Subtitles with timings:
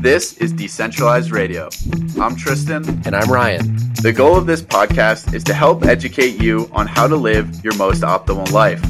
[0.00, 1.68] This is Decentralized Radio.
[2.20, 2.84] I'm Tristan.
[3.04, 3.76] And I'm Ryan.
[4.00, 7.74] The goal of this podcast is to help educate you on how to live your
[7.74, 8.80] most optimal life.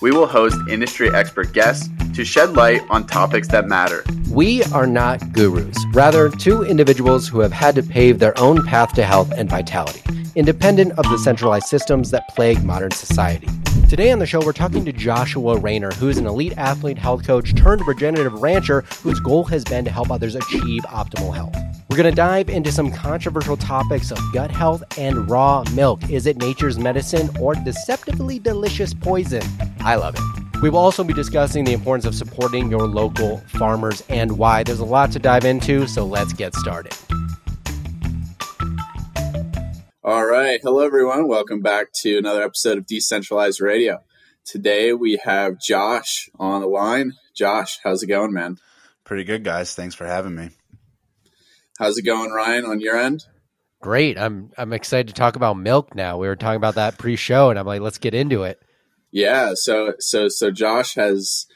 [0.00, 4.04] We will host industry expert guests to shed light on topics that matter.
[4.30, 8.94] We are not gurus, rather, two individuals who have had to pave their own path
[8.94, 10.00] to health and vitality,
[10.34, 13.48] independent of the centralized systems that plague modern society.
[13.94, 17.54] Today on the show, we're talking to Joshua Rainer, who's an elite athlete, health coach
[17.54, 21.54] turned regenerative rancher whose goal has been to help others achieve optimal health.
[21.88, 26.10] We're going to dive into some controversial topics of gut health and raw milk.
[26.10, 29.44] Is it nature's medicine or deceptively delicious poison?
[29.78, 30.60] I love it.
[30.60, 34.64] We will also be discussing the importance of supporting your local farmers and why.
[34.64, 36.96] There's a lot to dive into, so let's get started.
[40.06, 40.60] All right.
[40.62, 41.28] Hello, everyone.
[41.28, 44.00] Welcome back to another episode of Decentralized Radio.
[44.44, 47.14] Today we have Josh on the line.
[47.34, 48.58] Josh, how's it going, man?
[49.04, 49.74] Pretty good, guys.
[49.74, 50.50] Thanks for having me.
[51.78, 53.24] How's it going, Ryan, on your end?
[53.80, 54.18] Great.
[54.18, 56.18] I'm I'm excited to talk about milk now.
[56.18, 58.60] We were talking about that pre-show and I'm like, let's get into it.
[59.10, 61.46] Yeah, so so so Josh has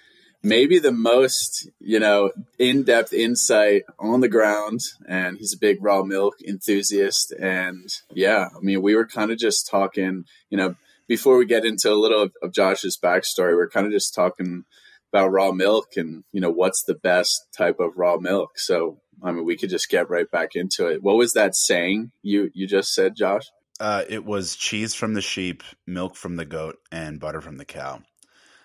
[0.42, 6.02] maybe the most you know in-depth insight on the ground and he's a big raw
[6.02, 10.74] milk enthusiast and yeah i mean we were kind of just talking you know
[11.08, 14.14] before we get into a little of, of josh's backstory we are kind of just
[14.14, 14.64] talking
[15.12, 18.58] about raw milk and you know what's the best type of raw milk.
[18.58, 21.02] So i mean we could just get right back into it.
[21.02, 23.44] What was that saying you you just said josh?
[23.80, 27.64] Uh, it was cheese from the sheep milk from the goat and butter from the
[27.64, 28.02] cow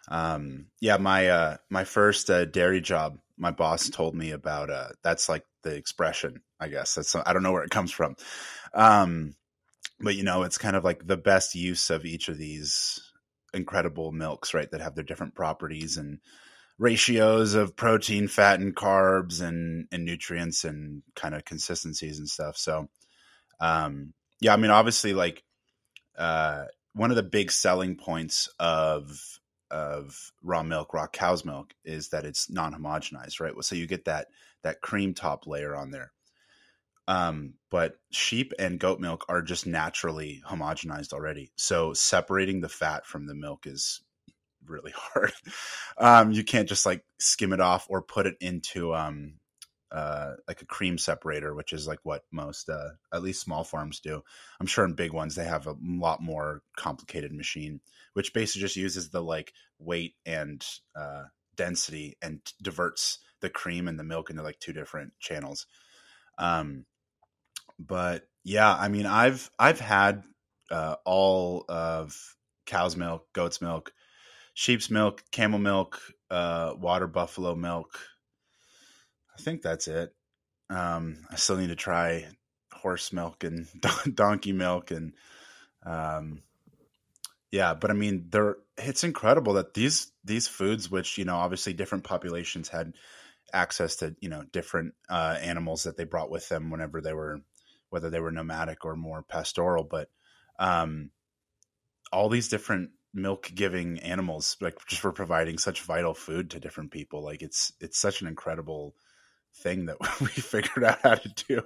[0.07, 4.69] um, yeah, my uh, my first uh, dairy job, my boss told me about.
[4.69, 6.95] Uh, that's like the expression, I guess.
[6.95, 8.15] That's I don't know where it comes from,
[8.73, 9.35] um,
[9.99, 13.11] but you know, it's kind of like the best use of each of these
[13.53, 14.69] incredible milks, right?
[14.71, 16.19] That have their different properties and
[16.77, 22.57] ratios of protein, fat, and carbs, and and nutrients, and kind of consistencies and stuff.
[22.57, 22.89] So,
[23.61, 25.43] um, yeah, I mean, obviously, like
[26.17, 29.39] uh, one of the big selling points of
[29.73, 33.53] of raw milk, raw cow's milk, is that it's non-homogenized, right?
[33.61, 34.27] So you get that
[34.61, 36.13] that cream top layer on there.
[37.07, 41.51] Um, but sheep and goat milk are just naturally homogenized already.
[41.57, 44.01] So separating the fat from the milk is
[44.65, 45.33] really hard.
[45.97, 49.33] um, you can't just like skim it off or put it into um,
[49.93, 53.99] uh, like a cream separator, which is like what most, uh, at least small farms
[53.99, 54.23] do.
[54.59, 57.79] I'm sure in big ones they have a lot more complicated machine,
[58.13, 60.65] which basically just uses the like weight and
[60.95, 65.67] uh, density and diverts the cream and the milk into like two different channels.
[66.39, 66.85] Um,
[67.77, 70.23] but yeah, I mean, I've I've had
[70.71, 73.93] uh, all of cow's milk, goat's milk,
[74.55, 77.99] sheep's milk, camel milk, uh, water buffalo milk
[79.37, 80.13] I think that's it.
[80.69, 82.27] Um, I still need to try
[82.71, 83.67] horse milk and
[84.15, 85.13] donkey milk and
[85.85, 86.41] um,
[87.51, 88.31] yeah, but I mean,
[88.77, 92.93] it's incredible that these these foods, which you know, obviously different populations had
[93.53, 97.41] access to, you know, different uh, animals that they brought with them whenever they were,
[97.91, 100.09] whether they were nomadic or more pastoral, but
[100.57, 101.11] um,
[102.11, 106.89] all these different milk giving animals, like just for providing such vital food to different
[106.89, 108.95] people, like it's it's such an incredible
[109.55, 111.63] thing that we figured out how to do.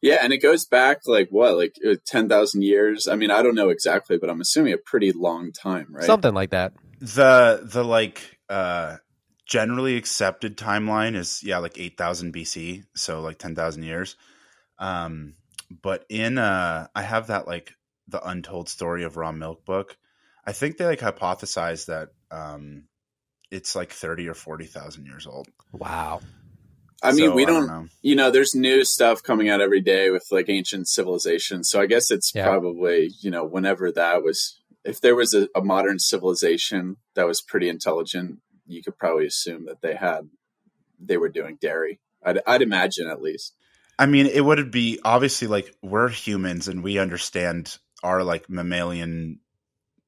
[0.00, 3.08] Yeah, and it goes back like what, like uh, ten thousand years.
[3.08, 6.04] I mean, I don't know exactly, but I'm assuming a pretty long time, right?
[6.04, 6.72] Something like that.
[7.00, 8.96] The the like uh
[9.44, 14.16] generally accepted timeline is yeah, like eight thousand BC, so like ten thousand years.
[14.78, 15.34] Um,
[15.82, 17.74] but in uh, I have that like
[18.06, 19.96] the untold story of raw milk book.
[20.46, 22.84] I think they like hypothesize that um,
[23.50, 25.48] it's like thirty or forty thousand years old.
[25.72, 26.20] Wow.
[27.02, 30.10] I mean, so, we don't, don't you know, there's new stuff coming out every day
[30.10, 31.70] with like ancient civilizations.
[31.70, 32.44] So I guess it's yeah.
[32.44, 37.40] probably, you know, whenever that was, if there was a, a, modern civilization that was
[37.40, 40.28] pretty intelligent, you could probably assume that they had,
[40.98, 42.00] they were doing dairy.
[42.24, 43.54] I'd, I'd imagine at least.
[43.98, 49.40] I mean, it would be obviously like we're humans and we understand our like mammalian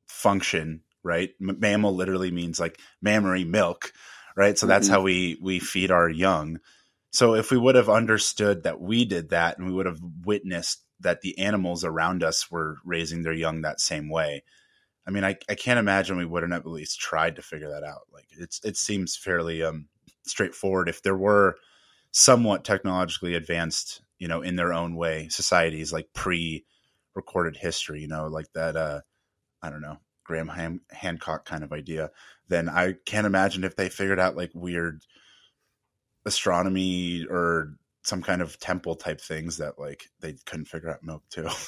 [0.08, 1.30] function, right?
[1.40, 3.92] M- mammal literally means like mammary milk,
[4.36, 4.58] right?
[4.58, 4.94] So that's mm-hmm.
[4.94, 6.60] how we we feed our young
[7.10, 10.84] so if we would have understood that we did that and we would have witnessed
[11.00, 14.42] that the animals around us were raising their young that same way,
[15.06, 17.84] I mean, I, I can't imagine we wouldn't have at least tried to figure that
[17.84, 18.02] out.
[18.12, 19.88] Like it's it seems fairly um,
[20.24, 20.88] straightforward.
[20.88, 21.56] If there were
[22.12, 28.26] somewhat technologically advanced, you know, in their own way, societies like pre-recorded history, you know,
[28.28, 28.76] like that.
[28.76, 29.00] Uh,
[29.62, 32.10] I don't know, Graham Han- Hancock kind of idea.
[32.48, 35.02] Then I can't imagine if they figured out like weird
[36.26, 41.22] astronomy or some kind of temple type things that like they couldn't figure out milk
[41.30, 41.48] too.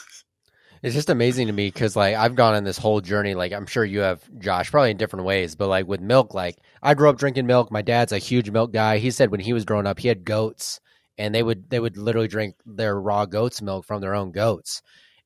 [0.83, 3.35] It's just amazing to me because like I've gone on this whole journey.
[3.37, 5.55] Like I'm sure you have, Josh, probably in different ways.
[5.55, 7.71] But like with milk, like I grew up drinking milk.
[7.71, 8.99] My dad's a huge milk guy.
[8.99, 10.81] He said when he was growing up, he had goats,
[11.19, 14.83] and they would they would literally drink their raw goat's milk from their own goats.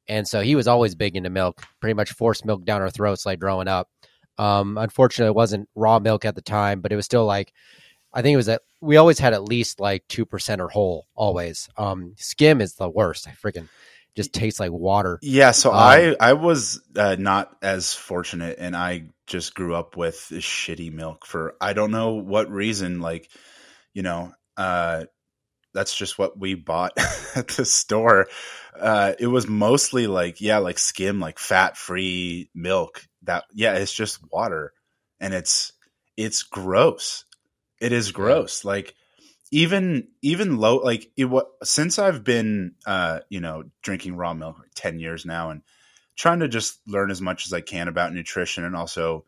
[0.09, 1.63] And so he was always big into milk.
[1.81, 3.89] Pretty much forced milk down our throats like growing up.
[4.37, 7.55] Um, unfortunately, it wasn't raw milk at the time, but it was still like
[8.13, 11.07] I think it was that we always had at least like two percent or whole
[11.15, 11.69] always.
[11.77, 13.29] Um, skim is the worst.
[13.29, 13.69] I freaking
[14.17, 15.19] just tastes like water.
[15.23, 19.97] Yeah, so um, I I was uh, not as fortunate, and I just grew up
[19.97, 23.01] with shitty milk for I don't know what reason.
[23.01, 23.31] Like,
[23.93, 25.05] you know, uh,
[25.75, 26.93] that's just what we bought
[27.37, 28.29] at the store.
[28.79, 33.03] Uh, it was mostly like yeah, like skim, like fat free milk.
[33.23, 34.73] That yeah, it's just water,
[35.21, 35.73] and it's
[36.17, 37.25] it's gross.
[37.81, 38.65] It is gross.
[38.65, 38.71] Yeah.
[38.71, 38.95] Like
[39.53, 44.59] even even low like it what since I've been uh you know drinking raw milk
[44.59, 45.63] like 10 years now and
[46.17, 49.25] trying to just learn as much as I can about nutrition and also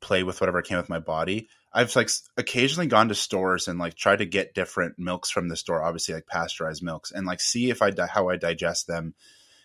[0.00, 1.48] play with whatever I can with my body.
[1.72, 5.56] I've like occasionally gone to stores and like tried to get different milks from the
[5.56, 9.14] store, obviously like pasteurized milks, and like see if I di- how I digest them,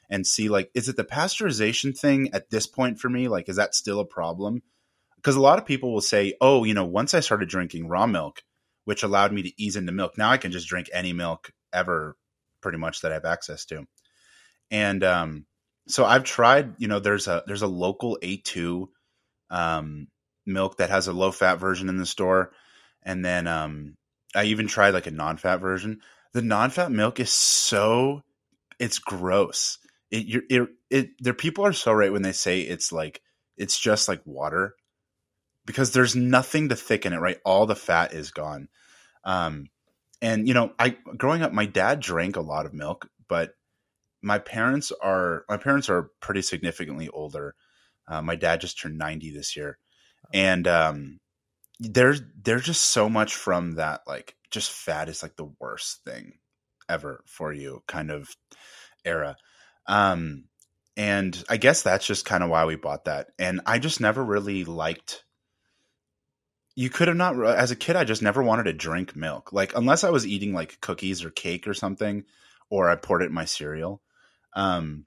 [0.10, 3.28] and see like is it the pasteurization thing at this point for me?
[3.28, 4.64] Like, is that still a problem?
[5.24, 8.06] Because a lot of people will say, oh, you know, once I started drinking raw
[8.06, 8.44] milk,
[8.86, 10.18] which allowed me to ease into milk.
[10.18, 12.18] Now I can just drink any milk ever,
[12.62, 13.86] pretty much that I have access to.
[14.70, 15.46] And um,
[15.88, 16.76] so I've tried.
[16.78, 18.88] You know, there's a there's a local A2
[19.50, 20.08] um,
[20.46, 22.52] milk that has a low fat version in the store,
[23.04, 23.96] and then um,
[24.36, 26.02] I even tried like a non fat version.
[26.34, 28.24] The non fat milk is so
[28.80, 29.78] it's gross.
[30.12, 33.22] It, it, it, there people are so right when they say it's like
[33.58, 34.76] it's just like water
[35.66, 37.40] because there's nothing to thicken it, right?
[37.46, 38.68] All the fat is gone.
[39.24, 39.68] Um,
[40.22, 43.52] and you know, I growing up, my dad drank a lot of milk, but
[44.22, 47.56] my parents are my parents are pretty significantly older.
[48.08, 49.78] Uh, my dad just turned 90 this year,
[50.34, 51.20] and um,
[51.80, 56.34] there's there's just so much from that like just fat is like the worst thing
[56.90, 58.30] ever for you kind of
[59.04, 59.36] era.
[59.88, 60.46] Um,
[60.96, 63.30] and I guess that's just kind of why we bought that.
[63.40, 65.24] And I just never really liked
[66.76, 69.54] you could have not as a kid i just never wanted to drink milk.
[69.54, 72.24] Like unless i was eating like cookies or cake or something
[72.70, 74.02] or i poured it in my cereal.
[74.56, 75.06] Um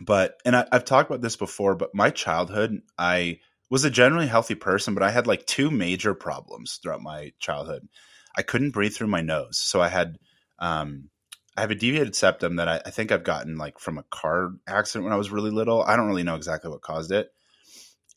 [0.00, 4.28] but and I, i've talked about this before but my childhood i was a generally
[4.28, 7.88] healthy person but i had like two major problems throughout my childhood.
[8.36, 10.18] I couldn't breathe through my nose so i had
[10.60, 11.10] um
[11.56, 14.52] i have a deviated septum that I, I think i've gotten like from a car
[14.68, 15.82] accident when i was really little.
[15.82, 17.32] I don't really know exactly what caused it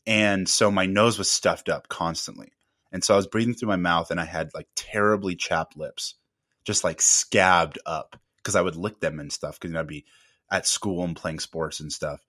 [0.06, 2.52] and so my nose was stuffed up constantly.
[2.92, 6.14] And so I was breathing through my mouth and I had like terribly chapped lips,
[6.64, 10.04] just like scabbed up because I would lick them and stuff because I'd be
[10.50, 12.20] at school and playing sports and stuff.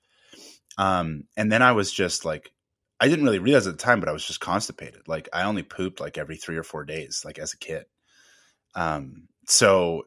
[0.77, 2.51] Um, and then I was just like,
[2.99, 5.07] I didn't really realize at the time, but I was just constipated.
[5.07, 7.85] Like I only pooped like every three or four days, like as a kid.
[8.75, 10.03] Um, so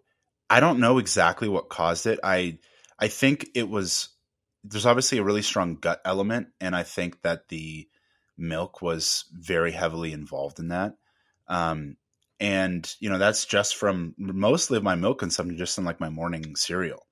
[0.48, 2.20] I don't know exactly what caused it.
[2.24, 2.58] I
[2.98, 4.08] I think it was
[4.68, 7.88] there's obviously a really strong gut element, and I think that the
[8.36, 10.94] milk was very heavily involved in that.
[11.48, 11.96] Um,
[12.38, 16.11] and you know that's just from mostly of my milk consumption, just in like my
[16.11, 17.06] morning cereal.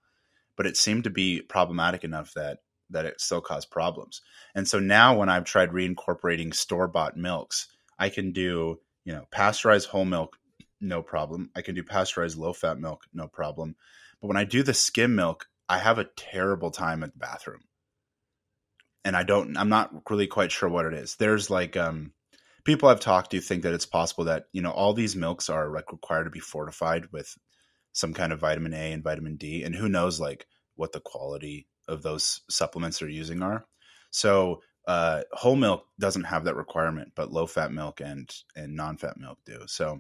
[0.57, 2.59] But it seemed to be problematic enough that
[2.91, 4.21] that it still caused problems.
[4.55, 7.69] And so now, when I've tried reincorporating store bought milks,
[7.99, 10.37] I can do you know pasteurized whole milk,
[10.81, 11.51] no problem.
[11.57, 13.77] I can do pasteurized low fat milk, no problem.
[14.21, 17.61] But when I do the skim milk, I have a terrible time at the bathroom.
[19.05, 21.17] And I don't I'm not really quite sure what it is.
[21.17, 22.13] There's like um
[22.65, 25.71] people I've talked to think that it's possible that, you know, all these milks are
[25.71, 27.37] like required to be fortified with
[27.93, 31.67] some kind of vitamin A and vitamin D and who knows like what the quality
[31.87, 33.67] of those supplements they're using are.
[34.11, 38.97] So uh, whole milk doesn't have that requirement, but low fat milk and and non
[38.97, 39.61] fat milk do.
[39.67, 39.99] So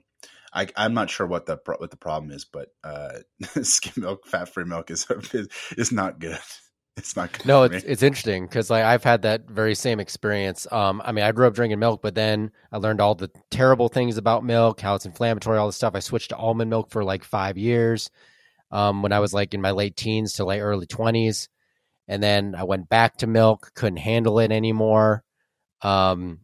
[0.55, 3.19] I, am not sure what the what the problem is, but uh,
[3.63, 6.39] skim milk, fat free milk is, is is not good.
[6.97, 7.45] It's not good.
[7.45, 10.65] No, it's it's interesting because like I've had that very same experience.
[10.71, 13.89] Um, I mean, I grew up drinking milk, but then I learned all the terrible
[13.89, 15.97] things about milk, how it's inflammatory, all this stuff.
[15.97, 18.11] I switched to almond milk for like five years.
[18.71, 21.49] Um, when I was like in my late teens to late early twenties,
[22.07, 25.25] and then I went back to milk, couldn't handle it anymore.
[25.83, 26.43] Um,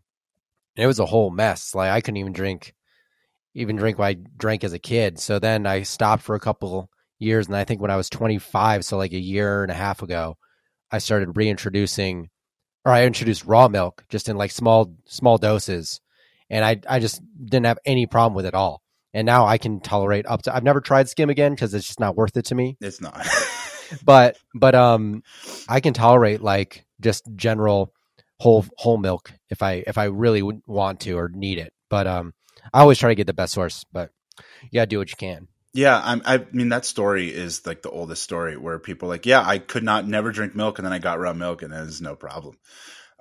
[0.75, 1.77] it was a whole mess.
[1.77, 2.75] Like I couldn't even drink
[3.55, 5.19] even drink what I drank as a kid.
[5.19, 6.89] So then I stopped for a couple
[7.19, 7.47] years.
[7.47, 10.37] And I think when I was 25, so like a year and a half ago,
[10.91, 12.31] I started reintroducing,
[12.85, 16.01] or I introduced raw milk just in like small, small doses.
[16.49, 18.83] And I, I just didn't have any problem with it all.
[19.13, 20.55] and now I can tolerate up to.
[20.55, 22.77] I've never tried skim again because it's just not worth it to me.
[22.81, 23.27] It's not.
[24.05, 25.23] but but um,
[25.69, 27.93] I can tolerate like just general
[28.39, 31.73] whole whole milk if I if I really want to or need it.
[31.89, 32.33] But um,
[32.73, 33.85] I always try to get the best source.
[33.93, 34.11] But
[34.73, 35.49] gotta do what you can.
[35.73, 39.43] Yeah, I'm, I mean that story is like the oldest story where people like, yeah,
[39.45, 42.01] I could not never drink milk, and then I got raw milk, and it was
[42.01, 42.57] no problem.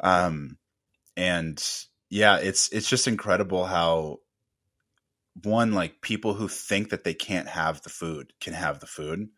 [0.01, 0.57] Um,
[1.15, 1.63] and
[2.09, 4.19] yeah, it's it's just incredible how
[5.43, 9.29] one like people who think that they can't have the food can have the food,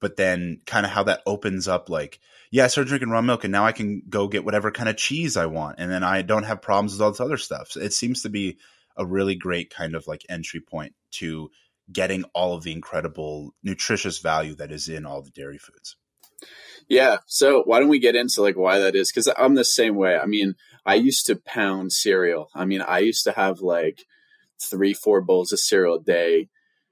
[0.00, 2.20] but then kind of how that opens up like,
[2.50, 4.96] yeah, I started drinking raw milk, and now I can go get whatever kind of
[4.98, 7.70] cheese I want, and then I don't have problems with all this other stuff.
[7.70, 8.58] So it seems to be
[8.96, 11.50] a really great kind of like entry point to
[11.92, 15.96] getting all of the incredible nutritious value that is in all the dairy foods.
[16.88, 17.18] Yeah.
[17.26, 19.10] So why don't we get into like why that is?
[19.10, 20.16] Because I'm the same way.
[20.16, 22.48] I mean, I used to pound cereal.
[22.54, 24.04] I mean, I used to have like
[24.60, 26.48] three, four bowls of cereal a day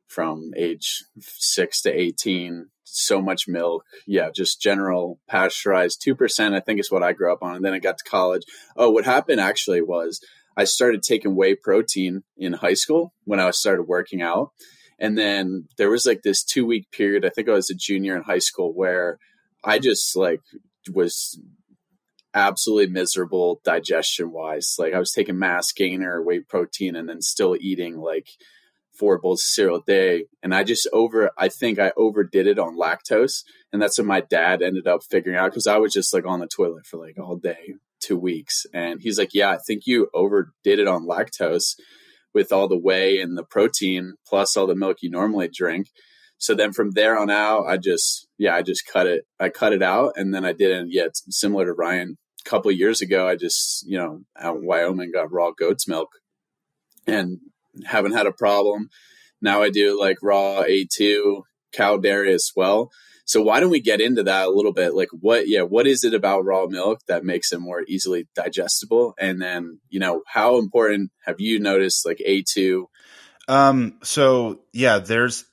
[0.07, 2.67] from age six to 18.
[2.85, 3.85] So much milk.
[4.07, 6.03] Yeah, just general pasteurized.
[6.05, 7.55] 2%, I think, is what I grew up on.
[7.55, 8.43] And then I got to college.
[8.77, 10.21] Oh, what happened actually was
[10.61, 14.51] I started taking whey protein in high school when I started working out.
[14.99, 18.15] And then there was like this two week period, I think I was a junior
[18.15, 19.17] in high school, where
[19.65, 20.43] I just like
[20.93, 21.41] was
[22.35, 24.75] absolutely miserable digestion wise.
[24.79, 28.27] Like I was taking mass gainer, whey protein, and then still eating like
[28.99, 30.25] four bowls of cereal a day.
[30.43, 33.45] And I just over, I think I overdid it on lactose.
[33.73, 36.41] And that's what my dad ended up figuring out because I was just like on
[36.41, 38.67] the toilet for like all day, two weeks.
[38.73, 41.75] And he's like, Yeah, I think you overdid it on lactose
[42.33, 45.89] with all the whey and the protein plus all the milk you normally drink.
[46.41, 49.25] So then from there on out, I just yeah, I just cut it.
[49.39, 50.91] I cut it out, and then I didn't.
[50.91, 52.17] Yeah, it's similar to Ryan.
[52.47, 56.09] A couple years ago, I just you know out in Wyoming got raw goat's milk,
[57.07, 57.41] and
[57.85, 58.89] haven't had a problem.
[59.43, 62.91] Now I do like raw A two cow dairy as well.
[63.31, 64.93] So why don't we get into that a little bit?
[64.93, 69.15] Like what, yeah, what is it about raw milk that makes it more easily digestible?
[69.21, 72.87] And then, you know, how important have you noticed like A2?
[73.47, 75.45] Um, so yeah, there's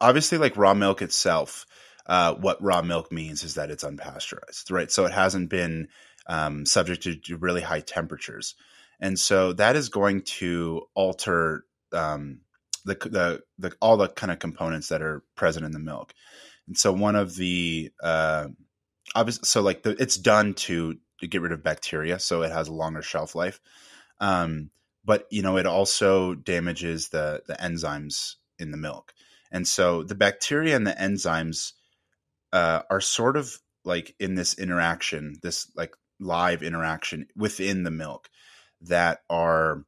[0.00, 1.66] obviously like raw milk itself.
[2.06, 4.90] Uh, what raw milk means is that it's unpasteurized, right?
[4.90, 5.88] So it hasn't been
[6.26, 8.54] um, subject to really high temperatures,
[9.00, 12.40] and so that is going to alter um,
[12.88, 16.12] the, the the all the kind of components that are present in the milk.
[16.66, 18.48] And so one of the uh,
[19.14, 22.68] obviously, so like the, it's done to, to get rid of bacteria, so it has
[22.68, 23.60] a longer shelf life.
[24.20, 24.70] Um,
[25.04, 29.12] but you know, it also damages the the enzymes in the milk,
[29.50, 31.72] and so the bacteria and the enzymes
[32.52, 38.28] uh, are sort of like in this interaction, this like live interaction within the milk
[38.82, 39.84] that are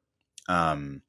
[0.48, 1.02] um,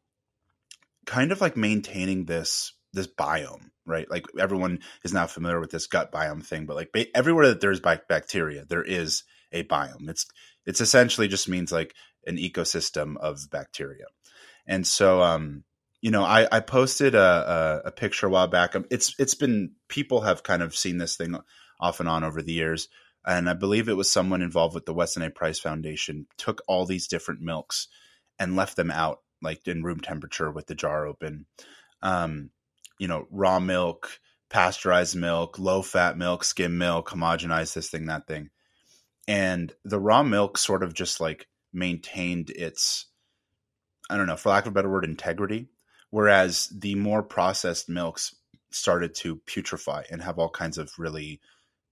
[1.05, 4.09] kind of like maintaining this this biome, right?
[4.09, 7.61] Like everyone is now familiar with this gut biome thing, but like ba- everywhere that
[7.61, 10.09] there's bacteria, there is a biome.
[10.09, 10.25] It's
[10.65, 11.93] it's essentially just means like
[12.25, 14.05] an ecosystem of bacteria.
[14.67, 15.63] And so, um,
[16.01, 18.75] you know, I, I posted a, a, a picture a while back.
[18.75, 21.35] Um, it's it's been people have kind of seen this thing
[21.79, 22.89] off and on over the years,
[23.25, 25.29] and I believe it was someone involved with the Weston A.
[25.29, 27.87] Price Foundation took all these different milks
[28.39, 31.45] and left them out like in room temperature with the jar open.
[32.01, 32.49] Um,
[32.99, 34.19] you know, raw milk,
[34.49, 38.49] pasteurized milk, low fat milk, skim milk, homogenized this thing, that thing.
[39.27, 43.07] And the raw milk sort of just like maintained its,
[44.09, 45.69] I don't know, for lack of a better word, integrity.
[46.09, 48.35] Whereas the more processed milks
[48.71, 51.39] started to putrefy and have all kinds of really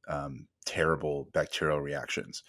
[0.08, 2.44] um, terrible bacterial reactions.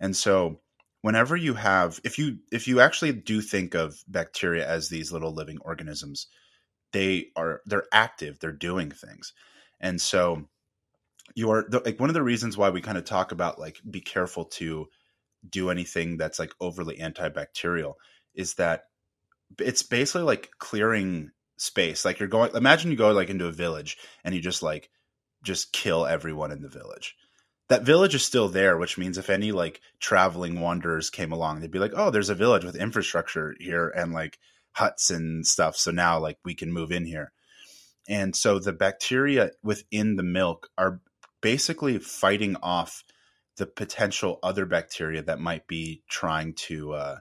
[0.00, 0.60] And so
[1.06, 5.32] whenever you have if you if you actually do think of bacteria as these little
[5.32, 6.26] living organisms
[6.92, 9.32] they are they're active they're doing things.
[9.78, 10.48] And so
[11.36, 14.00] you are like one of the reasons why we kind of talk about like be
[14.00, 14.88] careful to
[15.48, 17.94] do anything that's like overly antibacterial
[18.34, 18.82] is that
[19.60, 22.04] it's basically like clearing space.
[22.04, 24.90] Like you're going imagine you go like into a village and you just like
[25.44, 27.14] just kill everyone in the village
[27.68, 31.70] that village is still there, which means if any like traveling wanderers came along, they'd
[31.70, 34.38] be like, "Oh, there's a village with infrastructure here and like
[34.72, 37.32] huts and stuff." So now like we can move in here.
[38.08, 41.00] And so the bacteria within the milk are
[41.40, 43.04] basically fighting off
[43.56, 47.18] the potential other bacteria that might be trying to uh,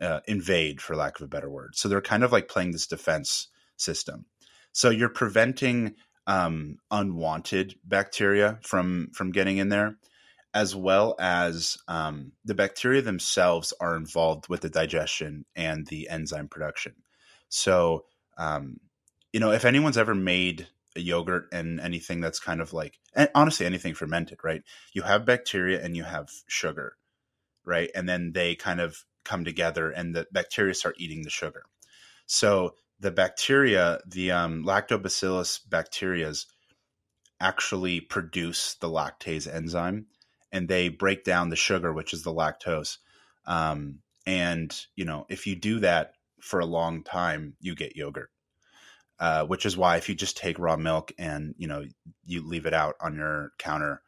[0.00, 1.76] uh, invade, for lack of a better word.
[1.76, 4.26] So they're kind of like playing this defense system.
[4.72, 5.94] So you're preventing
[6.26, 9.96] um, unwanted bacteria from from getting in there,
[10.52, 16.48] as well as um, the bacteria themselves are involved with the digestion and the enzyme
[16.48, 16.94] production.
[17.48, 18.04] So
[18.38, 18.80] um,
[19.32, 23.00] you know, if anyone's ever made a yogurt and anything that's kind of like,
[23.34, 24.62] honestly, anything fermented, right?
[24.92, 26.96] You have bacteria and you have sugar,
[27.64, 27.90] right?
[27.94, 31.64] And then they kind of come together and the bacteria start eating the sugar.
[32.26, 36.46] So the bacteria, the um, lactobacillus bacterias,
[37.40, 40.06] actually produce the lactase enzyme
[40.52, 42.98] and they break down the sugar, which is the lactose.
[43.46, 48.30] Um, and, you know, if you do that for a long time, you get yogurt.
[49.20, 51.84] Uh, which is why if you just take raw milk and you know
[52.26, 54.02] you leave it out on your counter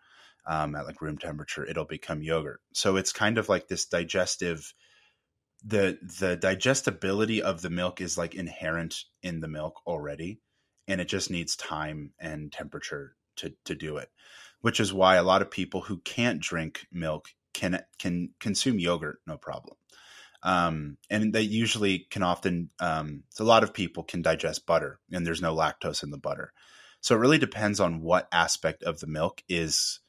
[0.47, 2.61] um, at like room temperature, it'll become yogurt.
[2.75, 4.75] So it's kind of like this digestive
[5.67, 10.41] the the digestibility of the milk is like inherent in the milk already
[10.89, 14.09] and it just needs time and temperature to to do it
[14.61, 19.21] which is why a lot of people who can't drink milk can can consume yogurt
[19.27, 19.77] no problem.
[20.43, 25.27] Um, and they usually can often um, a lot of people can digest butter and
[25.27, 26.53] there's no lactose in the butter.
[27.01, 30.01] So it really depends on what aspect of the milk is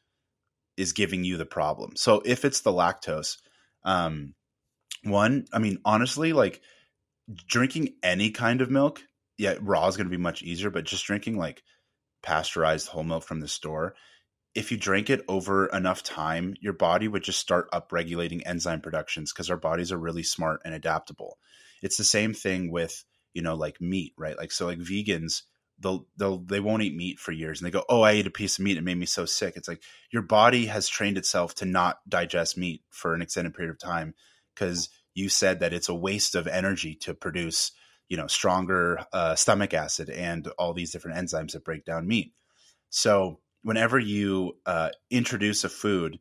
[0.76, 1.92] is giving you the problem.
[1.96, 3.38] So if it's the lactose
[3.84, 4.36] um,
[5.04, 6.62] one, I mean, honestly, like
[7.48, 9.02] drinking any kind of milk,
[9.38, 11.64] yeah, raw is going to be much easier, but just drinking like
[12.24, 13.96] pasteurized whole milk from the store,
[14.56, 19.32] if you drink it over enough time, your body would just start upregulating enzyme productions
[19.32, 21.38] because our bodies are really smart and adaptable.
[21.84, 24.36] It's the same thing with, you know, like meat, right?
[24.36, 25.44] Like, so like vegans,
[25.80, 28.32] they'll, they'll, they won't eat meat for years and they go, Oh, I ate a
[28.32, 28.78] piece of meat.
[28.78, 29.54] It made me so sick.
[29.58, 33.72] It's like your body has trained itself to not digest meat for an extended period
[33.72, 34.16] of time
[34.58, 37.72] because you said that it's a waste of energy to produce
[38.10, 42.34] you know stronger uh, stomach acid and all these different enzymes that break down meat.
[42.90, 46.20] So whenever you uh, introduce a food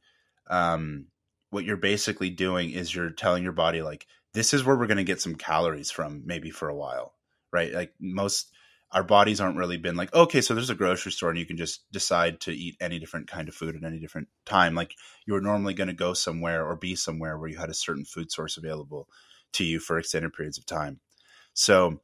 [0.49, 1.07] um,
[1.50, 4.97] what you're basically doing is you're telling your body like this is where we're going
[4.99, 7.14] to get some calories from maybe for a while
[7.57, 7.73] right?
[7.73, 8.52] Like most
[8.93, 11.57] our bodies aren't really been like okay so there's a grocery store and you can
[11.57, 14.75] just decide to eat any different kind of food at any different time.
[14.75, 14.94] Like
[15.27, 18.05] you were normally going to go somewhere or be somewhere where you had a certain
[18.05, 19.09] food source available
[19.55, 21.01] to you for extended periods of time.
[21.55, 22.01] So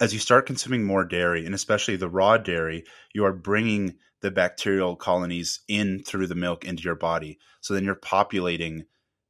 [0.00, 2.84] as you start consuming more dairy and especially the raw dairy
[3.14, 7.38] you are bringing the bacterial colonies in through the milk into your body.
[7.60, 8.84] So then you're populating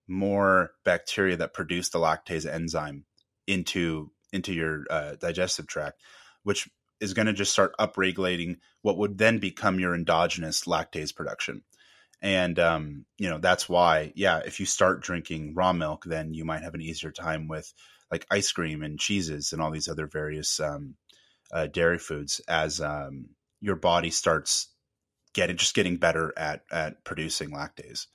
[0.09, 3.05] more bacteria that produce the lactase enzyme
[3.47, 6.01] into into your uh, digestive tract
[6.43, 6.69] which
[7.01, 11.63] is going to just start upregulating what would then become your endogenous lactase production.
[12.23, 16.45] And um, you know that's why, yeah, if you start drinking raw milk, then you
[16.45, 17.73] might have an easier time with
[18.11, 20.97] like ice cream and cheeses and all these other various um,
[21.53, 24.69] uh, dairy foods as um, your body starts
[25.33, 28.07] getting just getting better at at producing lactase.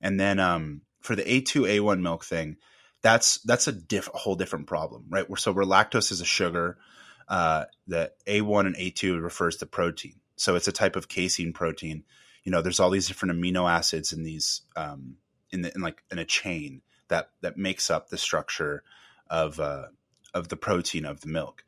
[0.00, 2.56] And then um, for the A2 A1 milk thing,
[3.02, 5.28] that's that's a, diff, whole different problem, right?
[5.28, 6.78] Where so where lactose is a sugar,
[7.28, 10.20] uh, the A1 and A2 refers to protein.
[10.36, 12.04] So it's a type of casein protein.
[12.44, 15.16] You know, there's all these different amino acids in these um,
[15.50, 18.82] in the in like in a chain that that makes up the structure
[19.30, 19.86] of uh,
[20.34, 21.64] of the protein of the milk.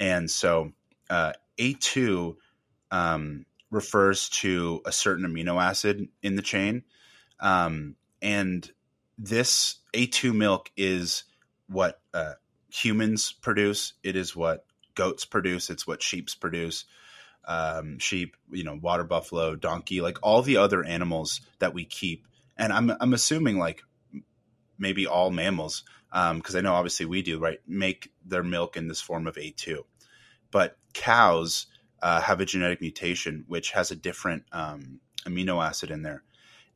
[0.00, 0.72] And so
[1.08, 2.36] uh, A2
[2.90, 6.82] um, refers to a certain amino acid in the chain,
[7.40, 8.70] um, and
[9.16, 11.24] this A2 milk is
[11.68, 12.34] what uh,
[12.70, 13.94] humans produce.
[14.02, 14.64] It is what
[14.98, 15.70] goats produce.
[15.70, 16.84] It's what sheep's produce.
[17.44, 22.26] Um, sheep, you know, water buffalo, donkey, like all the other animals that we keep.
[22.58, 23.82] And I'm I'm assuming like
[24.76, 27.60] maybe all mammals, um, because um, I know obviously we do, right?
[27.66, 29.84] Make their milk in this form of A2,
[30.50, 31.66] but cows
[32.02, 36.24] uh, have a genetic mutation which has a different um, amino acid in there,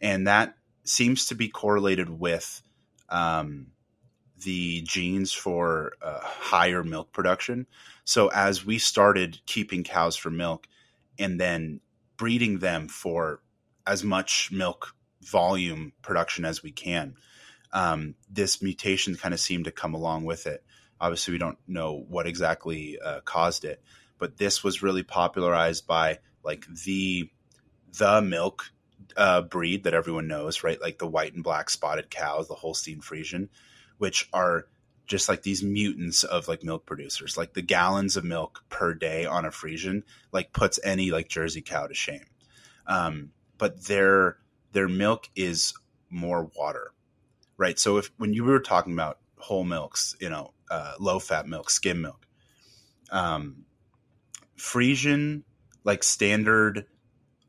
[0.00, 0.54] and that
[0.85, 2.62] seems to be correlated with
[3.08, 3.66] um,
[4.42, 7.66] the genes for uh, higher milk production.
[8.05, 10.66] So as we started keeping cows for milk
[11.18, 11.81] and then
[12.16, 13.40] breeding them for
[13.87, 17.14] as much milk volume production as we can,
[17.72, 20.64] um, this mutation kind of seemed to come along with it.
[21.00, 23.83] Obviously, we don't know what exactly uh, caused it,
[24.18, 27.28] but this was really popularized by like the
[27.98, 28.70] the milk
[29.16, 30.81] uh, breed that everyone knows, right?
[30.81, 33.48] Like the white and black spotted cows, the Holstein Friesian
[33.98, 34.66] which are
[35.07, 37.37] just like these mutants of like milk producers.
[37.37, 40.02] Like the gallons of milk per day on a Friesian
[40.33, 42.24] like puts any like Jersey cow to shame.
[42.87, 44.38] Um, but their
[44.72, 45.74] their milk is
[46.11, 46.92] more water,
[47.57, 47.78] right?
[47.78, 51.68] So if when you were talking about whole milks, you know, uh, low fat milk,
[51.70, 52.26] skim milk,
[53.11, 53.64] um,
[54.57, 55.42] Friesian
[55.85, 56.87] like standard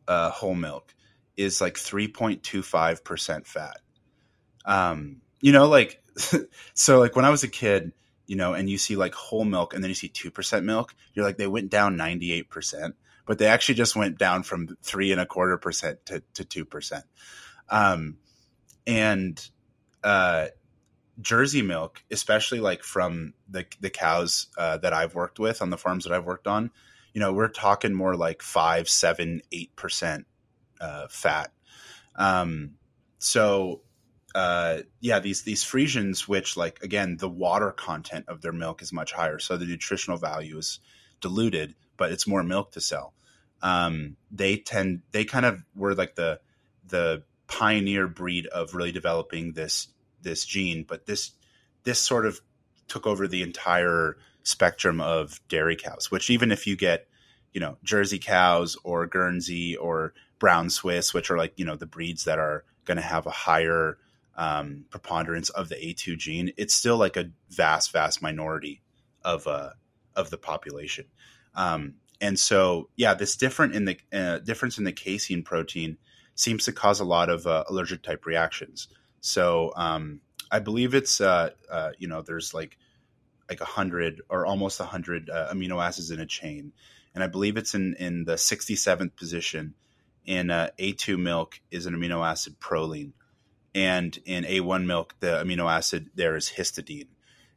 [0.08, 0.94] uh, whole milk
[1.38, 3.78] is like three point two five percent fat.
[4.66, 6.03] Um, you know, like
[6.74, 7.92] so like when I was a kid,
[8.28, 11.26] you know, and you see like whole milk and then you see 2% milk, you're
[11.26, 12.94] like, they went down 98%,
[13.26, 17.04] but they actually just went down from three and a quarter percent to, to 2%.
[17.70, 18.18] Um,
[18.88, 19.50] and,
[20.04, 20.48] uh,
[21.22, 25.78] Jersey milk, especially like from the, the cows, uh, that I've worked with on the
[25.78, 26.72] farms that I've worked on,
[27.14, 30.26] you know, we're talking more like five, seven, eight percent,
[30.82, 31.52] uh, fat.
[32.16, 32.72] Um,
[33.20, 33.82] so
[34.36, 38.92] uh, yeah, these these Friesians, which like again, the water content of their milk is
[38.92, 40.80] much higher, so the nutritional value is
[41.22, 43.14] diluted, but it's more milk to sell.
[43.62, 46.40] Um, they tend they kind of were like the
[46.88, 49.88] the pioneer breed of really developing this
[50.22, 51.32] this gene, but this
[51.84, 52.42] this sort of
[52.88, 56.10] took over the entire spectrum of dairy cows.
[56.10, 57.08] Which even if you get
[57.54, 61.86] you know Jersey cows or Guernsey or Brown Swiss, which are like you know the
[61.86, 64.00] breeds that are going to have a higher
[64.36, 68.82] um, preponderance of the A2 gene, it's still like a vast, vast minority
[69.24, 69.72] of uh,
[70.16, 71.06] of the population.
[71.56, 75.98] Um, and so, yeah, this different in the uh, difference in the casein protein
[76.36, 78.88] seems to cause a lot of uh, allergic type reactions.
[79.22, 82.78] So um, I believe it's uh, uh, you know there's like
[83.50, 86.74] like a hundred or almost a hundred uh, amino acids in a chain,
[87.14, 89.76] and I believe it's in in the 67th position
[90.26, 93.12] in A2 milk is an amino acid proline
[93.76, 97.08] and in A1 milk, the amino acid there is histidine.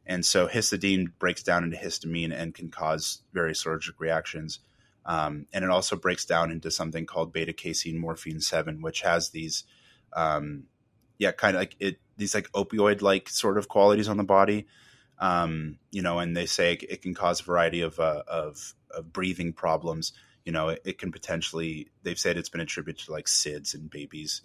[0.05, 4.59] And so histidine breaks down into histamine and can cause various allergic reactions.
[5.05, 9.65] Um, and it also breaks down into something called beta casomorphin 7, which has these,
[10.13, 10.63] um,
[11.17, 14.67] yeah, kind of like it, these like opioid like sort of qualities on the body.
[15.19, 18.75] Um, you know, and they say it, it can cause a variety of, uh, of,
[18.91, 20.13] of, breathing problems.
[20.45, 23.87] You know, it, it, can potentially, they've said it's been attributed to like SIDS in
[23.87, 24.43] babies.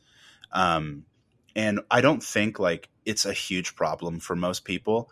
[0.51, 1.05] Um,
[1.55, 5.11] and I don't think like it's a huge problem for most people,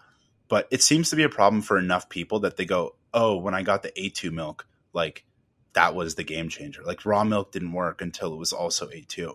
[0.48, 3.54] but it seems to be a problem for enough people that they go, "Oh, when
[3.54, 5.24] I got the A2 milk, like
[5.74, 9.34] that was the game changer." Like raw milk didn't work until it was also A2.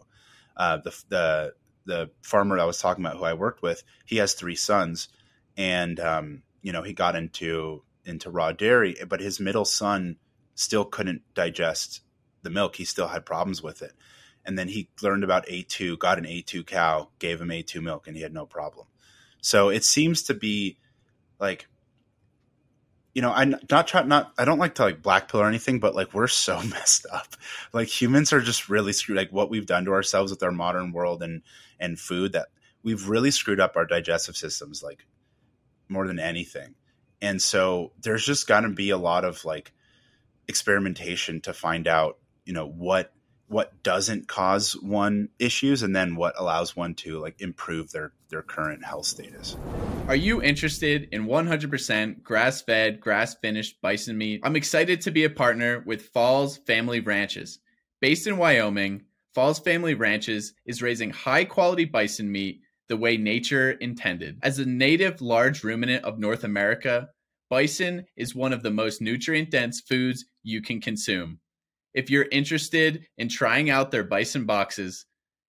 [0.57, 1.53] Uh, the the
[1.85, 5.09] the farmer I was talking about who I worked with, he has three sons,
[5.57, 10.17] and um, you know he got into into raw dairy, but his middle son
[10.55, 12.01] still couldn't digest
[12.43, 12.75] the milk.
[12.75, 13.93] He still had problems with it
[14.45, 18.15] and then he learned about A2, got an A2 cow, gave him A2 milk, and
[18.15, 18.87] he had no problem.
[19.41, 20.77] So it seems to be
[21.39, 21.67] like,
[23.13, 25.79] you know, I'm not trying, not, I don't like to like black pill or anything,
[25.79, 27.35] but like we're so messed up.
[27.73, 29.17] Like humans are just really screwed.
[29.17, 31.41] Like what we've done to ourselves with our modern world and,
[31.79, 32.47] and food that
[32.83, 35.05] we've really screwed up our digestive systems, like
[35.89, 36.75] more than anything.
[37.21, 39.71] And so there's just got to be a lot of like
[40.47, 43.11] experimentation to find out, you know, what
[43.47, 48.41] what doesn't cause one issues and then what allows one to like improve their their
[48.41, 49.55] current health status.
[50.07, 54.41] Are you interested in 100% grass-fed, grass-finished bison meat?
[54.43, 57.59] I'm excited to be a partner with Falls Family Ranches.
[58.01, 59.03] Based in Wyoming,
[59.33, 64.37] Falls Family Ranches is raising high-quality bison meat the way nature intended.
[64.43, 67.09] As a native large ruminant of North America,
[67.49, 71.39] bison is one of the most nutrient-dense foods you can consume.
[71.95, 75.05] If you're interested in trying out their bison boxes,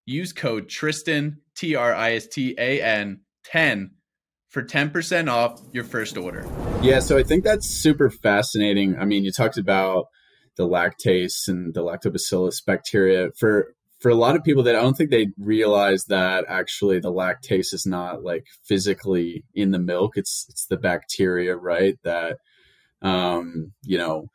[0.06, 3.90] use code Tristan, T R I S T A N 10
[4.48, 6.46] for 10% off your first order.
[6.82, 8.96] Yeah, so I think that's super fascinating.
[8.96, 10.06] I mean, you talked about
[10.56, 14.96] the lactase and the lactobacillus bacteria for for a lot of people that I don't
[14.96, 20.12] think they realize that actually the lactase is not like physically in the milk.
[20.16, 21.96] It's it's the bacteria, right?
[22.04, 22.36] That
[23.02, 24.28] um, you know,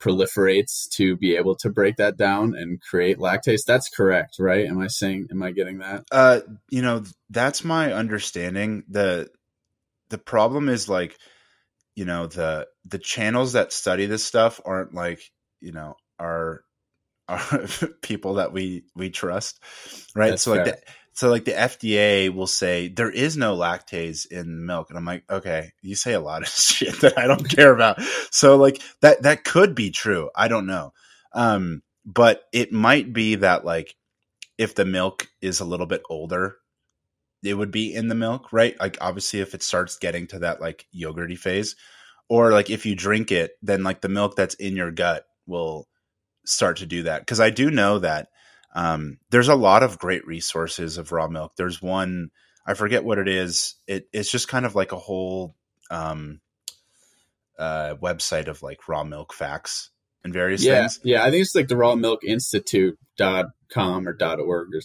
[0.00, 3.64] proliferates to be able to break that down and create lactase.
[3.66, 4.66] That's correct, right?
[4.66, 5.28] Am I saying?
[5.30, 6.04] Am I getting that?
[6.12, 8.84] Uh, you know, that's my understanding.
[8.88, 9.30] the
[10.10, 11.16] The problem is like,
[11.94, 15.20] you know, the the channels that study this stuff aren't like,
[15.60, 16.62] you know, are
[17.28, 17.66] are
[18.02, 19.60] people that we we trust,
[20.14, 20.30] right?
[20.30, 20.78] That's so like the,
[21.16, 25.24] so like the FDA will say there is no lactase in milk, and I'm like,
[25.30, 28.02] okay, you say a lot of shit that I don't care about.
[28.30, 30.28] So like that that could be true.
[30.36, 30.92] I don't know,
[31.32, 33.96] um, but it might be that like
[34.58, 36.58] if the milk is a little bit older,
[37.42, 38.78] it would be in the milk, right?
[38.78, 41.76] Like obviously if it starts getting to that like yogurty phase,
[42.28, 45.88] or like if you drink it, then like the milk that's in your gut will
[46.44, 47.22] start to do that.
[47.22, 48.28] Because I do know that
[48.76, 51.52] um, there's a lot of great resources of raw milk.
[51.56, 52.30] There's one
[52.66, 53.74] I forget what it is.
[53.86, 55.56] It it's just kind of like a whole
[55.90, 56.40] um,
[57.58, 59.90] uh, website of like raw milk facts
[60.24, 61.00] and various yeah, things.
[61.04, 64.74] Yeah, I think it's like the raw milk institute dot com or dot org.
[64.74, 64.80] Or,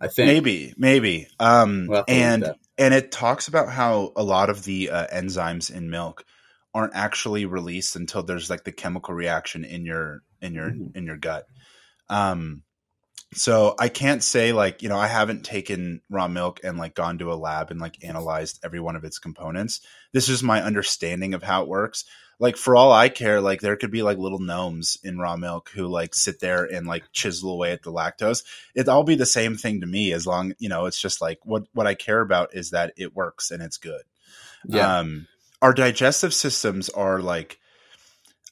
[0.00, 1.28] I think maybe, maybe.
[1.38, 4.90] Um, We'll have to look and and it talks about how a lot of the
[4.90, 6.24] uh, enzymes in milk
[6.72, 10.96] aren't actually released until there's like the chemical reaction in your in your Mhm.
[10.96, 11.46] in your gut.
[12.08, 12.62] Um,
[13.34, 17.18] so I can't say like you know I haven't taken raw milk and like gone
[17.18, 19.80] to a lab and like analyzed every one of its components.
[20.12, 22.04] This is my understanding of how it works.
[22.40, 25.70] Like for all I care, like there could be like little gnomes in raw milk
[25.72, 28.42] who like sit there and like chisel away at the lactose.
[28.74, 31.38] It'd all be the same thing to me as long you know it's just like
[31.44, 34.02] what what I care about is that it works and it's good
[34.66, 35.26] yeah, um
[35.62, 37.58] our digestive systems are like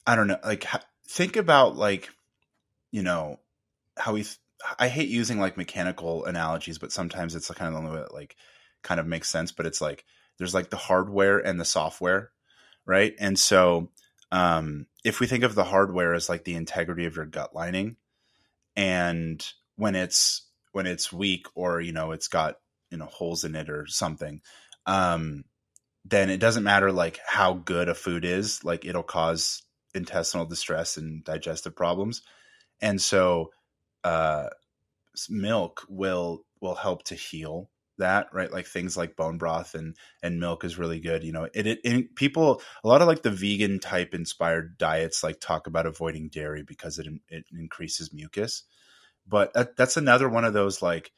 [0.05, 0.65] i don't know like
[1.07, 2.09] think about like
[2.91, 3.39] you know
[3.97, 4.37] how we th-
[4.79, 8.13] i hate using like mechanical analogies but sometimes it's kind of the only way that
[8.13, 8.35] like
[8.81, 10.05] kind of makes sense but it's like
[10.37, 12.31] there's like the hardware and the software
[12.85, 13.13] right?
[13.19, 13.89] And so
[14.31, 17.97] um if we think of the hardware as like the integrity of your gut lining
[18.75, 19.45] and
[19.75, 22.55] when it's when it's weak or you know it's got
[22.89, 24.41] you know holes in it or something
[24.87, 25.43] um
[26.05, 30.97] then it doesn't matter like how good a food is like it'll cause intestinal distress
[30.97, 32.21] and digestive problems.
[32.81, 33.51] And so
[34.03, 34.49] uh
[35.29, 38.51] milk will will help to heal that right?
[38.51, 41.47] Like things like bone broth and and milk is really good you know?
[41.53, 45.67] It, it, it people a lot of like the vegan type inspired diets like talk
[45.67, 48.63] about avoiding dairy because it it increases mucus.
[49.27, 51.11] But that, that's another one of those like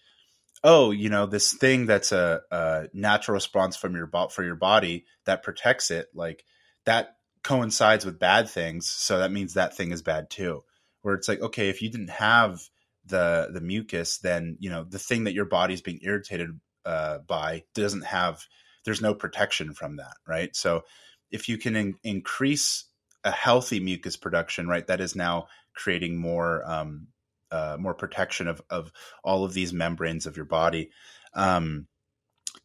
[0.64, 5.06] oh you know this thing that's a, a natural response from your for your body
[5.26, 6.44] that protects it like
[6.86, 10.64] that coincides with bad things so that means that thing is bad too.
[11.02, 12.60] Where it's like okay if you didn't have
[13.08, 16.50] the the mucus then you know the thing that your body's being irritated
[16.86, 18.46] uh, by doesn't have
[18.84, 20.56] there's no protection from that right?
[20.56, 20.84] So
[21.32, 22.86] if you can in- increase
[23.24, 27.08] a healthy mucus production right that is now creating more um,
[27.52, 28.92] uh, more protection of of
[29.24, 30.92] all of these membranes of your body.
[31.34, 31.88] Um,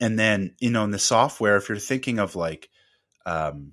[0.01, 2.69] and then you know in the software if you're thinking of like
[3.27, 3.73] um,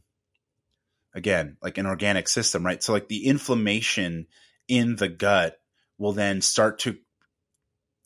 [1.13, 2.82] again like an organic system right?
[2.82, 4.27] So like the inflammation
[4.67, 5.60] in the gut
[5.98, 6.98] will then start to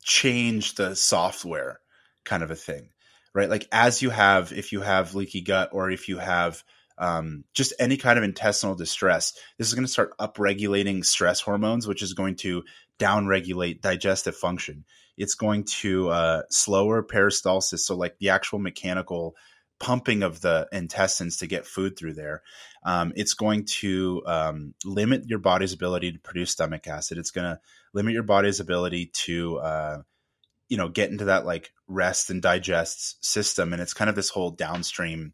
[0.04, 1.80] change the software
[2.24, 2.90] kind of a thing
[3.34, 3.50] right?
[3.50, 6.64] Like as you have if you have leaky gut or if you have
[6.98, 11.88] um, just any kind of intestinal distress this is going to start upregulating stress hormones
[11.88, 12.64] which is going to
[13.00, 14.86] downregulate digestive function.
[15.18, 19.36] It's going to uh, slower peristalsis so like the actual mechanical
[19.80, 22.44] pumping of the intestines to get food through there.
[22.84, 27.18] Um, it's going to um, limit your body's ability to produce stomach acid.
[27.18, 27.60] It's going to
[27.94, 30.02] limit your body's ability to uh,
[30.70, 34.30] you know get into that like rest and digest system and it's kind of this
[34.30, 35.34] whole downstream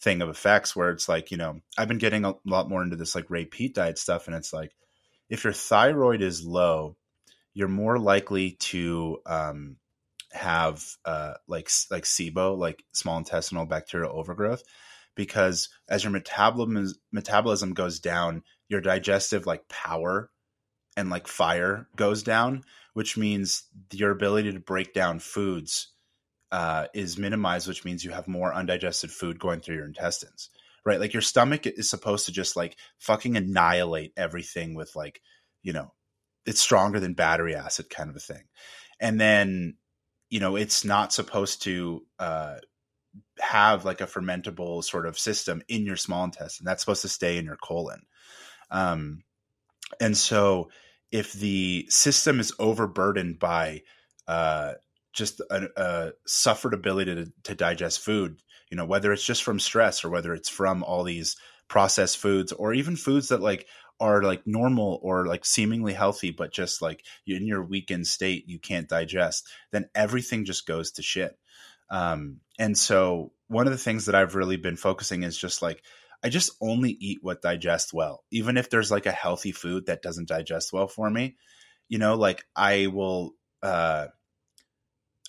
[0.00, 2.96] thing of effects where it's like you know i've been getting a lot more into
[2.96, 4.74] this like ray peat diet stuff and it's like
[5.30, 6.96] if your thyroid is low
[7.54, 9.76] you're more likely to um,
[10.32, 14.62] have uh, like like SIBO, like small intestinal bacterial overgrowth,
[15.14, 20.30] because as your metabolism metabolism goes down, your digestive like power
[20.96, 25.88] and like fire goes down, which means your ability to break down foods
[26.52, 30.50] uh, is minimized, which means you have more undigested food going through your intestines.
[30.86, 35.22] Right, like your stomach is supposed to just like fucking annihilate everything with like,
[35.62, 35.94] you know,
[36.44, 38.44] it's stronger than battery acid kind of a thing.
[39.00, 39.78] And then,
[40.28, 42.56] you know, it's not supposed to uh,
[43.40, 46.66] have like a fermentable sort of system in your small intestine.
[46.66, 48.02] That's supposed to stay in your colon.
[48.70, 49.24] Um,
[50.00, 50.68] and so,
[51.14, 53.80] if the system is overburdened by
[54.26, 54.72] uh,
[55.12, 59.60] just a, a suffered ability to, to digest food, you know, whether it's just from
[59.60, 61.36] stress or whether it's from all these
[61.68, 63.68] processed foods or even foods that like
[64.00, 68.58] are like normal or like seemingly healthy, but just like in your weakened state, you
[68.58, 71.38] can't digest, then everything just goes to shit.
[71.90, 75.80] Um, and so one of the things that I've really been focusing is just like,
[76.24, 78.24] I just only eat what digests well.
[78.30, 81.36] Even if there's like a healthy food that doesn't digest well for me,
[81.88, 84.06] you know, like I will, uh,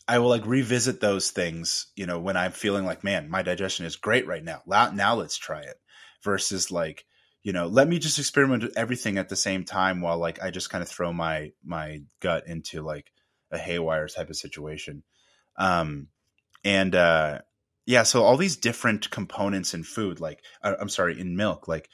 [0.07, 3.85] I will like revisit those things, you know, when I'm feeling like, man, my digestion
[3.85, 4.61] is great right now.
[4.67, 5.75] Now let's try it
[6.23, 7.05] versus like,
[7.43, 10.49] you know, let me just experiment with everything at the same time while like I
[10.49, 13.11] just kind of throw my my gut into like
[13.51, 15.03] a haywire type of situation.
[15.57, 16.07] Um
[16.63, 17.39] and uh
[17.85, 21.89] yeah, so all these different components in food like uh, I'm sorry, in milk, like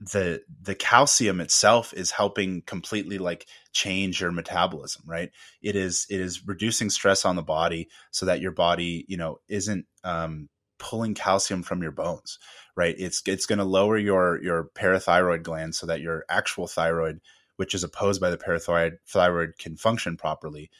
[0.00, 5.30] the the calcium itself is helping completely like change your metabolism right?
[5.62, 9.38] It is it is reducing stress on the body so that your body you know
[9.48, 12.38] isn't um pulling calcium from your bones
[12.74, 12.96] right?
[12.98, 17.20] It's it's going to lower your your parathyroid gland so that your actual thyroid
[17.56, 20.70] which is opposed by the parathyroid thyroid can function properly.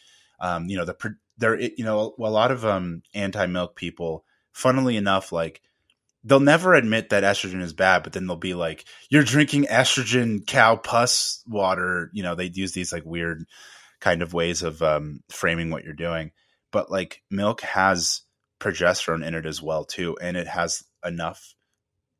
[0.40, 0.94] Um, you know, the
[1.38, 5.62] there, you know, a lot of um, anti milk people, funnily enough, like
[6.24, 10.46] they'll never admit that estrogen is bad, but then they'll be like, "You're drinking estrogen
[10.46, 13.44] cow pus water." You know, they use these like weird
[14.00, 16.32] kind of ways of um, framing what you're doing.
[16.72, 18.22] But like milk has
[18.60, 21.54] progesterone in it as well too, and it has enough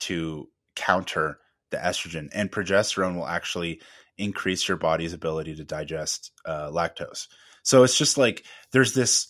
[0.01, 1.39] to counter
[1.71, 2.29] the estrogen.
[2.33, 3.81] And progesterone will actually
[4.19, 7.29] increase your body's ability to digest uh, lactose.
[7.63, 9.29] So it's just like there's this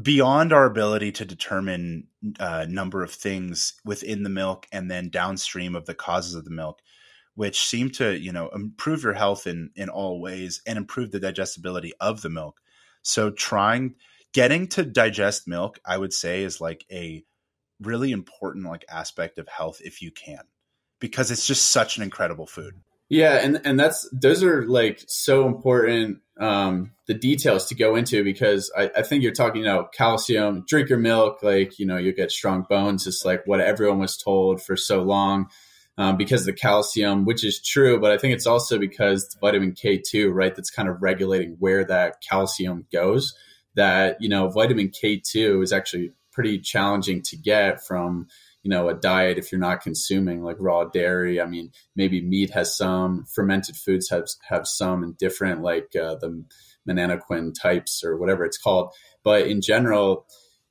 [0.00, 2.08] beyond our ability to determine
[2.40, 6.44] a uh, number of things within the milk and then downstream of the causes of
[6.44, 6.80] the milk
[7.36, 11.20] which seem to you know improve your health in in all ways and improve the
[11.20, 12.60] digestibility of the milk.
[13.02, 13.96] So trying
[14.34, 17.24] getting to digest milk i would say is like a
[17.80, 20.40] really important like aspect of health if you can
[21.00, 22.74] because it's just such an incredible food
[23.14, 28.24] yeah, and and that's those are like so important um the details to go into
[28.24, 31.96] because I, I think you're talking, you know, calcium, drink your milk, like, you know,
[31.96, 33.06] you get strong bones.
[33.06, 35.46] It's like what everyone was told for so long.
[35.96, 39.74] Um, because of the calcium, which is true, but I think it's also because vitamin
[39.74, 43.32] K2, right, that's kind of regulating where that calcium goes.
[43.76, 48.26] That, you know, vitamin K2 is actually pretty challenging to get from
[48.64, 51.40] you know a diet if you're not consuming like raw dairy.
[51.40, 56.16] I mean maybe meat has some fermented foods have have some and different like uh,
[56.16, 56.44] the
[56.88, 58.92] menaquinone types or whatever it's called.
[59.22, 60.26] But in general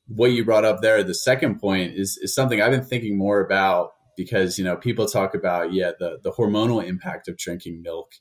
[0.07, 3.39] what you brought up there the second point is is something i've been thinking more
[3.39, 8.11] about because you know people talk about yeah the the hormonal impact of drinking milk.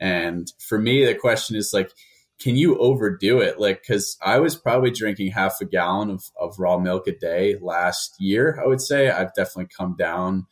[0.00, 1.90] And for me the question is like
[2.42, 3.60] can you overdo it?
[3.60, 7.56] Like, cause I was probably drinking half a gallon of, of raw milk a day
[7.60, 8.60] last year.
[8.60, 10.46] I would say I've definitely come down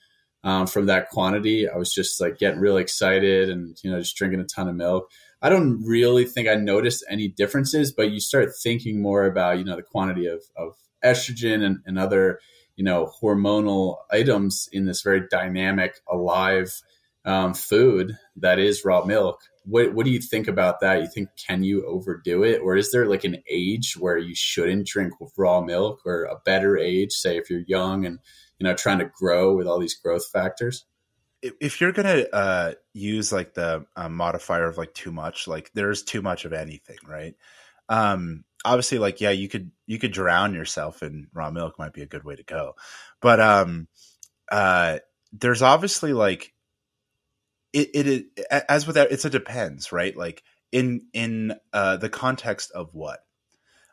[0.45, 1.69] um, from that quantity.
[1.69, 4.77] I was just like getting really excited and, you know, just drinking a ton of
[4.77, 5.11] milk.
[5.43, 9.65] I don't really think I noticed any differences, but you start thinking more about, you
[9.65, 10.75] know, the quantity of, of
[11.05, 12.39] estrogen and, and other,
[12.77, 16.73] you know, hormonal items in this very dynamic, alive
[17.25, 21.01] um, food that is raw milk what what do you think about that?
[21.01, 24.87] You think can you overdo it, or is there like an age where you shouldn't
[24.87, 28.19] drink raw milk, or a better age, say if you're young and
[28.59, 30.87] you know trying to grow with all these growth factors?
[31.43, 36.03] If you're gonna uh, use like the uh, modifier of like too much, like there's
[36.03, 37.35] too much of anything, right?
[37.89, 42.03] Um, obviously, like yeah, you could you could drown yourself in raw milk might be
[42.03, 42.75] a good way to go,
[43.21, 43.89] but um,
[44.51, 44.99] uh,
[45.33, 46.53] there's obviously like
[47.73, 48.23] it, it is
[48.69, 50.17] as with that it's a depends right?
[50.17, 53.21] Like in in uh the context of what?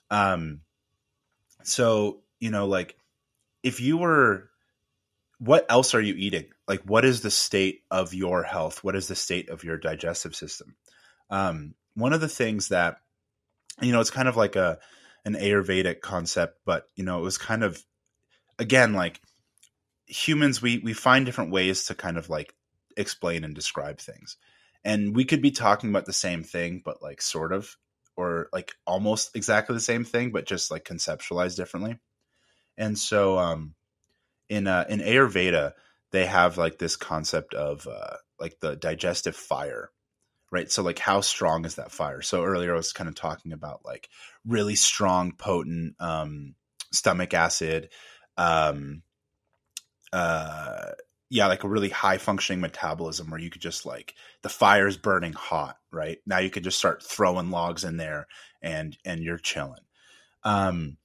[0.10, 0.62] Um
[1.64, 2.96] so you know like
[3.64, 4.50] if you were
[5.40, 6.46] what else are you eating?
[6.68, 8.84] Like what is the state of your health?
[8.84, 10.76] What is the state of your digestive system?
[11.30, 12.98] Um one of the things that
[13.82, 14.80] you know it's kind of like a
[15.26, 17.84] an ayurvedic concept but you know it was kind of
[18.60, 19.20] again like
[20.06, 22.54] humans we we find different ways to kind of like
[22.98, 24.38] explain and describe things.
[24.84, 27.76] And we could be talking about the same thing, but like sort of,
[28.16, 32.00] or like almost exactly the same thing, but just like conceptualized differently.
[32.78, 33.76] And so, um,
[34.50, 35.74] in uh, in Ayurveda,
[36.12, 39.90] they have like this concept of uh, like the digestive fire,
[40.52, 40.72] right?
[40.72, 42.22] So like how strong is that fire?
[42.22, 44.10] So earlier I was kind of talking about like
[44.46, 46.56] really strong, potent um,
[46.92, 47.90] stomach acid,
[48.38, 49.02] um,
[50.14, 50.92] uh,
[51.30, 55.34] yeah, like a really high functioning metabolism where you could just like the fire's burning
[55.34, 56.20] hot, right?
[56.26, 58.28] Now you could just start throwing logs in there
[58.62, 59.84] and and you're chilling.
[60.44, 60.98] Um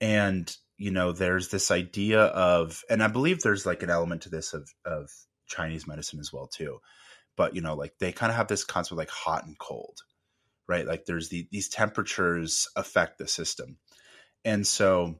[0.00, 4.28] and you know, there's this idea of and I believe there's like an element to
[4.28, 5.10] this of of
[5.46, 6.78] Chinese medicine as well too.
[7.36, 9.98] But you know, like they kind of have this concept of like hot and cold,
[10.68, 10.86] right?
[10.86, 13.78] Like there's the, these temperatures affect the system.
[14.44, 15.16] And so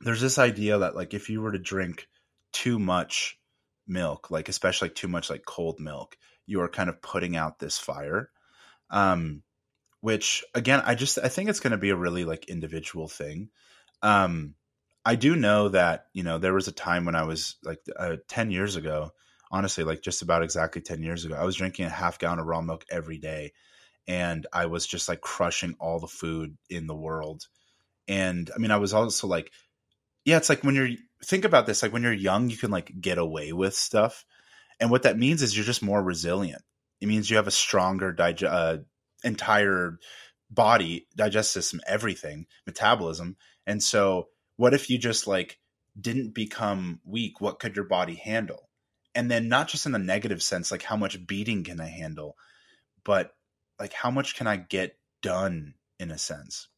[0.00, 2.06] there's this idea that like if you were to drink
[2.52, 3.38] too much
[3.86, 6.16] milk, like especially like too much like cold milk,
[6.46, 8.30] you are kind of putting out this fire.
[8.90, 9.42] Um,
[10.00, 13.48] which again, I just I think it's going to be a really like individual thing.
[14.02, 14.54] Um,
[15.04, 18.16] I do know that you know there was a time when I was like uh,
[18.28, 19.12] ten years ago,
[19.50, 22.46] honestly, like just about exactly ten years ago, I was drinking a half gallon of
[22.46, 23.52] raw milk every day,
[24.06, 27.46] and I was just like crushing all the food in the world.
[28.06, 29.50] And I mean, I was also like,
[30.26, 30.90] yeah, it's like when you're
[31.22, 34.24] think about this like when you're young you can like get away with stuff
[34.80, 36.62] and what that means is you're just more resilient.
[37.00, 38.78] It means you have a stronger dig- uh,
[39.22, 39.98] entire
[40.50, 43.36] body digestive system everything metabolism
[43.66, 45.58] and so what if you just like
[45.98, 47.40] didn't become weak?
[47.40, 48.68] What could your body handle?
[49.14, 52.36] And then not just in the negative sense like how much beating can i handle
[53.04, 53.32] but
[53.78, 56.68] like how much can i get done in a sense.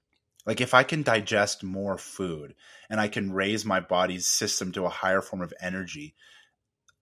[0.46, 2.54] Like if I can digest more food
[2.88, 6.14] and I can raise my body's system to a higher form of energy,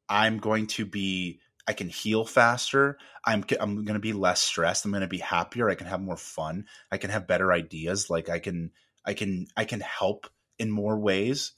[0.09, 2.99] I'm going to be I can heal faster.
[3.25, 4.85] I'm I'm going to be less stressed.
[4.85, 5.69] I'm going to be happier.
[5.69, 6.67] I can have more fun.
[6.91, 8.11] I can have better ideas.
[8.11, 8.73] Like I can
[9.05, 10.29] I can I can help
[10.59, 11.53] in more ways,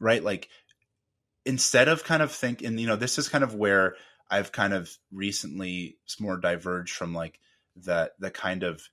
[0.00, 0.22] right?
[0.22, 0.48] Like
[1.44, 3.96] instead of kind of thinking, you know, this is kind of where
[4.30, 7.38] I've kind of recently more diverged from like
[7.76, 8.88] the the kind of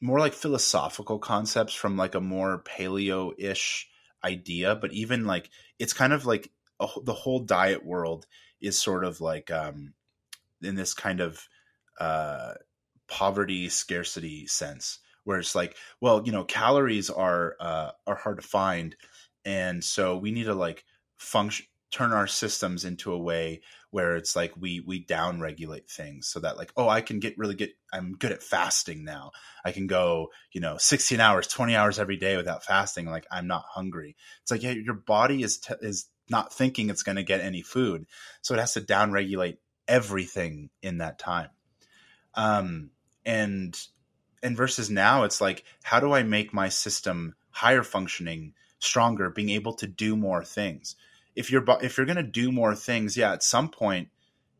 [0.00, 3.88] more like philosophical concepts from like a more paleo ish
[4.24, 8.26] idea, but even like it's kind of like a, the whole diet world
[8.60, 9.94] is sort of like um,
[10.62, 11.46] in this kind of
[11.98, 12.54] uh,
[13.08, 18.46] poverty scarcity sense, where it's like, well, you know, calories are uh, are hard to
[18.46, 18.96] find,
[19.44, 20.84] and so we need to like
[21.16, 23.62] function turn our systems into a way
[23.96, 27.38] where it's like we we down regulate things so that like oh i can get
[27.38, 29.30] really get i'm good at fasting now.
[29.64, 33.46] I can go you know 16 hours 20 hours every day without fasting like i'm
[33.46, 34.14] not hungry.
[34.42, 37.62] It's like yeah your body is t- is not thinking it's going to get any
[37.62, 38.04] food
[38.42, 41.48] so it has to down regulate everything in that time.
[42.34, 42.90] Um
[43.24, 43.80] and
[44.42, 49.48] and versus now it's like how do i make my system higher functioning stronger being
[49.48, 50.96] able to do more things
[51.36, 54.08] if you're if you're going to do more things, yeah, at some point,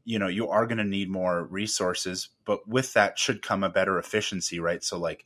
[0.04, 3.70] you know, you are going to need more resources, but with that should come a
[3.70, 4.84] better efficiency, right?
[4.84, 5.24] So like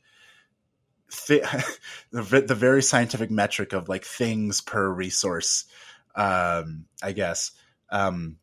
[1.27, 1.45] th-
[2.11, 5.65] the the very scientific metric of like things per resource,
[6.15, 7.51] um, I guess.
[7.91, 8.37] Um,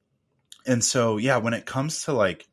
[0.67, 2.47] and so yeah, when it comes to like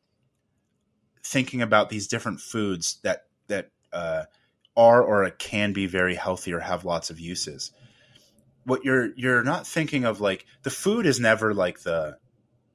[1.22, 4.24] thinking about these different foods that that uh,
[4.74, 7.72] are or can be very healthy or have lots of uses
[8.66, 12.18] what you're you're not thinking of like the food is never like the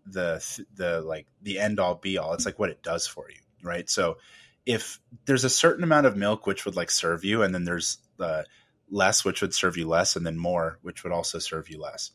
[0.06, 3.42] the the like the end all be all it's like what it does for you
[3.62, 4.18] right so
[4.66, 8.00] if there's a certain amount of milk which would like serve you and then there's
[8.18, 8.46] the
[8.90, 12.12] less which would serve you less and then more which would also serve you less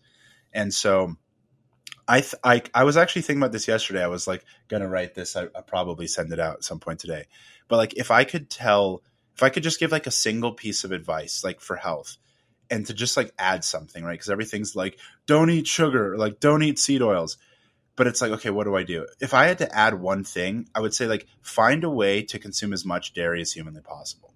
[0.53, 1.15] and so
[2.09, 4.03] I, th- I I was actually thinking about this yesterday.
[4.03, 5.35] I was like gonna write this.
[5.35, 7.25] I, will probably send it out at some point today.
[7.67, 9.03] But like, if I could tell,
[9.35, 12.17] if I could just give like a single piece of advice, like for health,
[12.71, 14.15] and to just like add something, right?
[14.15, 17.39] Because everything's like, don't eat sugar, like don't eat seed oils.
[17.97, 19.07] But it's like, okay, what do I do?
[19.21, 22.39] If I had to add one thing, I would say like find a way to
[22.39, 24.35] consume as much dairy as humanly possible.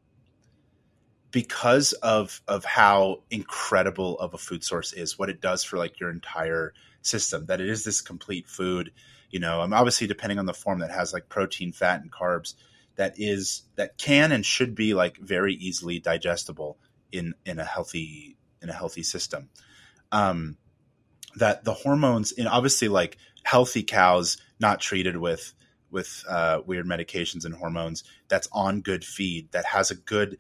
[1.30, 6.00] Because of of how incredible of a food source is, what it does for like
[6.00, 6.72] your entire
[7.02, 8.92] system, that it is this complete food,
[9.30, 12.54] you know, I'm obviously depending on the form that has like protein, fat, and carbs
[12.96, 16.78] that is that can and should be like very easily digestible
[17.12, 19.48] in in a healthy in a healthy system.
[20.12, 20.56] Um,
[21.36, 25.54] that the hormones in obviously like healthy cows not treated with
[25.90, 30.38] with uh, weird medications and hormones that's on good feed that has a good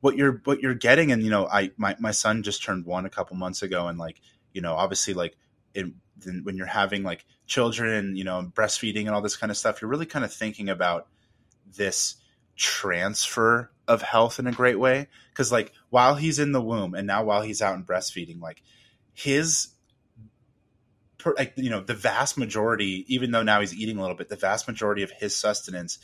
[0.00, 3.06] what you're what you're getting and you know I my, my son just turned one
[3.06, 4.20] a couple months ago and like
[4.52, 5.36] you know obviously like
[5.74, 5.94] in,
[6.42, 9.90] when you're having like children you know breastfeeding and all this kind of stuff you're
[9.90, 11.08] really kind of thinking about
[11.76, 12.16] this
[12.56, 15.08] transfer of health in a great way.
[15.30, 18.62] Because like while he's in the womb and now while he's out and breastfeeding like
[19.12, 19.68] his
[21.36, 24.36] like you know the vast majority even though now he's eating a little bit the
[24.36, 25.98] vast majority of his sustenance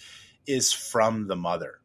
[0.47, 1.79] is from the mother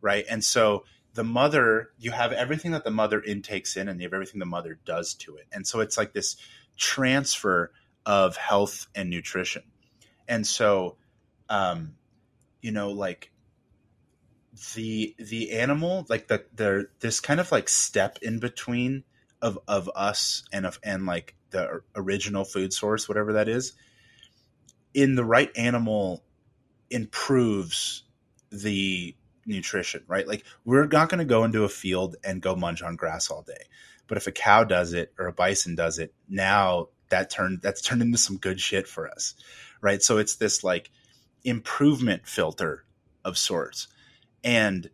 [0.00, 0.24] right?
[0.28, 0.84] And so
[1.14, 4.46] the mother you have everything that the mother intakes in and you have everything the
[4.46, 5.46] mother does to it.
[5.52, 6.36] And so it's like this
[6.76, 7.72] transfer
[8.06, 9.62] of health and nutrition.
[10.26, 10.96] And so
[11.48, 11.94] um
[12.60, 13.30] you know like
[14.74, 19.04] the the animal like the there this kind of like step in between
[19.40, 23.72] of of us and of and like the original food source whatever that is
[24.94, 26.22] in the right animal
[26.90, 28.04] improves
[28.50, 29.14] the
[29.46, 30.26] nutrition right?
[30.26, 33.42] Like we're not going to go into a field and go munch on grass all
[33.42, 33.64] day.
[34.06, 37.80] But if a cow does it or a bison does it now that turned that's
[37.80, 39.34] turned into some good shit for us
[39.80, 40.02] right?
[40.02, 40.90] So it's this like
[41.44, 42.84] improvement filter
[43.24, 43.88] of sorts
[44.44, 44.90] and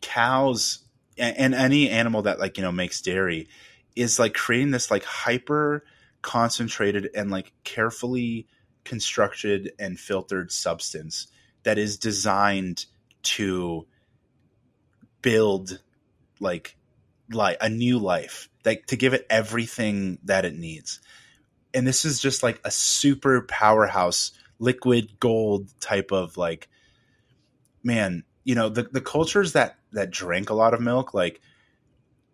[0.00, 0.80] cows
[1.16, 3.48] and, and any animal that like you know makes dairy
[3.96, 5.84] is like creating this like hyper
[6.22, 8.46] concentrated and like carefully
[8.84, 11.28] constructed and filtered substance
[11.62, 12.86] that is designed
[13.22, 13.86] to
[15.22, 15.80] build
[16.40, 16.76] like
[17.30, 21.00] like a new life like to give it everything that it needs.
[21.72, 26.68] And this is just like a super powerhouse liquid gold type of like
[27.82, 31.40] man you know the the cultures that that drink a lot of milk like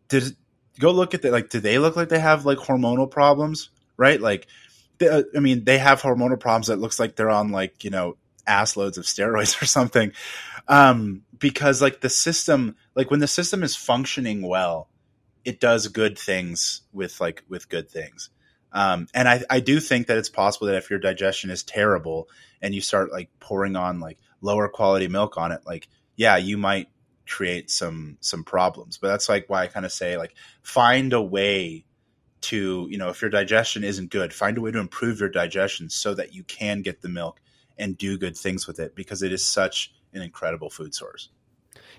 [0.08, 0.36] did
[0.78, 4.20] go look at the like do they look like they have like hormonal problems right?
[4.20, 4.46] Like
[4.98, 7.90] they, uh, i mean they have hormonal problems that looks like they're on like you
[7.90, 10.12] know ass loads of steroids or something.
[10.66, 14.88] Um because like the system like when the system is functioning well
[15.44, 18.30] it does good things with like with good things.
[18.72, 22.28] Um, and I, I do think that it's possible that if your digestion is terrible
[22.62, 25.88] and you start like pouring on like lower quality milk on it like
[26.20, 26.88] yeah you might
[27.26, 28.98] create some some problems.
[28.98, 31.86] But that's like why i kind of say like find a way
[32.42, 35.88] to you know if your digestion isn't good find a way to improve your digestion
[35.88, 37.40] so that you can get the milk
[37.78, 41.30] and do good things with it because it is such an incredible food source.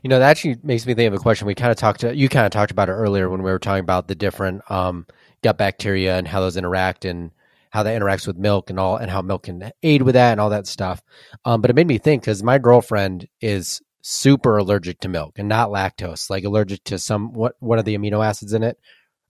[0.04, 2.16] You know that actually makes me think of a question we kind of talked to
[2.16, 5.08] you kind of talked about it earlier when we were talking about the different um,
[5.42, 7.32] gut bacteria and how those interact and
[7.72, 10.40] how that interacts with milk and all and how milk can aid with that and
[10.40, 11.02] all that stuff.
[11.44, 15.48] Um, but it made me think because my girlfriend is super allergic to milk and
[15.48, 18.78] not lactose like allergic to some what what are the amino acids in it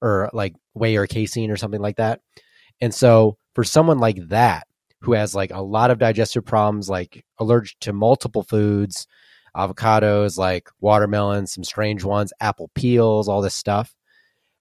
[0.01, 2.21] or like whey or casein or something like that.
[2.81, 4.67] And so for someone like that
[5.01, 9.07] who has like a lot of digestive problems, like allergic to multiple foods,
[9.55, 13.93] avocados, like watermelons, some strange ones, apple peels, all this stuff,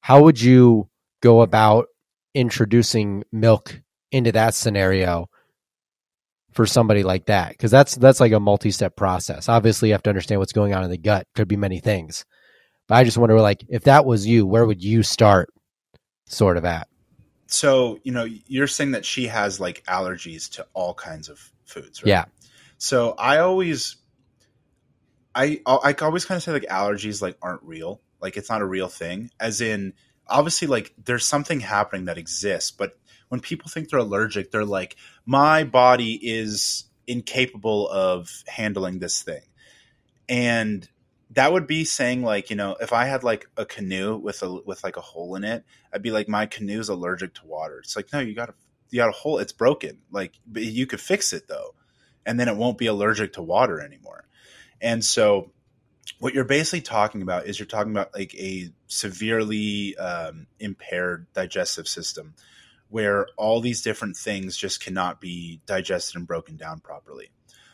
[0.00, 0.88] how would you
[1.22, 1.86] go about
[2.34, 3.80] introducing milk
[4.12, 5.28] into that scenario
[6.53, 7.51] for somebody like that?
[7.51, 9.48] Because that's that's like a multi-step process.
[9.48, 11.26] Obviously, you have to understand what's going on in the gut.
[11.34, 12.24] Could be many things.
[12.88, 15.48] But I just wonder, like, if that was you, where would you start,
[16.26, 16.88] sort of at?
[17.46, 22.03] So you know, you're saying that she has like allergies to all kinds of foods,
[22.03, 22.09] right?
[22.09, 22.24] Yeah.
[22.78, 23.96] So I always,
[25.34, 28.66] I I always kind of say like allergies like aren't real, like it's not a
[28.66, 29.30] real thing.
[29.40, 29.94] As in,
[30.28, 32.96] obviously, like there's something happening that exists, but
[33.30, 39.42] when people think they're allergic, they're like, my body is incapable of handling this thing,
[40.28, 40.88] and
[41.30, 44.52] that would be saying like you know if i had like a canoe with a
[44.66, 45.64] with like a hole in it
[45.94, 47.78] i'd be like my canoe's allergic to water.
[47.78, 48.54] It's like no you got a
[48.90, 49.98] you got a hole it's broken.
[50.10, 51.74] Like you could fix it though.
[52.26, 54.26] And then it won't be allergic to water anymore.
[54.80, 55.52] And so
[56.18, 61.88] what you're basically talking about is you're talking about like a severely um, impaired digestive
[61.88, 62.34] system
[62.91, 67.30] where all these different things just cannot be digested and broken down properly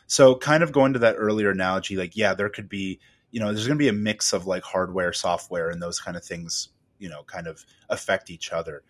[0.07, 3.01] so kind of going to that earlier analogy like yeah there could be
[3.37, 6.17] you know, there's going to be a mix of like hardware, software, and those kind
[6.17, 8.83] of things, you know, kind of affect each other.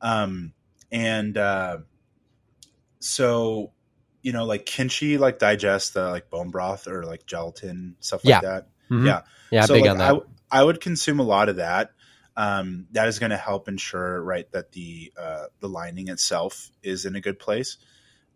[0.00, 0.54] Um,
[0.90, 1.78] and uh,
[2.98, 3.72] so,
[4.22, 8.24] you know, like can she like digest the like bone broth or like gelatin stuff
[8.24, 8.40] like yeah.
[8.40, 8.68] that?
[8.90, 9.06] Mm-hmm.
[9.06, 10.14] Yeah, yeah, so, big like, on that.
[10.50, 11.92] I, I would consume a lot of that.
[12.36, 17.04] Um, that is going to help ensure right that the uh, the lining itself is
[17.04, 17.76] in a good place.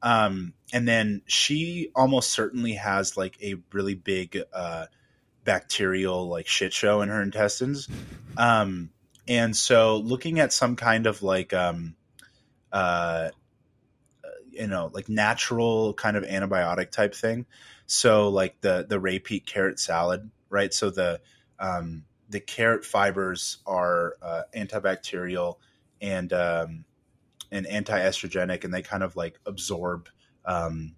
[0.03, 4.87] Um, and then she almost certainly has like a really big uh,
[5.45, 7.89] bacterial like shit show in her intestines.
[8.37, 8.91] Um,
[9.27, 11.97] and so looking at some kind of like, um,
[12.71, 13.31] uh,
[14.51, 17.47] you know, like natural kind of antibiotic type thing.
[17.87, 20.73] So like the, the Ray Peat carrot salad, right?
[20.75, 21.21] So the,
[21.59, 25.59] um, the carrot fibers are uh, antibacterial
[26.01, 26.85] and um,
[27.53, 30.09] and anti-estrogenic, and they kind of like absorb
[30.45, 30.97] um,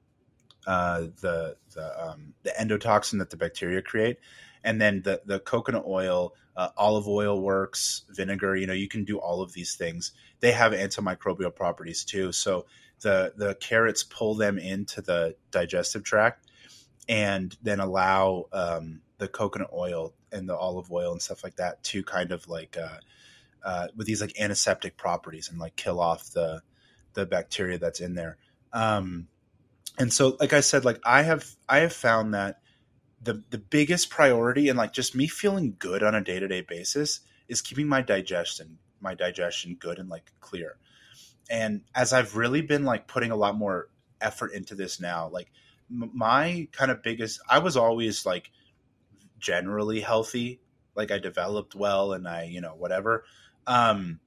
[0.66, 4.16] uh, the the um, the endotoxin that the bacteria create,
[4.64, 8.56] and then the the coconut oil, uh, olive oil works, vinegar.
[8.56, 10.12] You know, you can do all of these things.
[10.40, 12.32] They have antimicrobial properties too.
[12.32, 12.64] So
[13.02, 16.46] the the carrots pull them into the digestive tract,
[17.10, 21.82] and then allow um, the coconut oil and the olive oil and stuff like that
[21.84, 22.98] to kind of like uh,
[23.64, 26.62] uh, with these like antiseptic properties and like kill off the
[27.14, 28.36] the bacteria that's in there.
[28.72, 29.28] Um,
[29.98, 32.60] and so like i said like i have i have found that
[33.22, 37.62] the the biggest priority and like just me feeling good on a day-to-day basis is
[37.62, 40.76] keeping my digestion my digestion good and like clear
[41.50, 43.88] and as i've really been like putting a lot more
[44.20, 45.50] effort into this now like
[45.88, 48.50] my kind of biggest i was always like
[49.38, 50.60] generally healthy.
[50.94, 53.24] Like i developed well and i you know whatever.
[53.66, 54.20] Um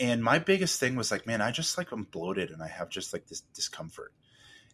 [0.00, 2.88] and my biggest thing was like man i just like i'm bloated and i have
[2.88, 4.12] just like this discomfort.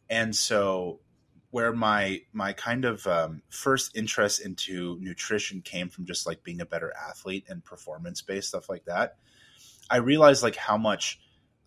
[0.09, 1.01] And so
[1.51, 6.61] where my my kind of um, first interest into nutrition came from just like being
[6.61, 9.17] a better athlete and performance based stuff like that
[9.91, 11.21] i realized like how much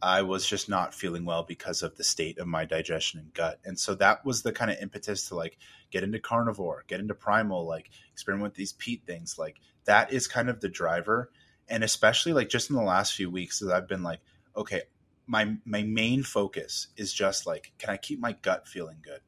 [0.03, 3.59] i was just not feeling well because of the state of my digestion and gut.
[3.63, 5.57] And so that was the kind of impetus to like
[5.91, 9.37] get into carnivore get into primal like experiment with these peat things.
[9.39, 11.31] Like that is kind of the driver.
[11.69, 14.19] And especially like just in the last few weeks that i've been like
[14.55, 14.81] okay
[15.25, 19.21] my my main focus is just like can i keep my gut feeling good?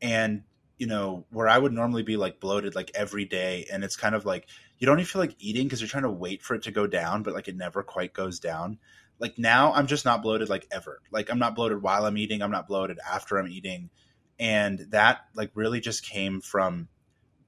[0.00, 0.44] And
[0.78, 4.14] you know where i would normally be like bloated like every day and it's kind
[4.14, 4.46] of like
[4.78, 6.86] you don't even feel like eating because you're trying to wait for it to go
[6.86, 8.78] down but like it never quite goes down
[9.18, 11.00] like now i'm just not bloated like ever.
[11.10, 12.42] Like i'm not bloated while i'm eating.
[12.42, 13.90] I'm not bloated after i'm eating.
[14.38, 16.88] And that like really just came from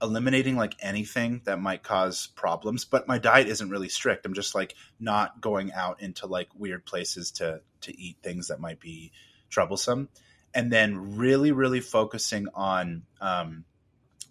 [0.00, 2.84] eliminating like anything that might cause problems.
[2.84, 4.24] But my diet isn't really strict.
[4.24, 8.60] I'm just like not going out into like weird places to to eat things that
[8.60, 9.12] might be
[9.50, 10.08] troublesome.
[10.54, 13.64] And then really really focusing on um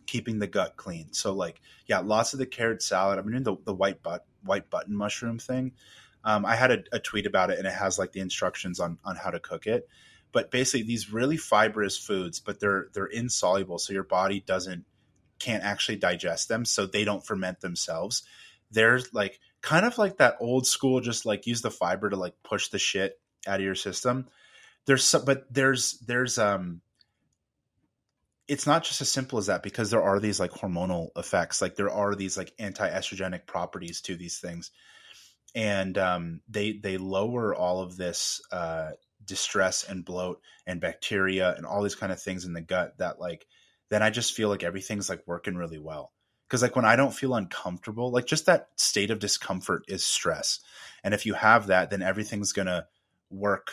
[0.06, 1.14] keeping the gut clean.
[1.14, 3.20] So like yeah lots of the carrot salad.
[3.20, 5.74] I'm doing the, the white but white button mushroom thing
[6.28, 9.00] um, i had a, a tweet about it and it has like the instructions on
[9.04, 9.88] on how to cook it
[10.32, 14.86] but basically these really fibrous foods but they're they're insoluble so your body doesn't
[15.40, 18.24] can't actually digest them, so they don't ferment themselves.
[18.72, 22.36] They're like kind of like that old school, just like use the fiber to like
[22.44, 24.28] push the shit out of your system.
[24.86, 26.82] There's some, but there's there's um
[28.48, 31.76] it's not just as simple as that because there are these like hormonal effects like
[31.76, 34.72] there are these like anti-estrogenic properties to these things
[35.56, 38.92] and um, they they lower all of this uh,
[39.24, 43.20] distress and bloat and bacteria and all these kind of things in the gut that
[43.20, 43.46] like
[43.90, 46.12] then I just feel like everything's like working really well.
[46.48, 50.60] Because like when I don't feel uncomfortable, like just that state of discomfort is stress.
[51.04, 52.88] And if you have that, then everything's gonna
[53.30, 53.72] work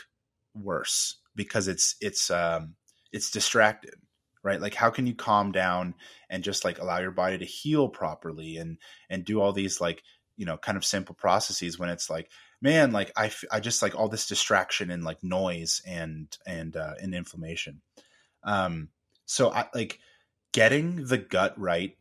[0.55, 2.75] worse because it's it's um
[3.13, 3.95] it's distracted
[4.43, 5.95] right like how can you calm down
[6.31, 8.79] and just like allow your body to heal properly and
[9.11, 10.03] and do all these like
[10.37, 12.31] you know kind of simple processes when it's like
[12.61, 16.95] man like i i just like all this distraction and like noise and and uh
[17.01, 17.81] and inflammation
[18.43, 18.89] um
[19.27, 19.99] so I like
[20.53, 21.97] getting the gut right.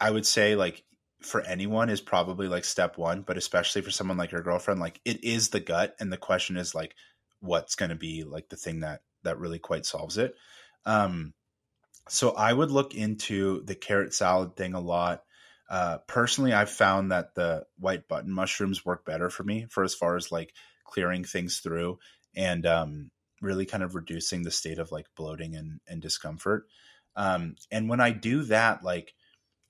[0.00, 0.84] I would say like
[1.22, 5.00] for anyone is probably like step one, but especially for someone like your girlfriend, like
[5.04, 6.94] it is the gut, and the question is like
[7.40, 10.34] what's going to be like the thing that that really quite solves it.
[10.84, 11.34] Um,
[12.08, 15.22] so I would look into the carrot salad thing a lot.
[15.68, 19.94] Uh, personally, I've found that the white button mushrooms work better for me for as
[19.94, 20.54] far as like
[20.84, 21.98] clearing things through
[22.36, 23.10] and um,
[23.40, 26.66] really kind of reducing the state of like bloating and, and discomfort.
[27.16, 29.14] Um, and when I do that, like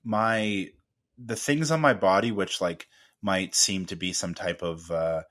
[0.03, 0.69] my
[1.17, 2.87] the things on my body which like
[3.21, 5.23] might seem to be some type of uh,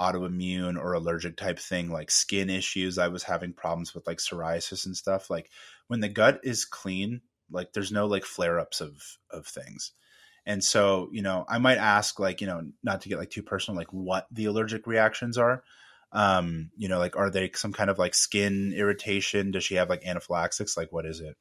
[0.00, 2.98] autoimmune or allergic type thing, like skin issues.
[2.98, 5.30] I was having problems with like psoriasis and stuff.
[5.30, 5.50] Like
[5.88, 7.20] when the gut is clean,
[7.50, 9.92] like there's no like flare ups of of things.
[10.46, 13.42] And so, you know, I might ask, like, you know, not to get like too
[13.42, 15.62] personal, like what the allergic reactions are.
[16.12, 19.50] Um you know like are they some kind of like skin irritation?
[19.50, 20.76] Does she have like anaphylaxis?
[20.76, 21.36] Like what is it?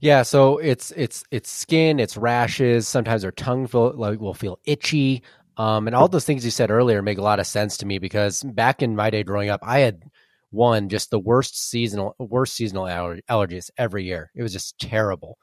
[0.00, 4.58] Yeah so it's it's it's skin it's rashes sometimes her tongue feel, like will feel
[4.64, 5.22] itchy.
[5.56, 7.98] Um and all those things you said earlier make a lot of sense to me
[8.00, 10.02] because back in my day growing up i had
[10.50, 14.30] one just the worst seasonal worst seasonal aller- allergies every year.
[14.34, 15.38] It was just terrible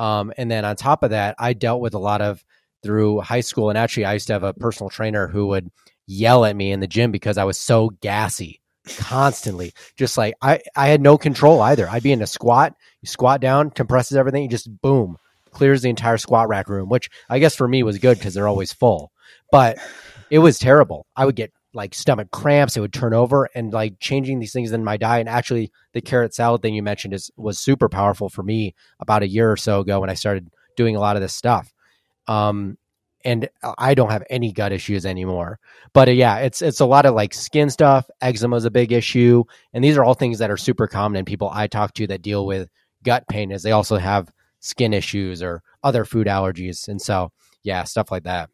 [0.00, 2.44] um and then on top of that i dealt with a lot of
[2.82, 5.70] through high school and actually i used to have a personal trainer who would
[6.10, 8.60] yell at me in the gym because I was so gassy
[8.96, 9.72] constantly.
[9.96, 11.88] Just like I, I had no control either.
[11.88, 15.16] I'd be in a squat, you squat down, compresses everything, you just boom,
[15.52, 18.48] clears the entire squat rack room, which I guess for me was good because they're
[18.48, 19.12] always full.
[19.52, 19.78] But
[20.30, 21.06] it was terrible.
[21.14, 24.72] I would get like stomach cramps, it would turn over and like changing these things
[24.72, 25.20] in my diet.
[25.20, 29.22] And actually the carrot salad thing you mentioned is was super powerful for me about
[29.22, 31.72] a year or so ago when I started doing a lot of this stuff.
[32.26, 32.76] Um,
[33.24, 35.58] and I don't have any gut issues anymore.
[35.92, 38.08] But uh, yeah, it's it's a lot of like skin stuff.
[38.20, 41.24] Eczema is a big issue, and these are all things that are super common in
[41.24, 42.68] people I talk to that deal with
[43.02, 43.50] gut pain.
[43.50, 47.30] Is they also have skin issues or other food allergies, and so
[47.62, 48.48] yeah, stuff like that.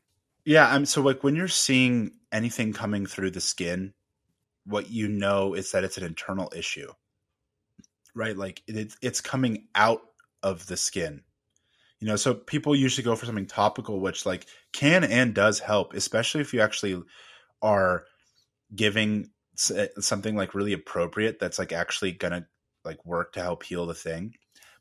[0.47, 3.93] Yeah, I'm so like when you're seeing anything coming through the skin,
[4.67, 6.93] what you know is that it's an internal issue,
[8.15, 8.37] right?
[8.37, 10.03] Like it's it's coming out
[10.43, 11.23] of the skin.
[12.01, 15.95] You know so people usually go for something topical which like can and does help
[15.95, 17.03] especially if you actually
[17.63, 18.05] are
[18.75, 19.31] giving
[19.75, 22.47] eh, something like really appropriate that's like actually gonna
[22.85, 24.35] like work to help heal the thing.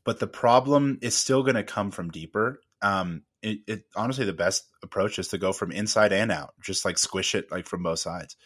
[0.04, 2.60] But the problem is still gonna come from deeper.
[2.82, 6.84] Um it, it honestly the best approach is to go from inside and out just
[6.84, 8.36] like squish it like from both sides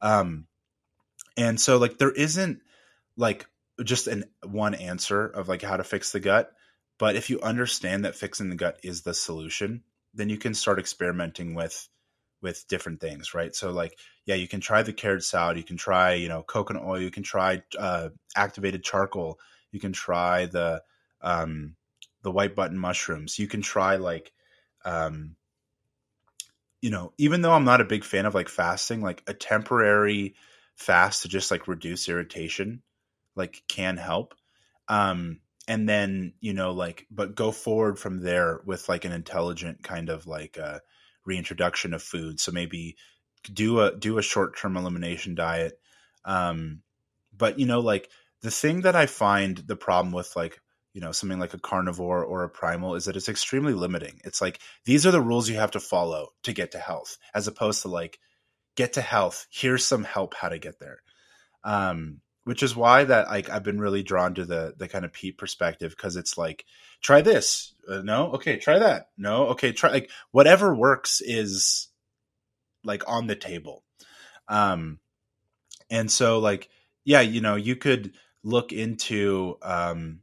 [0.00, 0.46] um
[1.36, 2.60] and so like there isn't
[3.16, 3.46] like
[3.82, 6.52] just an one answer of like how to fix the gut
[7.02, 9.82] but if you understand that fixing the gut is the solution,
[10.14, 11.88] then you can start experimenting with
[12.40, 13.54] with different things, right?
[13.56, 16.84] So like, yeah, you can try the carrot salad, you can try, you know, coconut
[16.84, 19.40] oil, you can try uh, activated charcoal,
[19.72, 20.82] you can try the
[21.20, 21.74] um,
[22.22, 24.32] the white button mushrooms, you can try like,
[24.84, 25.36] um,
[26.80, 30.34] you know, even though I'm not a big fan of like fasting, like a temporary
[30.76, 32.82] fast to just like reduce irritation,
[33.36, 34.34] like can help.
[34.88, 39.82] Um, and then you know like but go forward from there with like an intelligent
[39.82, 40.78] kind of like uh,
[41.24, 42.96] reintroduction of food so maybe
[43.52, 45.78] do a do a short-term elimination diet
[46.24, 46.80] um
[47.36, 48.08] but you know like
[48.42, 50.60] the thing that i find the problem with like
[50.92, 54.20] you know something like a carnivore or a primal is that it's extremely limiting.
[54.24, 57.46] It's like these are the rules you have to follow to get to health as
[57.48, 58.18] opposed to like
[58.76, 60.98] get to health here's some help how to get there.
[61.64, 65.12] Um which is why that like i've been really drawn to the the kind of
[65.12, 66.64] peat perspective because it's like
[67.00, 68.32] try this uh, no?
[68.32, 69.48] Okay try that no?
[69.48, 71.88] Okay try like whatever works is
[72.84, 73.84] like on the table.
[74.48, 74.98] Um
[75.90, 76.68] and so like
[77.04, 78.12] yeah you know you could
[78.42, 80.21] look into um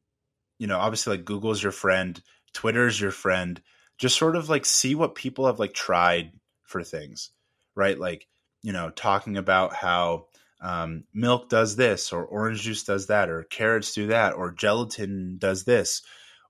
[0.60, 2.22] you know, obviously like Google's your friend,
[2.53, 3.60] Twitter's your friend.
[3.97, 6.32] Just sort of like see what people have like tried
[6.64, 7.32] for things,
[7.76, 7.97] right?
[7.97, 8.28] Like,
[8.62, 10.28] you know, talking about how
[10.62, 15.38] um, milk does this, or orange juice does that, or carrots do that, or gelatin
[15.38, 16.01] does this,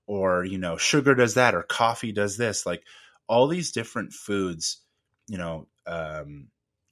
[0.06, 2.66] or, you know, sugar does that, or coffee does this.
[2.66, 2.82] Like
[3.28, 4.78] all these different foods,
[5.28, 6.48] you know, um,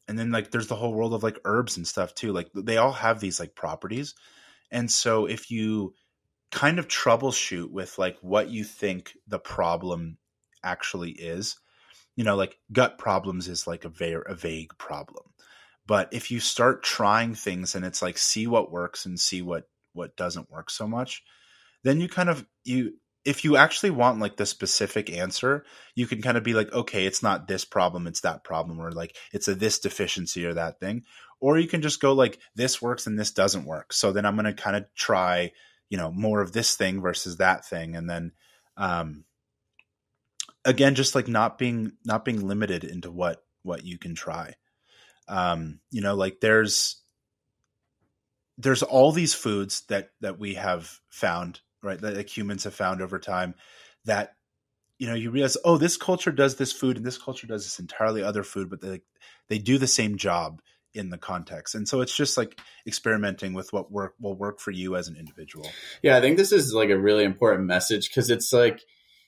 [0.07, 2.33] and then like there's the whole world of like herbs and stuff too.
[2.33, 4.15] Like they all have these like properties.
[4.71, 5.95] And so if you,
[6.51, 10.19] kind of troubleshoot with like what you think the problem
[10.63, 11.59] actually is.
[12.17, 15.25] You know, like gut problems is like a very a vague problem.
[15.87, 19.69] But if you start trying things and it's like see what works and see what
[19.93, 21.23] what doesn't work so much,
[21.85, 22.95] then you kind of you
[23.25, 27.05] if you actually want like the specific answer, you can kind of be like, okay,
[27.05, 30.81] it's not this problem, it's that problem, or like it's a this deficiency or that
[30.81, 31.05] thing.
[31.41, 33.93] Or you can just go like this works and this doesn't work.
[33.93, 35.53] So then I'm gonna kind of try
[35.91, 37.97] you know more of this thing versus that thing.
[37.97, 38.33] And then
[38.77, 39.25] um
[40.65, 44.55] again just like not being not being limited into what what you can try.
[45.29, 47.03] Um you know like there's
[48.59, 53.01] there's all these foods that that we have found right that like humans have found
[53.01, 53.55] over time
[54.05, 54.35] that
[54.99, 57.79] you know you realize oh this culture does this food and this culture does this
[57.79, 59.01] entirely other food but they
[59.49, 60.61] they do the same job
[60.95, 61.75] in the context.
[61.75, 65.17] And so it's just like experimenting with what work will work for you as an
[65.17, 65.69] individual.
[66.03, 68.81] Yeah, I think this is like a really important message because it's like,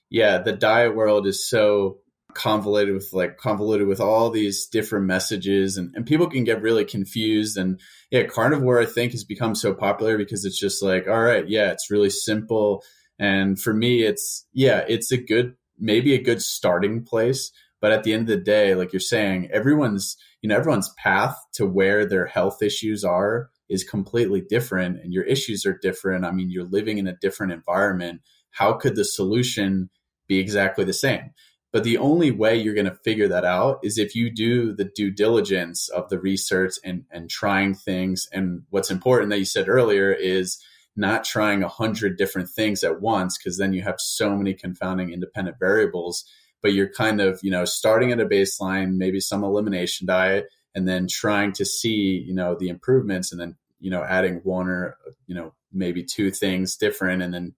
[0.09, 1.99] yeah, the diet world is so
[2.35, 6.85] convoluted with like convoluted with all these different messages and, and people can get really
[6.85, 7.81] confused and
[8.13, 11.71] yeah carnivore i think has become so popular because it's just like all right yeah
[11.73, 12.85] it's really simple
[13.19, 17.51] and for me it's yeah it's a good maybe a good starting place
[17.81, 21.37] but at the end of the day like you're saying everyone's you know everyone's path
[21.53, 26.25] to where their health issues are is completely different and your issues are different.
[26.25, 28.21] I mean you're living in a different environment.
[28.51, 29.91] How could the solution
[30.27, 31.31] be exactly the same?
[31.73, 34.85] But the only way you're going to figure that out is if you do the
[34.85, 38.29] due diligence of the research and and trying things.
[38.33, 40.59] And what's important that you said earlier is
[40.97, 45.13] not trying a hundred different things at once because then you have so many confounding
[45.13, 46.25] independent variables
[46.63, 50.87] but you're kind of, you know, starting at a baseline, maybe some elimination diet, and
[50.87, 54.97] then trying to see, you know, the improvements and then, you know, adding one or,
[55.27, 57.55] you know, maybe two things different and then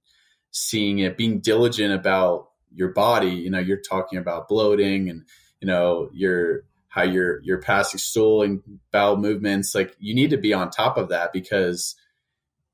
[0.50, 3.30] seeing it, being diligent about your body.
[3.30, 5.24] You know, you're talking about bloating and,
[5.60, 9.74] you know, your, how you're, you're passing stool and bowel movements.
[9.74, 11.96] Like you need to be on top of that because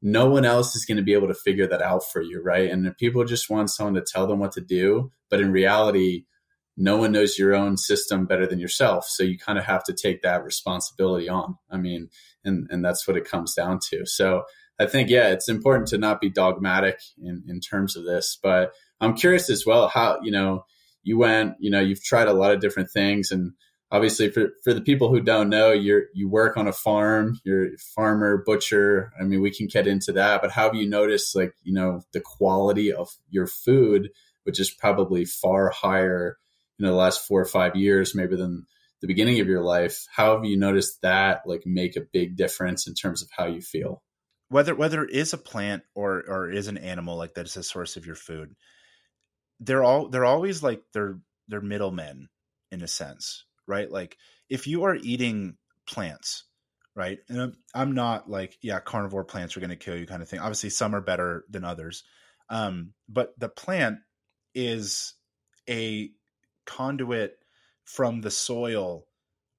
[0.01, 2.71] no one else is going to be able to figure that out for you, right?
[2.71, 6.25] And people just want someone to tell them what to do, but in reality,
[6.77, 9.07] no one knows your own system better than yourself.
[9.09, 11.57] So you kind of have to take that responsibility on.
[11.71, 12.09] I mean,
[12.45, 14.07] and and that's what it comes down to.
[14.07, 14.45] So
[14.79, 18.73] I think yeah, it's important to not be dogmatic in in terms of this, but
[19.01, 20.65] I'm curious as well how, you know,
[21.03, 23.53] you went, you know, you've tried a lot of different things and
[23.91, 27.75] obviously for, for the people who don't know you're you work on a farm you're
[27.75, 29.13] a farmer butcher.
[29.21, 32.03] I mean we can get into that but how have you noticed like you know
[32.13, 34.11] the quality of your food
[34.45, 36.39] which is probably far higher
[36.79, 38.67] in the last four or five years maybe than
[39.01, 40.07] the beginning of your life?
[40.11, 43.61] How have you noticed that like make a big difference in terms of how you
[43.61, 44.03] feel?
[44.49, 47.63] Whether whether it is a plant or or is an animal like that is a
[47.63, 48.55] source of your food
[49.61, 51.19] they're all they're always like they're
[51.49, 52.29] they're middlemen
[52.71, 53.91] in a sense right?
[53.91, 54.17] Like
[54.49, 55.57] if you are eating
[55.87, 56.45] plants,
[56.95, 57.19] right?
[57.29, 60.29] And I'm I'm not like, yeah, carnivore plants are going to kill you kind of
[60.29, 60.41] thing.
[60.41, 62.03] Obviously, some are better than others.
[62.51, 63.99] Um, but the plant
[64.55, 65.15] is
[65.69, 66.11] a
[66.65, 67.39] conduit
[67.85, 69.07] from the soil,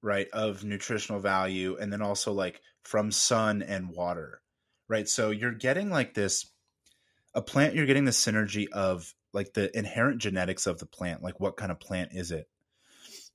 [0.02, 4.42] right, of nutritional value, and then also like from sun and water,
[4.88, 5.08] right?
[5.08, 6.46] So you're getting like this
[7.34, 11.38] a plant, you're getting the synergy of like the inherent genetics of the plant, like
[11.38, 12.48] what kind of plant is it?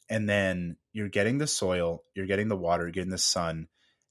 [0.09, 3.67] And then you're getting the soil, you're getting the water, you're getting the sun,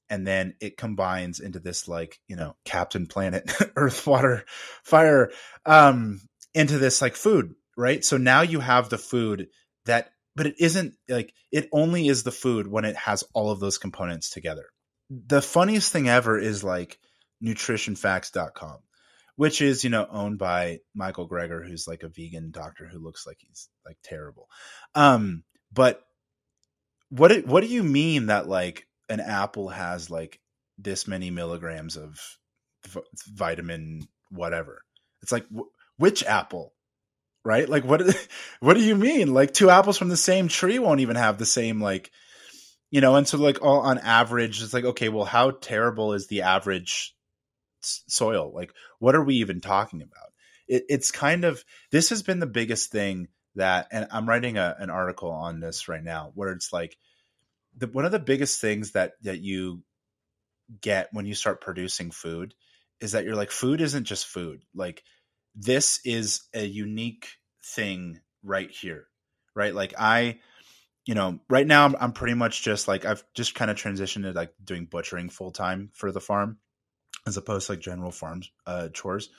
[0.09, 4.45] and then it combines into this like you know Captain Planet, Earth, Water,
[4.83, 5.31] Fire,
[5.65, 6.21] um,
[6.53, 8.03] into this like food, right?
[8.03, 9.47] So now you have the food
[9.85, 13.59] that, but it isn't like it only is the food when it has all of
[13.59, 14.65] those components together.
[15.09, 16.99] The funniest thing ever is like
[17.43, 18.79] nutritionfacts.com
[19.35, 23.25] which is you know owned by Michael Greger, who's like a vegan doctor who looks
[23.27, 24.47] like he's like terrible.
[24.93, 25.43] Um,
[25.75, 26.01] but
[27.09, 30.39] what what do you mean that like an apple has like
[30.77, 32.19] this many milligrams of
[32.87, 34.81] v- vitamin whatever?
[35.21, 36.73] It's like wh- which apple?
[37.43, 37.69] Right?
[37.69, 38.01] Like what
[38.61, 39.33] what do you mean?
[39.33, 42.09] Like two apples from the same tree won't even have the same like
[42.89, 46.27] you know, and so like all on average it's like okay, well how terrible is
[46.27, 47.13] the average
[47.81, 48.51] soil?
[48.53, 50.31] Like what are we even talking about?
[50.67, 54.75] It, it's kind of this has been the biggest thing that and i'm writing a,
[54.79, 56.97] an article on this right now where it's like
[57.77, 59.81] the, one of the biggest things that that you
[60.81, 62.53] get when you start producing food
[63.01, 64.63] is that you're like food isn't just food.
[64.73, 65.03] Like
[65.53, 67.27] this is a unique
[67.63, 69.07] thing right here
[69.55, 69.73] right?
[69.73, 70.37] Like i
[71.05, 74.23] you know right now i'm, I'm pretty much just like i've just kind of transitioned
[74.23, 76.57] to like doing butchering full time for the farm
[77.27, 79.29] as opposed to like general farms uh chores.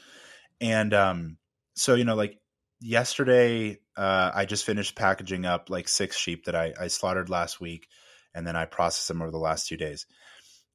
[0.61, 1.39] And um
[1.75, 2.39] so you know like
[2.81, 7.61] yesterday uh, I just finished packaging up like six sheep that I, I slaughtered last
[7.61, 7.89] week,
[8.35, 10.07] and then I processed them over the last two days.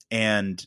[0.09, 0.63] And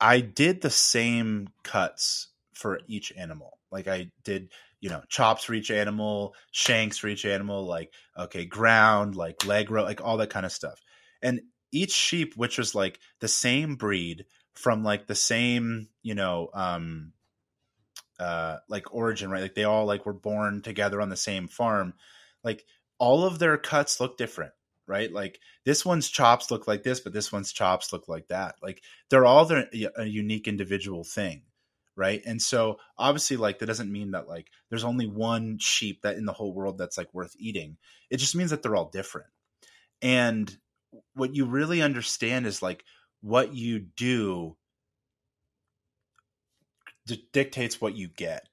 [0.00, 3.58] I did the same cuts for each animal.
[3.70, 4.50] Like I did,
[4.80, 9.70] you know, chops for each animal, shanks for each animal, like okay, ground, like leg
[9.70, 10.80] row, like all that kind of stuff.
[11.22, 11.42] And
[11.72, 17.12] each sheep, which was like the same breed from like the same, you know, um,
[18.22, 19.42] uh, like origin, right?
[19.42, 21.94] Like they all like were born together on the same farm.
[22.44, 22.64] Like
[22.98, 24.52] all of their cuts look different,
[24.86, 25.12] right?
[25.12, 28.54] Like this one's chops look like this, but this one's chops look like that.
[28.62, 31.42] Like they're all their, a unique individual thing,
[31.96, 32.22] right?
[32.24, 36.24] And so obviously, like that doesn't mean that like there's only one sheep that in
[36.24, 37.76] the whole world that's like worth eating.
[38.08, 39.28] It just means that they're all different.
[40.00, 40.56] And
[41.14, 42.84] what you really understand is like
[43.20, 44.56] what you do
[47.06, 48.46] d- dictates what you get,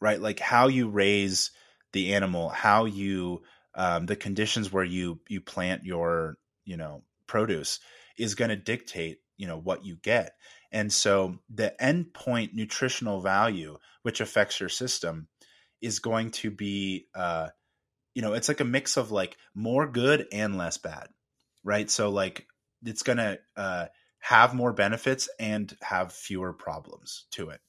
[0.00, 0.20] right?
[0.20, 1.50] Like how you raise
[1.92, 3.42] the animal, how you
[3.74, 7.80] um, the conditions where you you plant your you know produce
[8.18, 10.32] is going to dictate you know what you get.
[10.72, 15.28] And so the endpoint nutritional value, which affects your system,
[15.80, 17.48] is going to be uh,
[18.14, 21.08] you know it's like a mix of like more good and less bad,
[21.64, 21.90] right?
[21.90, 22.46] So like
[22.84, 23.86] it's going to uh,
[24.26, 27.60] have more benefits and have fewer problems to it.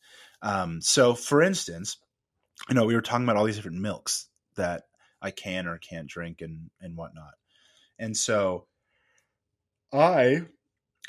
[0.42, 1.98] Um, so, for instance,
[2.68, 4.86] you know, we were talking about all these different milks that
[5.22, 7.34] I can or can't drink and and whatnot,
[8.00, 8.66] and so
[9.94, 10.42] I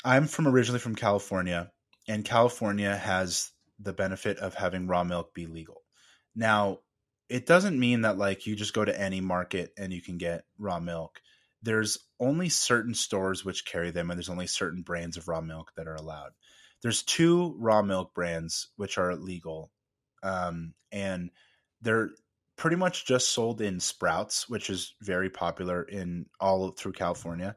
[0.05, 1.71] I'm from originally from California,
[2.07, 5.81] and California has the benefit of having raw milk be legal.
[6.35, 6.79] Now,
[7.27, 10.43] it doesn't mean that like you just go to any market and you can get
[10.59, 11.19] raw milk.
[11.61, 15.73] There's only certain stores which carry them, and there's only certain brands of raw milk
[15.75, 16.31] that are allowed
[16.81, 19.71] there's two raw milk brands which are legal,
[20.23, 21.29] um, and
[21.81, 22.09] they're
[22.55, 27.55] pretty much just sold in Sprouts, which is very popular in all through California,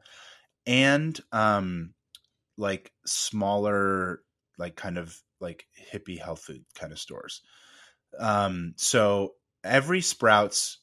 [0.65, 1.93] and um,
[2.57, 4.21] like smaller,
[4.57, 7.41] like kind of like hippie health food kind of stores.
[8.19, 10.79] Um, so every Sprouts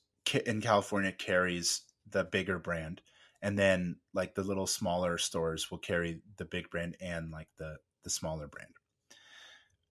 [0.46, 3.02] in California carries the bigger brand,
[3.42, 7.76] and then like the little smaller stores will carry the big brand and like the
[8.04, 8.72] the smaller brand.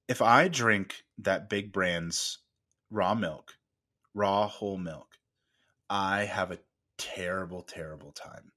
[0.08, 2.40] If I drink that big brand's
[2.90, 3.54] raw milk,
[4.14, 5.16] raw whole milk,
[5.90, 6.60] I have a
[6.98, 8.52] terrible, terrible time.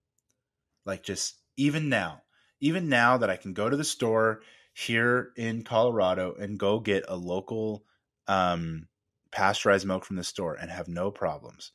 [0.84, 2.22] Like just even now,
[2.61, 4.40] even now that I can go to the store
[4.74, 7.84] here in Colorado and go get a local
[8.26, 8.88] um,
[9.30, 11.72] pasteurized milk from the store and have no problems.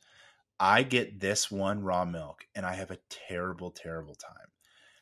[0.60, 2.98] I get this one raw milk and I have a
[3.28, 4.48] terrible, terrible time.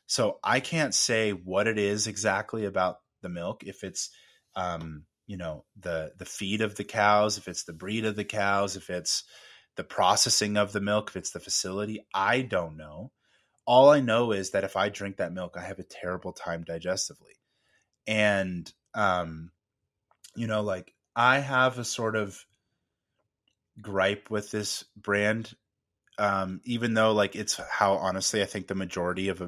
[0.06, 3.64] So I can't say what it is exactly about the milk.
[3.64, 4.10] If it's,
[4.54, 8.24] um, you know, the the feed of the cows, if it's the breed of the
[8.24, 9.24] cows, if it's
[9.76, 13.10] the processing of the milk, if it's the facility, I don't know.
[13.66, 16.64] All I know is that if I drink that milk, I have a terrible time
[16.64, 17.34] digestively.
[18.06, 19.50] And um,
[20.36, 22.44] you know, like I have a sort of
[23.80, 25.54] gripe with this brand
[26.18, 29.42] um, even though like it's how honestly I think the majority of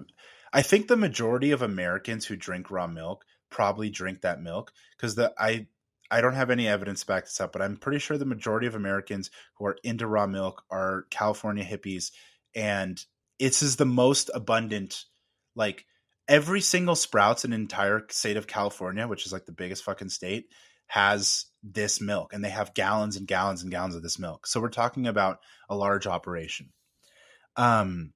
[0.53, 5.14] I think the majority of Americans who drink raw milk probably drink that milk because
[5.14, 5.66] the I
[6.11, 8.66] I don't have any evidence to back this up, but I'm pretty sure the majority
[8.66, 12.12] of Americans who are into raw milk are California hippies,
[12.55, 13.03] and
[13.39, 15.05] it's is the most abundant.
[15.55, 15.87] Like
[16.29, 20.51] every single Sprouts in entire state of California, which is like the biggest fucking state,
[20.89, 24.47] has this milk, and they have gallons and gallons and gallons of this milk.
[24.47, 26.70] So we're talking about a large operation.
[27.57, 28.12] Um,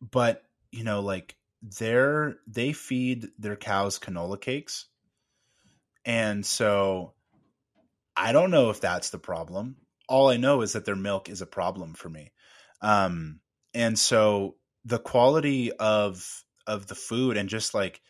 [0.00, 4.86] but you know, like they're they feed their cows canola cakes
[6.06, 7.14] and so
[8.16, 9.76] I don't know if that's the problem.
[10.08, 12.32] All I know is that their milk is a problem for me.
[12.80, 13.40] Um,
[13.74, 14.54] and so
[14.84, 18.00] the quality of of the food and just like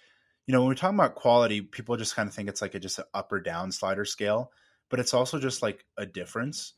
[0.47, 2.81] you know when we're talking about quality people just kind of think it's like a
[2.81, 4.51] just an up or down slider scale
[4.89, 6.75] but it's also just like a difference.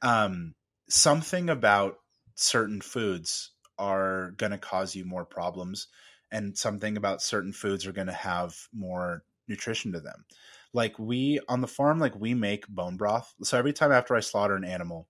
[0.00, 0.54] Um
[0.88, 1.96] something about
[2.34, 5.88] certain foods are going to cause you more problems
[6.30, 10.24] and something about certain foods are going to have more nutrition to them.
[10.72, 13.34] Like we on the farm like we make bone broth.
[13.42, 15.08] So every time after i slaughter an animal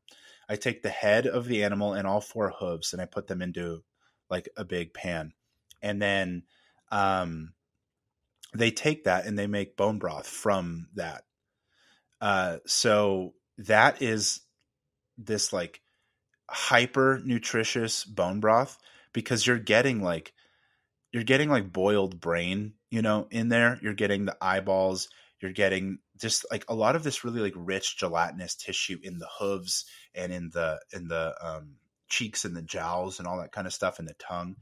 [0.49, 3.43] i take the head of the animal and all four hooves and i put them
[3.43, 3.83] into
[4.29, 5.33] like a big pan.
[5.83, 6.45] And then
[6.91, 7.53] um,
[8.55, 11.25] they take that and they make bone broth from that.
[12.21, 14.41] Uh, so that is
[15.19, 15.81] this like
[16.49, 18.79] hyper nutritious bone broth
[19.13, 20.33] because you're getting like
[21.13, 23.79] you're getting like boiled brain, you know, in there.
[23.83, 25.09] You're getting the eyeballs.
[25.41, 29.29] You're getting just like a lot of this really like rich gelatinous tissue in the
[29.39, 29.85] hooves
[30.15, 31.75] and in the in the um,
[32.09, 34.57] cheeks and the jowls and all that kind of stuff in the tongue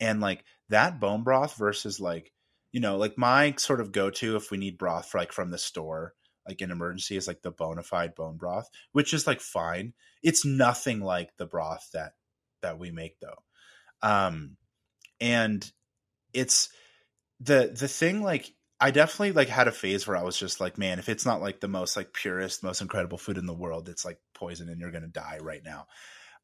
[0.00, 2.32] and like that bone broth versus like
[2.76, 5.56] you know like my sort of go-to if we need broth for, like from the
[5.56, 6.12] store
[6.46, 10.44] like in emergency is like the bona fide bone broth which is like fine it's
[10.44, 12.12] nothing like the broth that
[12.60, 14.58] that we make though um
[15.22, 15.72] and
[16.34, 16.68] it's
[17.40, 20.76] the the thing like I definitely like had a phase where I was just like,
[20.76, 23.88] man, if it's not like the most like purest, most incredible food in the world,
[23.88, 25.86] it's like poison and you're gonna die right now.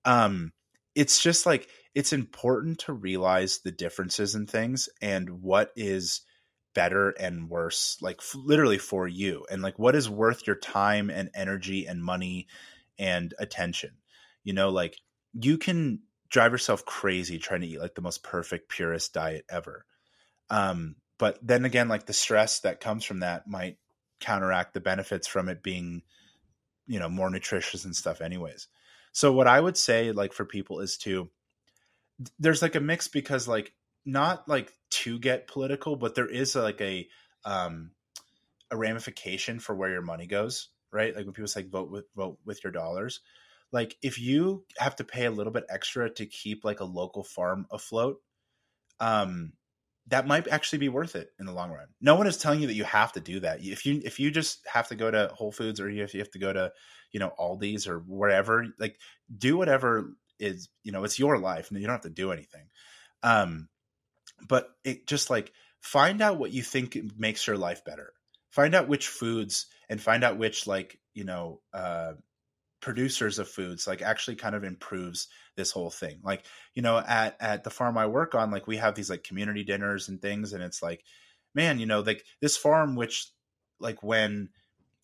[0.06, 0.54] Um,
[0.94, 6.22] it's just like it's important to realize the differences in things and what is
[6.74, 11.10] better and worse like f- literally for you and like what is worth your time
[11.10, 12.46] and energy and money
[12.98, 13.90] and attention.
[14.44, 14.96] You know like
[15.34, 19.84] you can drive yourself crazy trying to eat like the most perfect purest diet ever.
[20.50, 23.76] Um but then again like the stress that comes from that might
[24.20, 26.02] counteract the benefits from it being
[26.86, 28.68] you know more nutritious and stuff anyways
[29.12, 31.30] so what i would say like for people is to
[32.38, 33.72] there's like a mix because like
[34.04, 37.08] not like to get political, but there is like a
[37.44, 37.90] um
[38.70, 41.14] a ramification for where your money goes, right?
[41.14, 43.20] Like when people say vote with vote with your dollars.
[43.70, 47.24] Like if you have to pay a little bit extra to keep like a local
[47.24, 48.20] farm afloat,
[49.00, 49.52] um
[50.08, 51.86] that might actually be worth it in the long run.
[52.00, 53.62] No one is telling you that you have to do that.
[53.62, 56.30] If you if you just have to go to Whole Foods or if you have
[56.32, 56.72] to go to,
[57.12, 58.98] you know, Aldi's or wherever, like
[59.36, 62.66] do whatever is you know it's your life and you don't have to do anything.
[63.22, 63.68] Um
[64.48, 68.12] but it just like find out what you think makes your life better.
[68.50, 72.14] Find out which foods and find out which like you know uh
[72.80, 76.18] producers of foods like actually kind of improves this whole thing.
[76.22, 76.44] Like
[76.74, 79.64] you know at at the farm i work on like we have these like community
[79.64, 81.04] dinners and things and it's like
[81.54, 83.30] man you know like this farm which
[83.78, 84.48] like when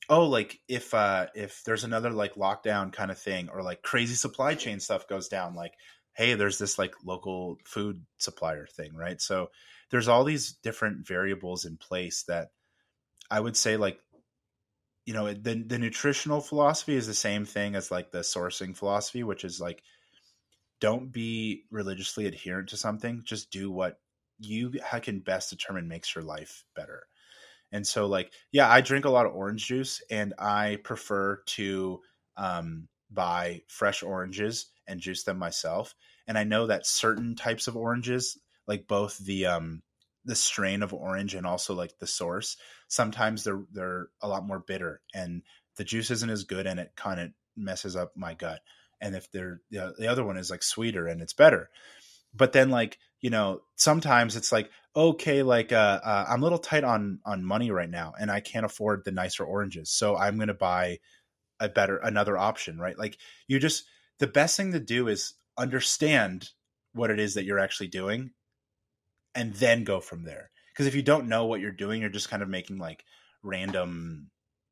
[0.09, 4.14] oh like if uh if there's another like lockdown kind of thing or like crazy
[4.14, 5.74] supply chain stuff goes down like
[6.14, 9.20] hey there's this like local food supplier thing right?
[9.20, 9.49] So
[9.90, 12.49] there's all these different variables in place that
[13.30, 13.99] i would say like
[15.07, 19.22] you know the the nutritional philosophy is the same thing as like the sourcing philosophy
[19.22, 19.82] which is like
[20.80, 23.99] don't be religiously adherent to something just do what
[24.40, 24.72] you
[25.03, 27.07] can best determine makes your life better
[27.72, 32.00] and so, like, yeah, I drink a lot of orange juice, and I prefer to
[32.36, 35.94] um, buy fresh oranges and juice them myself.
[36.26, 39.82] And I know that certain types of oranges, like both the um,
[40.24, 42.56] the strain of orange and also like the source,
[42.88, 45.42] sometimes they're they're a lot more bitter, and
[45.76, 48.60] the juice isn't as good, and it kind of messes up my gut.
[49.00, 51.70] And if they're you know, the other one is like sweeter and it's better,
[52.34, 56.58] but then like you know sometimes it's like okay like uh, uh, i'm a little
[56.58, 60.38] tight on on money right now and i can't afford the nicer oranges so i'm
[60.38, 60.98] to buy
[61.60, 62.98] a better another option right?
[62.98, 63.84] Like you just
[64.18, 66.50] the best thing to do is understand
[66.92, 68.30] what it is that you're actually doing
[69.34, 70.50] and then go from there.
[70.72, 73.04] Because if you don't know what you're doing you're just kind of making like
[73.42, 74.30] random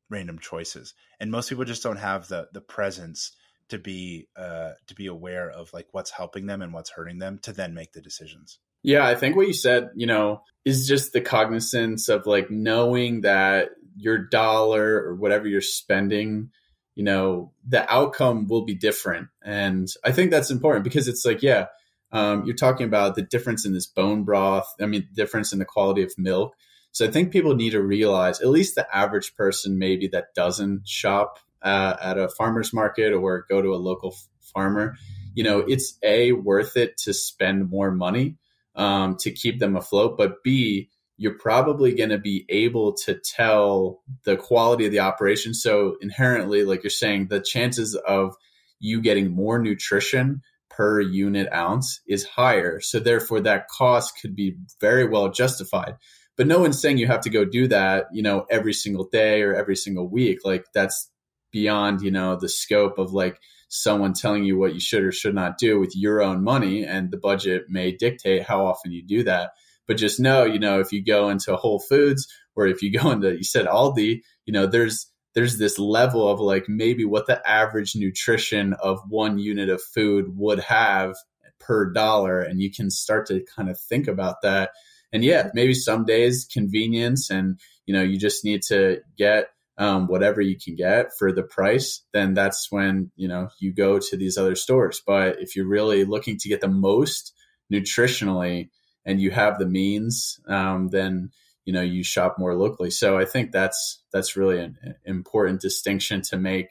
[0.09, 3.33] random choices and most people just don't have the the presence
[3.69, 7.39] to be uh to be aware of like what's helping them and what's hurting them
[7.39, 8.59] to then make the decisions.
[8.83, 13.21] Yeah i think what you said you know is just the cognizance of like knowing
[13.21, 16.51] that your dollar or whatever you're spending
[16.95, 19.27] you know the outcome will be different.
[19.43, 21.67] And i think that's important because it's like yeah
[22.13, 25.65] um, you're talking about the difference in this bone broth i mean difference in the
[25.65, 26.55] quality of milk.
[26.91, 30.87] So i think people need to realize at least the average person maybe that doesn't
[30.87, 34.95] shop uh, at a farmer's market or go to a local f- farmer,
[35.33, 38.37] you know, it's a worth it to spend more money
[38.75, 44.03] um, to keep them afloat, but b you're probably going to be able to tell
[44.23, 45.53] the quality of the operation.
[45.53, 48.35] So inherently, like you're saying, the chances of
[48.79, 52.79] you getting more nutrition per unit ounce is higher.
[52.79, 55.95] So therefore that cost could be very well justified.
[56.35, 59.41] But no one's saying you have to go do that, you know, every single day
[59.41, 60.45] or every single week.
[60.45, 61.09] Like that's
[61.57, 65.33] beyond, you know, the scope of like someone telling you what you should or should
[65.33, 69.23] not do with your own money and the budget may dictate how often you do
[69.23, 69.51] that.
[69.87, 73.09] But just know, you know, if you go into Whole Foods or if you go
[73.15, 77.41] into, you said Aldi, you know, there's there's this level of like maybe what the
[77.47, 81.15] average nutrition of one unit of food would have
[81.59, 82.39] per dollar.
[82.39, 84.71] And you can start to kind of think about that.
[85.11, 90.07] And yeah, maybe some days convenience and, you know, you just need to get um,
[90.07, 94.17] whatever you can get for the price, then that's when, you know, you go to
[94.17, 95.01] these other stores.
[95.05, 97.33] But if you're really looking to get the most
[97.71, 98.69] nutritionally
[99.05, 101.31] and you have the means, um, then,
[101.67, 102.89] you know you shop more locally.
[102.89, 106.69] So i think that's that's really an important distinction to make.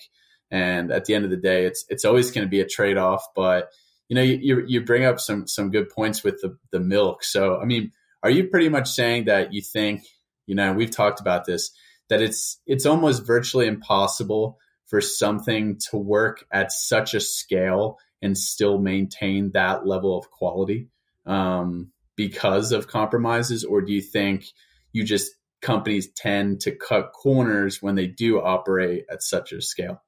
[0.50, 3.22] And at the end of the day it's it's always going to be a trade-off
[3.36, 3.68] but
[4.08, 7.22] you know you, you bring up some some good points with the the milk.
[7.22, 7.92] So i mean
[8.22, 10.02] are you pretty much saying that you think
[10.46, 11.70] you know we've talked about this
[12.08, 18.38] that it's it's almost virtually impossible for something to work at such a scale and
[18.38, 20.88] still maintain that level of quality
[21.26, 24.44] um, because of compromises or do you think
[24.92, 30.02] you just companies tend to cut corners when they do operate at such a scale.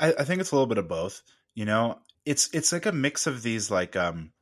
[0.00, 1.22] I, I think it's a little bit of both.
[1.54, 4.32] You know, it's it's like a mix of these like um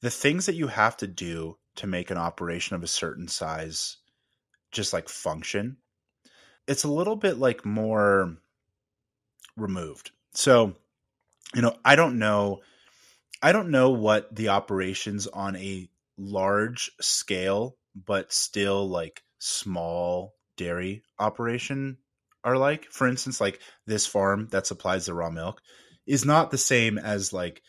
[0.00, 3.96] the things that you have to do to make an operation of a certain size
[4.70, 5.78] just like function.
[6.66, 8.36] It's a little bit like more
[9.56, 10.10] removed.
[10.34, 10.74] So,
[11.54, 12.60] you know, I don't know
[13.42, 21.02] I don't know what the operations on a large scale but still like small dairy
[21.18, 21.98] operation
[22.44, 22.86] are like.
[22.90, 25.60] For instance, like this farm that supplies the raw milk
[26.06, 27.62] is not the same as like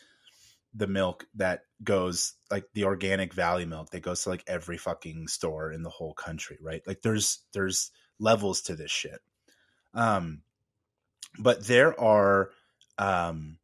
[0.76, 5.28] the milk that goes like the organic valley milk that goes to like every fucking
[5.28, 6.82] store in the whole country, right?
[6.88, 7.92] Like there's there's
[8.24, 9.20] levels to this shit.
[9.94, 10.42] Um
[11.40, 12.52] but there are
[12.98, 13.58] um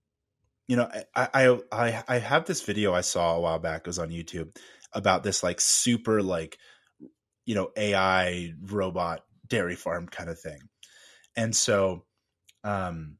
[0.68, 4.00] you know I I I have this video I saw a while back it was
[4.00, 4.56] on YouTube
[4.94, 6.58] about this like super like
[7.46, 10.60] you know AI robot dairy farm kind of thing.
[11.36, 12.06] And so
[12.64, 13.18] um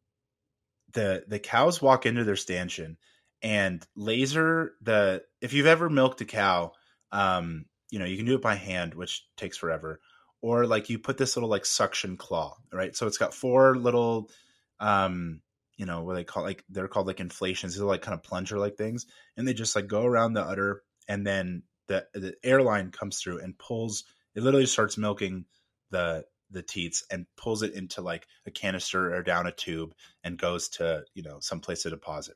[0.94, 2.98] the the cows walk into their stanchion
[3.42, 6.72] and laser the if you've ever milked a cow
[7.12, 10.02] um you know you can do it by hand which takes forever
[10.42, 12.96] or like you put this little like suction claw right?
[12.96, 14.30] So it's got four little
[14.80, 15.42] um
[15.78, 17.76] you know what they call like they're called like inflations.
[17.76, 19.06] They're like kind of plunger like things.
[19.38, 23.40] And they just like go around the udder and then the the airline comes through
[23.40, 24.04] and pulls
[24.36, 25.46] it literally starts milking
[25.92, 30.38] the the teats and pulls it into like a canister or down a tube and
[30.38, 32.36] goes to you know some place to deposit.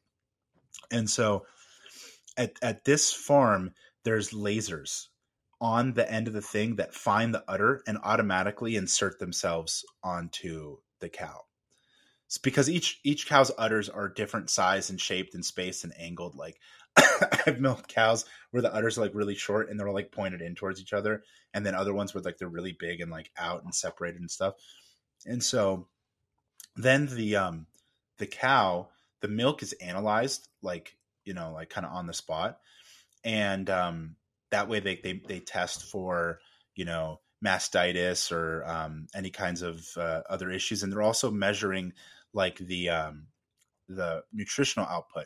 [0.91, 1.45] And so
[2.37, 3.71] at at this farm
[4.03, 5.07] there's lasers
[5.63, 10.77] on the end of the thing that find the udder and automatically insert themselves onto
[10.99, 11.39] the cow
[12.27, 16.35] it's because each each cow's udders are different size and shaped and spaced and angled
[16.35, 16.59] like
[17.47, 20.55] I've milked cows where the udders are like really short and they're like pointed in
[20.55, 23.63] towards each other, and then other ones where like they're really big and like out
[23.63, 24.55] and separated and stuff.
[25.25, 25.87] And so
[26.75, 27.67] then the um
[28.17, 28.89] the cow,
[29.21, 32.59] the milk is analyzed like you know like kind of on the spot,
[33.23, 34.15] and um
[34.53, 36.39] that way they they they test for
[36.75, 41.93] you know mastitis or um, any kinds of uh, other issues, and they're also measuring
[42.33, 43.27] like the um,
[43.89, 45.25] the nutritional output.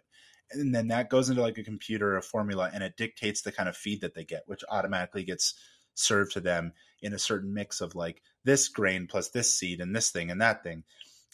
[0.49, 3.67] And then that goes into like a computer a formula and it dictates the kind
[3.67, 5.55] of feed that they get which automatically gets
[5.93, 6.71] served to them
[7.01, 10.39] in a certain mix of like this grain plus this seed and this thing and
[10.39, 10.85] that thing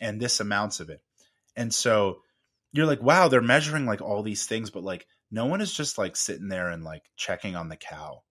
[0.02, 1.02] and this amounts of it.
[1.56, 2.22] And so
[2.72, 5.98] you're like wow they're measuring like all these things but like no one is just
[5.98, 8.22] like sitting there and like checking on the cow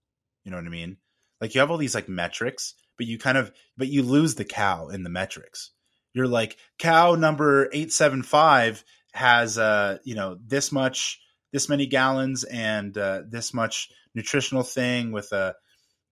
[0.45, 0.97] you know what i mean?
[1.41, 4.45] Like you have all these like metrics but you kind of but you lose the
[4.45, 5.71] cow in the metrics.
[6.15, 8.85] You're like cow number 875
[9.15, 11.21] has uh you know this much
[11.53, 15.55] this many gallons and uh, this much nutritional thing with a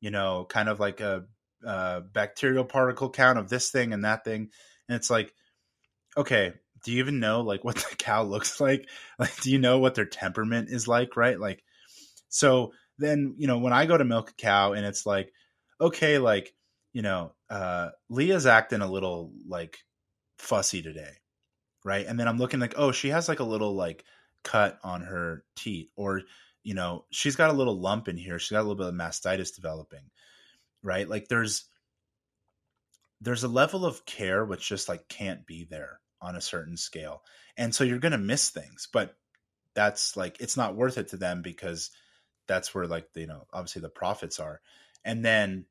[0.00, 1.24] you know kind of like a,
[1.64, 4.50] a bacterial particle count of this thing and that thing.
[4.88, 5.32] And it's like
[6.16, 6.54] okay
[6.84, 8.88] do you even know like what the cow looks like
[9.18, 11.62] like do you know what their temperament is like right like
[12.28, 15.32] so then you know when i go to milk a cow and it's like
[15.80, 16.54] okay like
[16.92, 19.78] you know uh leah's acting a little like
[20.38, 21.12] fussy today
[21.84, 22.06] right?
[22.06, 24.04] And then I'm looking like, oh, she has like a little like
[24.44, 26.22] cut on her teat, or
[26.62, 28.38] you know, she's got a little lump in here.
[28.38, 30.10] She's got a little bit of mastitis developing.
[30.82, 31.08] right?
[31.08, 31.66] Like there's
[33.20, 37.22] there's a level of care which just like can't be there on a certain scale.
[37.56, 39.16] And so you're going to miss things, but
[39.74, 41.90] that's like it's not worth it to them because
[42.48, 44.60] that's where like you know obviously the profits are.
[45.04, 45.66] And then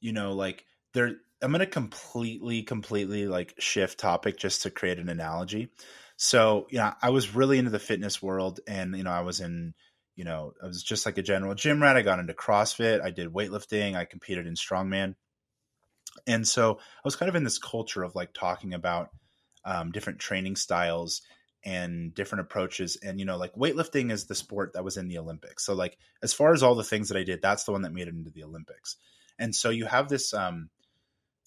[0.00, 4.98] you know like there I'm going to completely completely like shift topic just to create
[4.98, 5.70] an analogy.
[6.16, 9.40] So, you know, I was really into the fitness world and you know, I was
[9.40, 9.74] in
[10.16, 11.96] you know, I was just like a general gym rat.
[11.96, 15.16] I got into CrossFit, I did weightlifting, I competed in strongman.
[16.26, 19.10] And so I was kind of in this culture of like talking about
[19.64, 21.22] um, different training styles
[21.64, 22.96] and different approaches.
[23.02, 25.64] And, you know, like weightlifting is the sport that was in the Olympics.
[25.64, 27.92] So, like, as far as all the things that I did, that's the one that
[27.92, 28.96] made it into the Olympics.
[29.38, 30.68] And so you have this, um,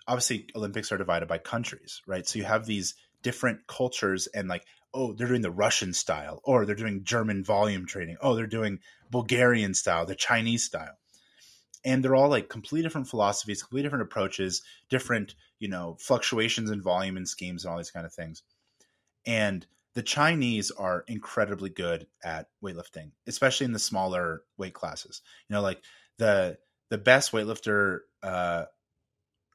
[0.08, 2.28] obviously, Olympics are divided by countries, right?
[2.28, 6.66] So you have these different cultures and like, oh, they're doing the Russian style, or
[6.66, 8.18] they're doing German volume training.
[8.22, 8.80] Oh, they're doing
[9.12, 10.98] Bulgarian style, the Chinese style
[11.88, 16.82] and they're all like completely different philosophies, completely different approaches, different, you know, fluctuations in
[16.82, 18.44] volume and schemes and all these kind of things.
[19.26, 19.66] And
[19.96, 25.22] the Chinese are incredibly good at weightlifting, especially in the smaller weight classes.
[25.48, 25.82] You know, like
[26.18, 26.58] the
[26.90, 28.66] the best weightlifter uh,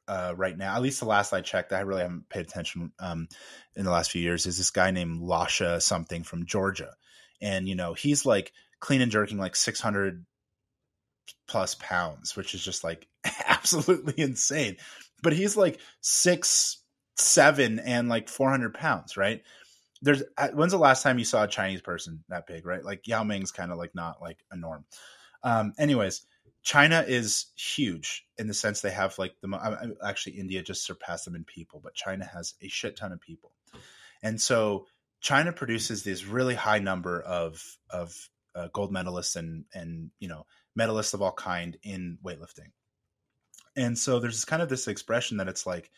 [0.07, 3.27] uh, right now, at least the last I checked, I really haven't paid attention um,
[3.75, 6.95] in the last few years, is this guy named Lasha something from Georgia.
[7.41, 10.25] And, you know, he's like clean and jerking like 600
[11.47, 13.07] plus pounds, which is just like
[13.47, 14.77] absolutely insane.
[15.21, 16.81] But he's like six,
[17.15, 19.41] seven, and like 400 pounds, right?
[20.01, 22.83] There's uh, when's the last time you saw a Chinese person that big, right?
[22.83, 24.85] Like Yao Ming's kind of like not like a norm.
[25.43, 26.25] Um, anyways,
[26.61, 31.35] China is huge in the sense they have like the actually India just surpassed them
[31.35, 33.51] in people, but China has a shit ton of people,
[34.21, 34.87] and so
[35.21, 40.45] China produces this really high number of of uh, gold medalists and and you know
[40.77, 42.71] medalists of all kind in weightlifting.
[43.75, 45.89] And so there's kind of this expression that it's like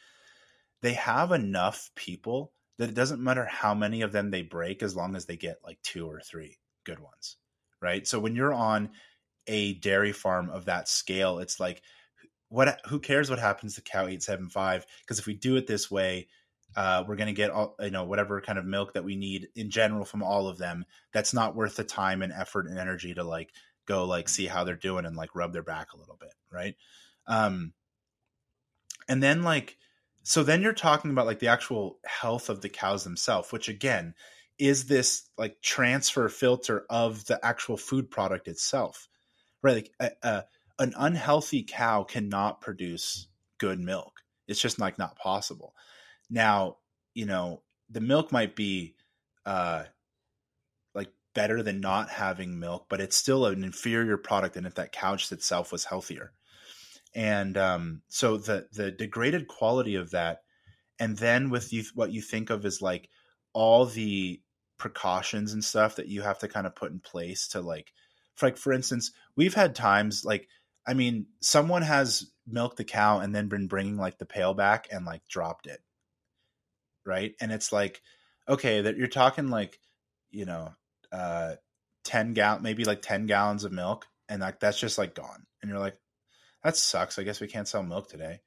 [0.81, 4.95] they have enough people that it doesn't matter how many of them they break as
[4.95, 7.37] long as they get like two or three good ones.
[7.81, 8.07] Right.
[8.07, 8.91] So when you're on
[9.47, 11.81] a dairy farm of that scale, it's like
[12.49, 16.27] what who cares what happens to cow 875 because if we do it this way
[16.75, 19.47] uh, we're going to get all you know whatever kind of milk that we need
[19.55, 23.13] in general from all of them that's not worth the time and effort and energy
[23.13, 23.51] to like
[23.85, 26.75] go like see how they're doing and like rub their back a little bit, right?
[27.27, 27.73] Um,
[29.07, 29.77] and then like
[30.23, 34.15] so then you're talking about like the actual health of the cows themselves, which again
[34.57, 39.07] is this like transfer filter of the actual food product itself,
[39.61, 39.75] right?
[39.75, 40.43] Like a, a,
[40.79, 44.21] an unhealthy cow cannot produce good milk.
[44.47, 45.73] It's just like not possible.
[46.29, 46.77] Now,
[47.13, 48.95] you know, the milk might be
[49.45, 49.83] uh
[51.35, 55.31] better than not having milk, but it's still an inferior product than if that couch
[55.31, 56.33] itself was healthier.
[57.13, 60.39] And um, so the the degraded quality of that,
[60.99, 63.09] and then with you, what you think of as like
[63.53, 64.41] all the
[64.77, 67.93] precautions and stuff that you have to kind of put in place to like,
[68.35, 70.49] for like for instance, we've had times like,
[70.85, 74.87] I mean, someone has milked the cow and then been bringing like the pail back
[74.91, 75.79] and like dropped it,
[77.05, 77.33] right?
[77.39, 78.01] And it's like,
[78.47, 79.79] okay, that you're talking like,
[80.31, 80.73] you know,
[81.15, 81.55] uh,
[82.03, 85.45] 10 gal maybe like 10 gallons of milk and like that's just like gone.
[85.61, 85.97] And you're like
[86.63, 87.19] that sucks.
[87.19, 88.41] I guess we can't sell milk today.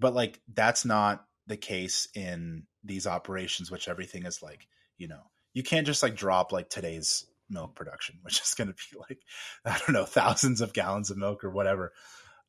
[0.00, 4.66] But like that's not the case in these operations which everything is like
[4.96, 5.20] you know
[5.52, 9.18] you can't just like drop like today's milk production which is going to be like
[9.64, 11.92] i don't know thousands of gallons of milk or whatever.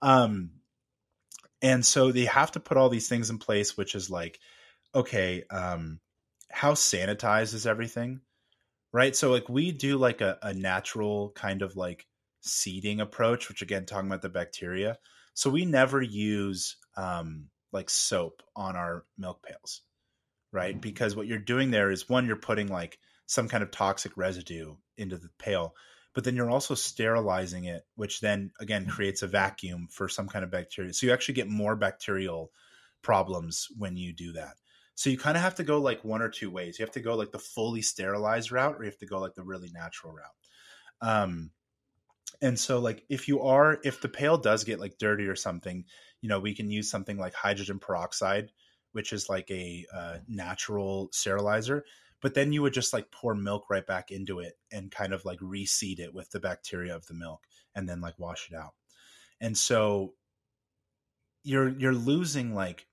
[0.01, 0.51] Um
[1.61, 4.39] and so they have to put all these things in place which is like
[4.93, 5.99] okay um
[6.49, 8.21] how sanitized is everything
[8.95, 9.13] right?
[9.13, 12.07] So like we do like a, a natural kind of like
[12.39, 14.97] seeding approach, which again talking about the bacteria.
[15.33, 19.81] So we never use um, like soap on our milk pails,
[20.53, 20.75] right?
[20.75, 20.79] Mm-hmm.
[20.79, 24.75] Because what you're doing there is one, you're putting like some kind of toxic residue
[24.97, 25.75] into the pail,
[26.13, 28.91] but then you're also sterilizing it, which then again mm-hmm.
[28.91, 30.93] creates a vacuum for some kind of bacteria.
[30.93, 32.49] So you actually get more bacterial
[33.01, 34.53] problems when you do that.
[34.95, 36.79] So you kind of have to go like one or two ways.
[36.79, 39.35] You have to go like the fully sterilized route, or you have to go like
[39.35, 40.27] the really natural route.
[41.01, 41.51] Um,
[42.41, 45.85] and so like if you are if the pail does get like dirty or something,
[46.21, 48.51] you know we can use something like hydrogen peroxide,
[48.93, 51.83] which is like a uh, natural sterilizer.
[52.21, 55.25] But then you would just like pour milk right back into it and kind of
[55.25, 57.41] like reseed it with the bacteria of the milk,
[57.75, 58.73] and then like wash it out.
[59.41, 60.13] And so
[61.43, 62.87] you're you're losing like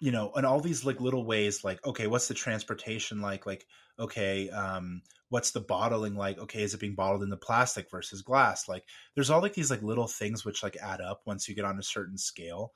[0.00, 3.44] you know, and all these like little ways, like, okay, what's the transportation like?
[3.44, 3.66] Like,
[3.98, 6.38] okay, um, what's the bottling like?
[6.38, 8.66] Okay, is it being bottled in the plastic versus glass?
[8.66, 11.66] Like, there's all like these like little things which like add up once you get
[11.66, 12.72] on a certain scale,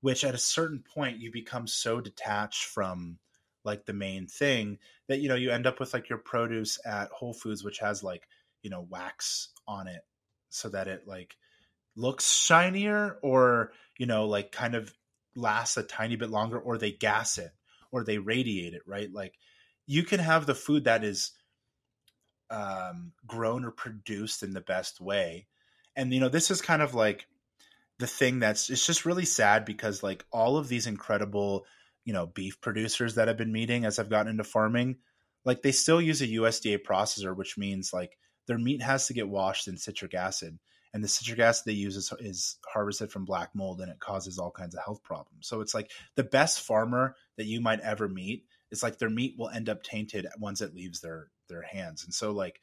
[0.00, 3.18] which at a certain point you become so detached from
[3.64, 4.78] like the main thing
[5.08, 8.02] that you know you end up with like your produce at Whole Foods, which has
[8.02, 8.26] like
[8.62, 10.02] you know wax on it
[10.48, 11.36] so that it like
[11.96, 14.92] looks shinier or you know like kind of
[15.36, 17.50] lasts a tiny bit longer or they gas it
[17.90, 19.12] or they radiate it, right?
[19.12, 19.34] Like
[19.86, 21.32] you can have the food that is
[22.50, 25.46] um, grown or produced in the best way.
[25.96, 27.26] And, you know, this is kind of like
[27.98, 31.66] the thing that's, it's just really sad because like all of these incredible,
[32.04, 34.96] you know, beef producers that I've been meeting as I've gotten into farming,
[35.44, 39.28] like they still use a USDA processor, which means like their meat has to get
[39.28, 40.58] washed in citric acid
[40.94, 44.38] and the citric acid they use is, is harvested from black mold and it causes
[44.38, 45.48] all kinds of health problems.
[45.48, 49.34] So it's like the best farmer that you might ever meet is like their meat
[49.36, 52.04] will end up tainted once it leaves their their hands.
[52.04, 52.60] And so like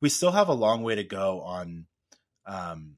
[0.00, 1.86] we still have a long way to go on
[2.46, 2.96] um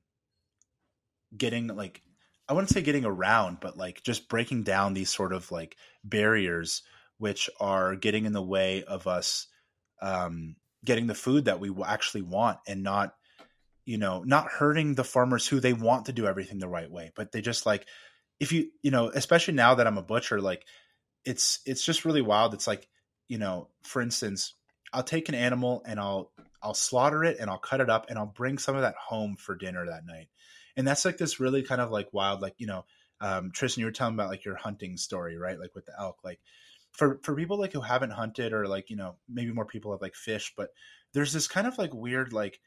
[1.36, 2.02] getting like
[2.48, 6.82] i wouldn't say getting around but like just breaking down these sort of like barriers
[7.18, 9.46] which are getting in the way of us
[10.02, 13.14] um getting the food that we actually want and not
[13.86, 17.12] you know, not hurting the farmers who they want to do everything the right way,
[17.14, 17.86] but they just like
[18.38, 20.66] if you you know, especially now that I'm a butcher, like
[21.24, 22.52] it's it's just really wild.
[22.52, 22.86] It's like,
[23.28, 24.54] you know, for instance,
[24.92, 26.32] I'll take an animal and I'll
[26.62, 29.36] I'll slaughter it and I'll cut it up and I'll bring some of that home
[29.36, 30.28] for dinner that night.
[30.76, 32.84] And that's like this really kind of like wild, like, you know,
[33.20, 35.58] um, Tristan, you were telling about like your hunting story, right?
[35.58, 36.40] Like with the elk, like
[36.92, 40.02] for, for people like who haven't hunted or like, you know, maybe more people have
[40.02, 40.70] like fish, but
[41.12, 42.60] there's this kind of like weird, like,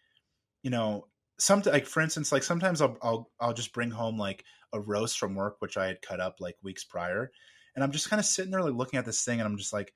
[0.64, 1.08] you know,
[1.38, 5.18] some like for instance, like sometimes I'll I'll I'll just bring home like a roast
[5.18, 7.32] from work which I had cut up like weeks prior,
[7.76, 9.74] and I'm just kind of sitting there like looking at this thing, and I'm just
[9.74, 9.94] like,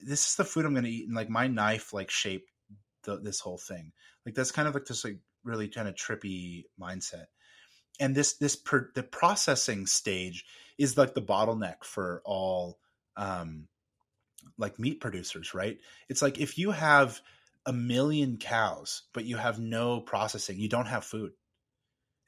[0.00, 2.50] this is the food I'm going to eat, and like my knife like shaped
[3.04, 3.92] the, this whole thing.
[4.24, 7.26] Like that's kind of like this like really kind of trippy mindset.
[7.98, 10.44] And this this per, the processing stage
[10.78, 12.78] is like the bottleneck for all
[13.16, 13.68] um
[14.58, 15.78] like meat producers, right?
[16.08, 17.20] It's like if you have
[17.66, 21.32] a million cows, but you have no processing, you don't have food.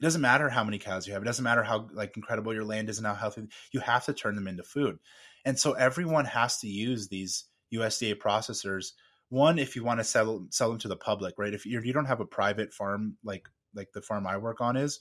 [0.00, 1.22] It doesn't matter how many cows you have.
[1.22, 3.48] It doesn't matter how like incredible your land is and how healthy.
[3.72, 4.98] You have to turn them into food.
[5.44, 8.92] And so everyone has to use these USDA processors.
[9.28, 11.52] One, if you want to sell sell them to the public, right?
[11.52, 14.60] If you, if you don't have a private farm like like the farm I work
[14.60, 15.00] on is,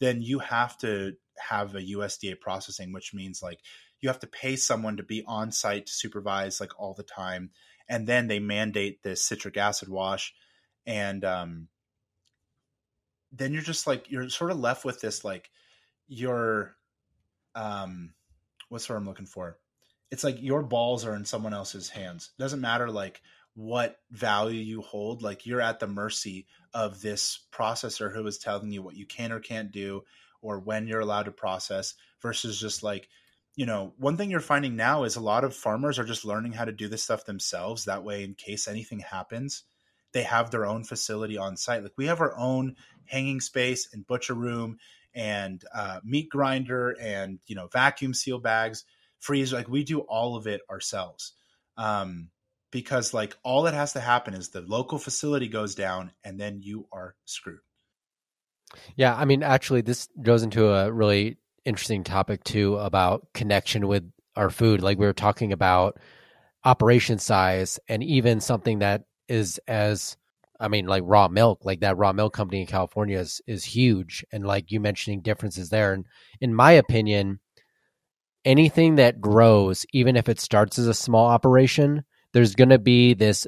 [0.00, 3.60] then you have to have a USDA processing, which means like
[4.00, 7.50] you have to pay someone to be on site to supervise like all the time
[7.88, 10.34] and then they mandate this citric acid wash
[10.86, 11.68] and um,
[13.32, 15.50] then you're just like you're sort of left with this like
[16.06, 16.76] your
[17.54, 18.12] um
[18.68, 19.58] what's what I'm looking for?
[20.10, 22.30] It's like your balls are in someone else's hands.
[22.38, 23.20] It doesn't matter like
[23.54, 28.72] what value you hold, like you're at the mercy of this processor who is telling
[28.72, 30.02] you what you can or can't do
[30.42, 33.08] or when you're allowed to process versus just like
[33.56, 36.52] you know, one thing you're finding now is a lot of farmers are just learning
[36.52, 37.84] how to do this stuff themselves.
[37.84, 39.62] That way, in case anything happens,
[40.12, 41.82] they have their own facility on site.
[41.82, 44.78] Like we have our own hanging space and butcher room
[45.14, 48.84] and uh, meat grinder and you know vacuum seal bags,
[49.20, 49.56] freezer.
[49.56, 51.32] Like we do all of it ourselves.
[51.76, 52.30] Um,
[52.72, 56.60] because like all that has to happen is the local facility goes down and then
[56.60, 57.60] you are screwed.
[58.96, 64.04] Yeah, I mean, actually, this goes into a really interesting topic too about connection with
[64.36, 64.82] our food.
[64.82, 65.98] Like we were talking about
[66.64, 70.16] operation size and even something that is as
[70.60, 74.24] I mean, like raw milk, like that raw milk company in California is is huge,
[74.32, 75.92] and like you mentioning differences there.
[75.92, 76.06] And
[76.40, 77.40] in my opinion,
[78.44, 83.14] anything that grows, even if it starts as a small operation, there's going to be
[83.14, 83.46] this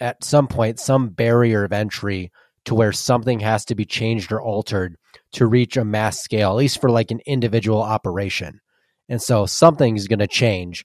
[0.00, 2.30] at some point some barrier of entry
[2.68, 4.94] to where something has to be changed or altered
[5.32, 8.60] to reach a mass scale, at least for like an individual operation.
[9.08, 10.84] And so something's going to change.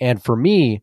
[0.00, 0.82] And for me,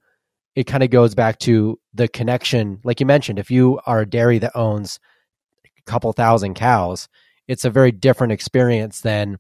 [0.55, 2.79] it kind of goes back to the connection.
[2.85, 5.01] Like you mentioned, if you are a dairy that owns
[5.65, 7.09] a couple thousand cows,
[7.49, 9.39] it's a very different experience than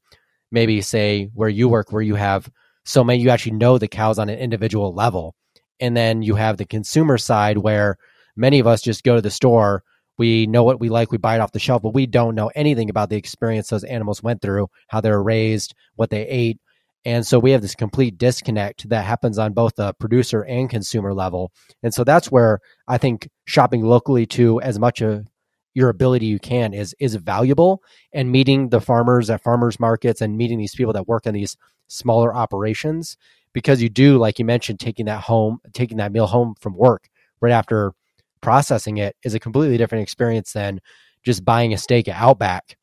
[0.51, 2.51] maybe, say, where you work, where you have
[2.83, 5.35] so many, you actually know the cows on an individual level.
[5.79, 7.95] And then you have the consumer side where
[8.35, 9.83] many of us just go to the store
[10.17, 12.51] we know what we like, we buy it off the shelf, but we don't know
[12.55, 16.59] anything about the experience those animals went through, how they were raised, what they ate.
[17.05, 21.13] And so we have this complete disconnect that happens on both the producer and consumer
[21.13, 21.51] level.
[21.83, 25.27] And so that's where I think shopping locally to as much of
[25.73, 30.35] your ability you can is is valuable and meeting the farmers at farmers markets and
[30.35, 31.55] meeting these people that work in these
[31.87, 33.15] smaller operations
[33.53, 37.09] because you do, like you mentioned, taking that home, taking that meal home from work
[37.41, 37.93] right after
[38.41, 40.79] processing it is a completely different experience than
[41.23, 42.77] just buying a steak at Outback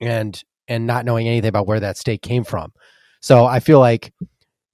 [0.00, 2.72] and and not knowing anything about where that steak came from.
[3.20, 4.12] So I feel like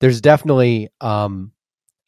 [0.01, 1.53] there's definitely um,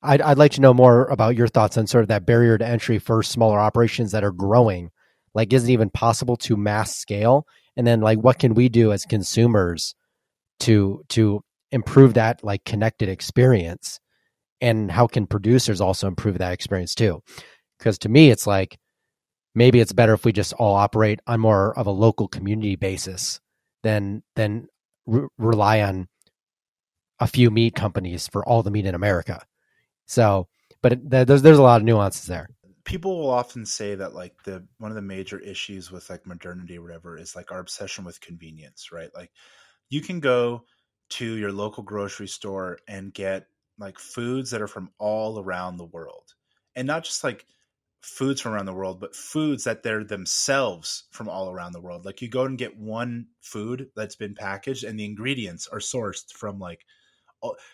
[0.03, 2.67] I'd, I'd like to know more about your thoughts on sort of that barrier to
[2.67, 4.91] entry for smaller operations that are growing.
[5.35, 7.47] Like, is it even possible to mass scale?
[7.77, 9.95] And then, like, what can we do as consumers
[10.61, 14.01] to to improve that like connected experience?
[14.61, 17.23] And how can producers also improve that experience too?
[17.81, 18.79] Because to me, it's like
[19.55, 23.41] maybe it's better if we just all operate on more of a local community basis
[23.83, 24.69] than than
[25.07, 26.09] re- rely on
[27.19, 29.43] a few meat companies for all the meat in America.
[30.07, 30.47] So,
[30.83, 32.51] but it, there's there's a lot of nuances there.
[32.85, 36.77] People will often say that like the one of the major issues with like modernity
[36.77, 39.11] or whatever is like our obsession with convenience, right?
[39.15, 39.31] Like
[39.89, 40.65] you can go
[41.11, 43.47] to your local grocery store and get
[43.79, 46.35] like foods that are from all around the world.
[46.77, 47.47] And not just like
[48.01, 52.05] foods from around the world, but foods that they're themselves from all around the world.
[52.05, 56.33] Like you go and get one food that's been packaged and the ingredients are sourced
[56.33, 56.85] from like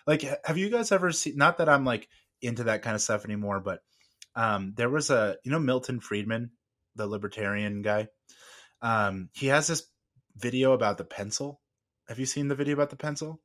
[0.07, 2.09] like have you guys ever seen not that I'm like
[2.41, 3.81] into that kind of stuff anymore, but
[4.35, 6.51] um there was a you know Milton Friedman,
[6.97, 8.09] the libertarian guy.
[8.83, 9.85] Um he has this
[10.37, 11.61] video about the pencil.
[12.09, 13.41] Have you seen the video about the pencil?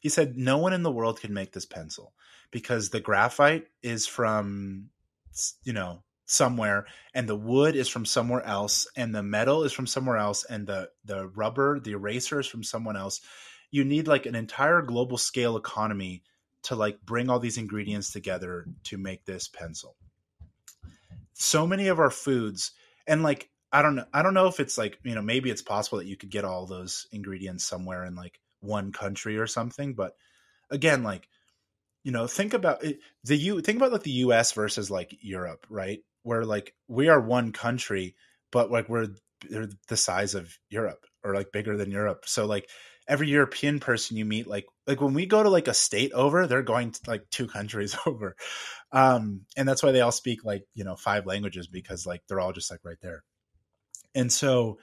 [0.00, 2.12] He said no one in the world can make this pencil
[2.50, 4.90] because the graphite is from
[5.64, 9.86] you know somewhere and the wood is from somewhere else and the metal is from
[9.86, 13.20] somewhere else and the the rubber the eraser is from someone else
[13.70, 16.22] you need like an entire global scale economy
[16.62, 19.94] to like bring all these ingredients together to make this pencil.
[21.32, 22.72] So many of our foods
[23.06, 25.62] and like i don't know i don't know if it's like you know maybe it's
[25.62, 29.94] possible that you could get all those ingredients somewhere in like one country or something
[29.94, 30.16] but
[30.70, 31.28] again like
[32.02, 35.66] you know think about it, the you think about like the us versus like europe
[35.68, 38.16] right where like we are one country,
[38.50, 39.08] but like we're
[39.88, 42.24] the size of Europe or like bigger than Europe.
[42.26, 42.68] So like
[43.08, 46.46] every European person you meet, like like when we go to like a state over,
[46.46, 48.34] they're going to like two countries over.
[48.92, 52.40] Um, and that's why they all speak like, you know, five languages because like they're
[52.40, 53.22] all just like right there.
[54.14, 54.78] And so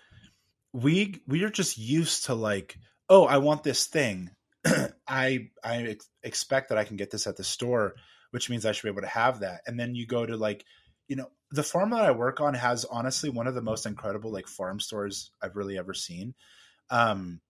[0.72, 2.78] we we are just used to like,
[3.10, 4.32] oh, I want this thing.
[5.08, 7.96] I I ex- expect that I can get this at the store,
[8.32, 9.62] which means I should be able to have that.
[9.68, 10.64] And then you go to like
[11.08, 14.32] you know, the farm that I work on has honestly one of the most incredible
[14.32, 16.34] like farm stores I've really ever seen.
[16.90, 17.42] Um,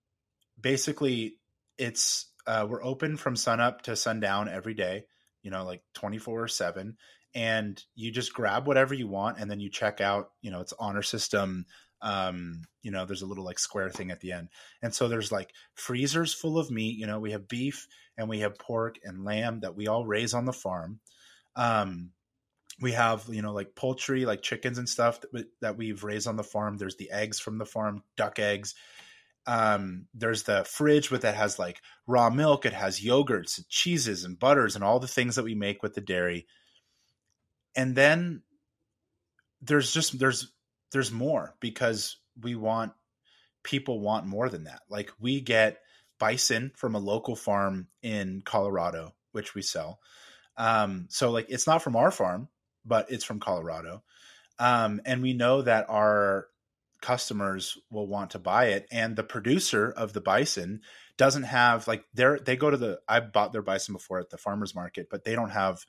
[0.60, 1.38] basically,
[1.78, 5.04] it's uh, we're open from sun up to sundown every day.
[5.42, 6.96] You know, like twenty four seven,
[7.34, 10.30] and you just grab whatever you want, and then you check out.
[10.42, 11.66] You know, it's honor system.
[12.02, 14.48] Um, you know, there's a little like square thing at the end,
[14.82, 16.98] and so there's like freezers full of meat.
[16.98, 17.86] You know, we have beef
[18.16, 21.00] and we have pork and lamb that we all raise on the farm.
[21.56, 22.10] Um,
[22.80, 26.36] we have you know like poultry like chickens and stuff that, that we've raised on
[26.36, 26.76] the farm.
[26.76, 28.74] There's the eggs from the farm duck eggs.
[29.46, 32.64] Um, there's the fridge with that has like raw milk.
[32.64, 35.94] It has yogurts and cheeses and butters and all the things that we make with
[35.94, 36.46] the dairy.
[37.76, 38.42] And then
[39.60, 40.52] there's just there's
[40.92, 42.92] there's more because we want
[43.62, 44.80] people want more than that.
[44.88, 45.80] Like we get
[46.18, 49.98] bison from a local farm in colorado which we sell.
[50.56, 52.48] Um, so like it's not from our farm
[52.84, 54.02] but it's from Colorado.
[54.58, 56.48] Um, and we know that our
[57.00, 58.86] customers will want to buy it.
[58.90, 60.80] And the producer of the bison
[61.16, 64.38] doesn't have like they're they go to the I bought their bison before at the
[64.38, 65.84] farmers market, but they don't have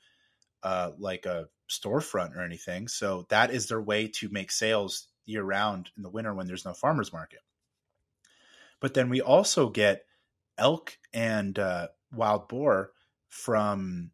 [0.62, 2.88] uh, like a storefront or anything.
[2.88, 6.64] So that is their way to make sales year round in the winter when there's
[6.64, 7.40] no farmers market.
[8.80, 10.04] But then we also get
[10.58, 12.92] elk and uh, wild boar
[13.28, 14.10] from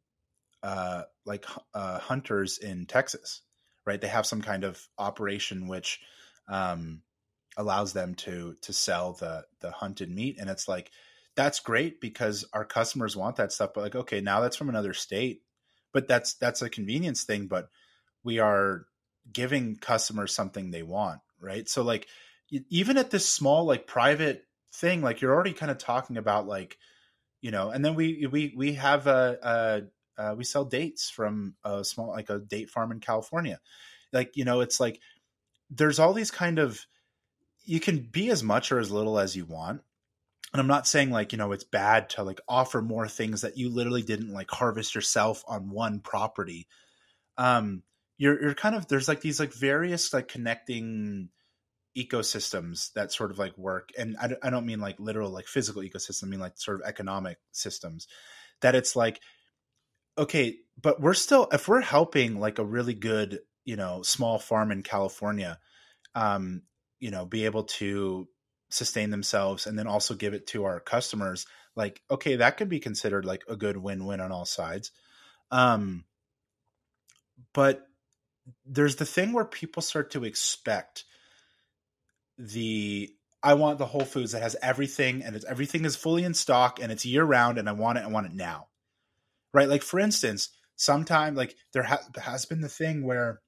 [0.63, 1.45] uh, like
[1.75, 3.43] uh, hunters in Texas,
[3.87, 4.01] right?
[4.01, 6.01] They have some kind of operation which
[6.49, 7.03] um,
[7.57, 10.91] allows them to to sell the the hunted meat, and it's like
[11.35, 13.71] that's great because our customers want that stuff.
[13.75, 15.43] But like, okay, now that's from another state,
[15.93, 17.47] but that's that's a convenience thing.
[17.47, 17.69] But
[18.23, 18.87] we are
[19.33, 21.69] giving customers something they want, right?
[21.69, 22.07] So like,
[22.51, 24.45] even at this small like private
[24.75, 26.79] thing, like you're already kind of talking about like
[27.41, 29.83] you know and then we we we have a, a
[30.23, 33.61] uh, we sell dates from a small like a date farm in California.
[34.13, 35.01] Like you know, it's like
[35.71, 36.87] there's all these kind of
[37.65, 39.83] you can be as much or as little as you want.
[40.53, 43.57] And I'm not saying like, you know, it's bad to like offer more things that
[43.57, 46.69] you literally didn't like harvest yourself on one property.
[47.37, 47.83] Um
[48.19, 51.31] you're you're kind of there's like these like various like connecting
[51.97, 55.83] ecosystems that sort of like work and I, I don't mean like literal like physical
[55.83, 58.07] ecosystem I mean like sort of economic systems
[58.61, 59.21] that it's like
[60.17, 64.71] okay but we're still if we're helping like a really good you know small farm
[64.71, 65.59] in california
[66.15, 66.63] um
[67.01, 68.29] you know be able to
[68.71, 72.81] sustain themselves and then also give it to our customers like okay that could be
[72.81, 74.93] considered like a good win-win on all sides
[75.51, 76.05] um
[77.53, 77.87] but
[78.67, 81.05] there's the thing where people start to expect
[82.39, 83.11] the
[83.43, 86.81] I want the Whole Foods that has everything and it's everything is fully in stock
[86.81, 88.69] and it's year round and I want it I want it now.
[89.53, 89.69] Right?
[89.69, 93.41] Like for instance, sometime like there ha- has been the thing where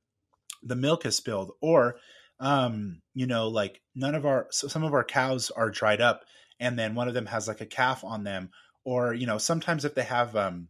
[0.62, 1.97] the milk has spilled or
[2.40, 6.24] um you know like none of our so some of our cows are dried up
[6.59, 8.51] and then one of them has like a calf on them
[8.85, 10.68] or you know sometimes if they have um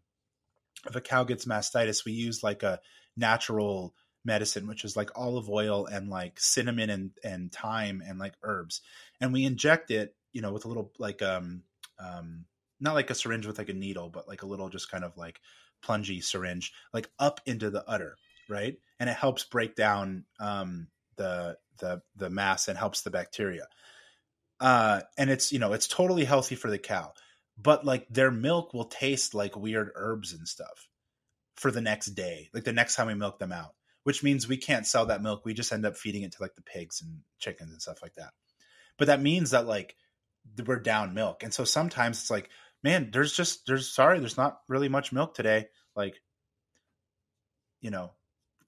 [0.87, 2.81] if a cow gets mastitis we use like a
[3.17, 3.95] natural
[4.25, 8.81] medicine, which is like olive oil and like cinnamon and, and thyme and like herbs.
[9.21, 11.63] And we inject it, you know, with a little like um
[11.99, 12.47] um
[12.85, 15.17] not like a syringe with like a needle, but like a little just kind of
[15.17, 15.41] like
[15.85, 18.17] plungy syringe, like up into the udder,
[18.49, 18.77] right?
[19.01, 23.67] And it helps break down um the the the mass and helps the bacteria.
[24.61, 27.13] Uh and it's you know, it's totally healthy for the cow.
[27.57, 30.89] But like their milk will taste like weird herbs and stuff
[31.57, 33.75] for the next day, like the next time we milk them out
[34.05, 35.45] which means we can't sell that milk.
[35.45, 38.15] We just end up feeding it to like the pigs and chickens and stuff like
[38.15, 38.33] that.
[38.99, 39.97] But that means that like
[40.65, 41.43] we're down milk.
[41.43, 42.51] And so sometimes it's like,
[42.85, 45.67] man, there's just there's sorry, there's not really much milk today.
[45.97, 46.21] Like,
[47.81, 48.13] you know,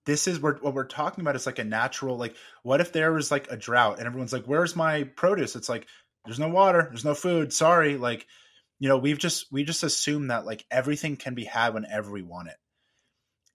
[0.07, 2.35] this is what we're talking about is like a natural like
[2.65, 5.55] what if there was like a drought and everyone's like, Where's my produce?
[5.55, 5.87] It's like,
[6.25, 7.97] there's no water, there's no food, sorry.
[7.97, 8.27] Like,
[8.81, 12.23] you know, we've just we just assume that like everything can be had whenever we
[12.23, 12.57] want it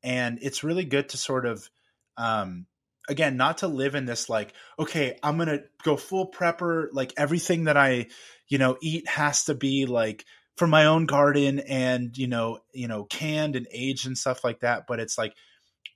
[0.04, 1.70] and it's really good to sort of
[2.18, 2.66] um
[3.10, 7.66] again not to live in this like okay i'm gonna go full prepper like everything
[7.66, 8.08] that i
[8.48, 10.26] you know eat has to be like
[10.58, 14.60] from my own garden and you know you know canned and aged and stuff like
[14.60, 15.34] that but it's like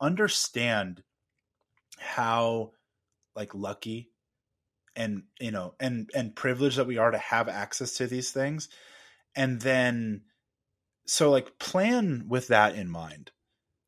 [0.01, 1.03] understand
[1.99, 2.71] how
[3.35, 4.09] like lucky
[4.95, 8.69] and you know and and privileged that we are to have access to these things.
[9.35, 10.21] And then
[11.05, 13.31] so like plan with that in mind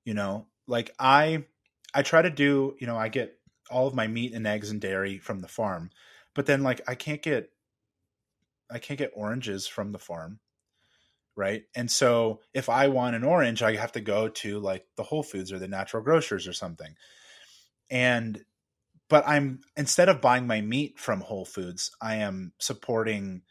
[0.08, 0.48] you know?
[0.68, 1.46] Like i
[1.94, 3.40] i try to do you know i get
[3.70, 5.90] all of my meat and eggs and dairy from the farm
[6.36, 7.50] but then like i can't get
[8.70, 10.40] i can't get oranges from the farm
[11.38, 15.04] right and so if i want an orange i have to go to like the
[15.04, 16.94] whole foods or the natural grocers or something
[17.90, 18.44] and
[19.10, 23.42] but i'm instead of buying my meat from whole foods i am supporting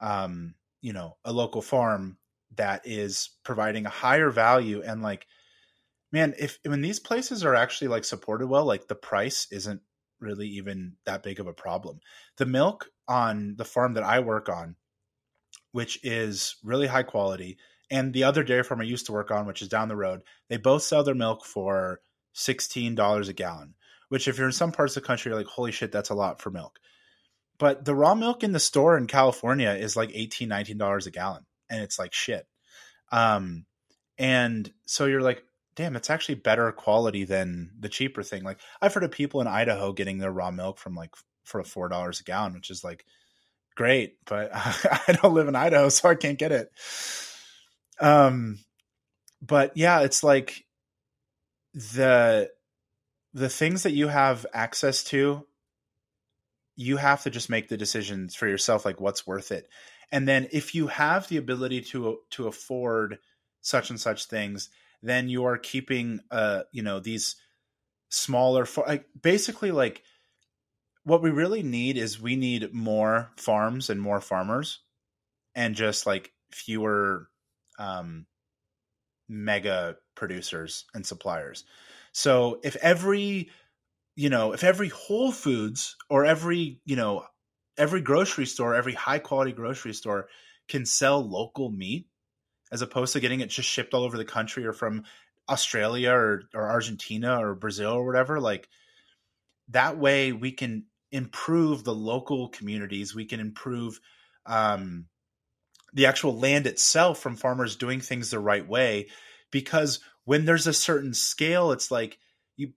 [0.00, 2.18] um you know a local farm
[2.56, 5.26] that is providing a higher value and like
[6.12, 9.80] man, if when these places are actually like supported well, like the price isn't
[10.20, 12.00] really even that big of a problem.
[12.38, 14.76] The milk on the farm that I work on,
[15.76, 17.58] which is really high quality,
[17.90, 20.22] and the other dairy farm I used to work on, which is down the road,
[20.48, 22.00] they both sell their milk for
[22.32, 23.74] sixteen dollars a gallon.
[24.08, 26.14] Which, if you're in some parts of the country, you're like, holy shit, that's a
[26.14, 26.78] lot for milk.
[27.58, 31.44] But the raw milk in the store in California is like $18, $19 a gallon,
[31.68, 32.46] and it's like shit.
[33.12, 33.66] Um,
[34.16, 35.44] and so you're like,
[35.74, 38.44] damn, it's actually better quality than the cheaper thing.
[38.44, 41.90] Like I've heard of people in Idaho getting their raw milk from like for four
[41.90, 43.04] dollars a gallon, which is like
[43.76, 46.72] great, but I don't live in Idaho, so I can't get it.
[48.00, 48.58] Um,
[49.40, 50.64] but yeah, it's like
[51.74, 52.50] the
[53.32, 55.46] the things that you have access to,
[56.74, 59.68] you have to just make the decisions for yourself, like what's worth it.
[60.10, 63.18] And then if you have the ability to to afford
[63.60, 64.70] such and such things,
[65.02, 67.36] then you are keeping uh you know these
[68.08, 70.02] smaller for like basically like
[71.06, 74.80] what we really need is we need more farms and more farmers
[75.54, 77.28] and just like fewer
[77.78, 78.26] um
[79.28, 81.64] mega producers and suppliers
[82.12, 83.50] so if every
[84.16, 87.24] you know if every whole foods or every you know
[87.78, 90.26] every grocery store every high quality grocery store
[90.68, 92.08] can sell local meat
[92.72, 95.04] as opposed to getting it just shipped all over the country or from
[95.48, 98.40] Australia or, or Argentina or Brazil or whatever.
[98.40, 98.68] Like
[99.68, 100.86] that way we can
[101.16, 103.14] improve the local communities.
[103.14, 104.00] We can improve
[104.44, 105.06] um,
[105.92, 109.08] the actual land itself from farmers doing things the right way.
[109.50, 112.18] Because when there's a certain scale, it's like
[112.56, 112.72] you,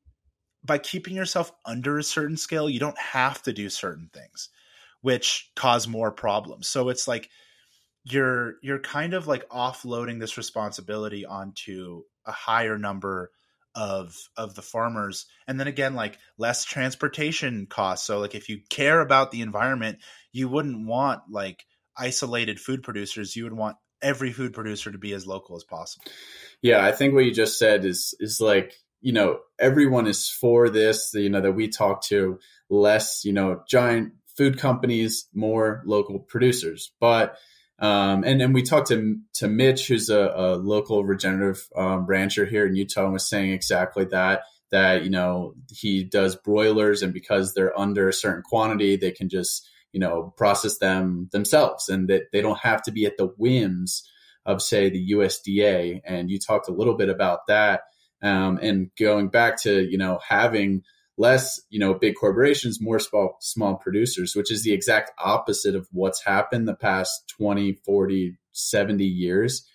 [0.64, 4.50] by keeping yourself under a certain scale, you don't have to do certain things,
[5.02, 6.68] which cause more problems.
[6.68, 7.30] So it's like,
[8.06, 13.30] you're you're kind of like offloading this responsibility onto a higher number
[13.80, 18.60] of of the farmers and then again like less transportation costs so like if you
[18.70, 20.00] care about the environment
[20.34, 21.64] you wouldn't want like
[21.98, 26.06] isolated food producers you would want every food producer to be as local as possible.
[26.62, 30.70] Yeah, I think what you just said is is like you know everyone is for
[30.70, 31.12] this.
[31.14, 32.40] You know that we talk to
[32.70, 37.38] less you know giant food companies, more local producers, but.
[37.82, 42.46] Um, and then we talked to to Mitch, who's a, a local regenerative um, rancher
[42.46, 44.42] here in Utah, and was saying exactly that
[44.72, 49.30] that you know he does broilers, and because they're under a certain quantity, they can
[49.30, 53.28] just you know, process them themselves and that they don't have to be at the
[53.38, 54.04] whims
[54.46, 56.02] of, say, the USDA.
[56.06, 57.82] And you talked a little bit about that.
[58.22, 60.84] Um, and going back to, you know, having
[61.20, 65.88] less, you know, big corporations, more small, small producers, which is the exact opposite of
[65.92, 69.68] what's happened the past 20, 40, 70 years.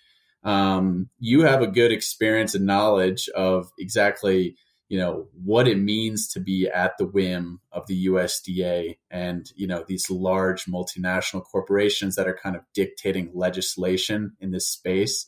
[0.43, 4.57] Um, you have a good experience and knowledge of exactly
[4.87, 9.65] you know what it means to be at the whim of the USDA and you
[9.65, 15.25] know these large multinational corporations that are kind of dictating legislation in this space.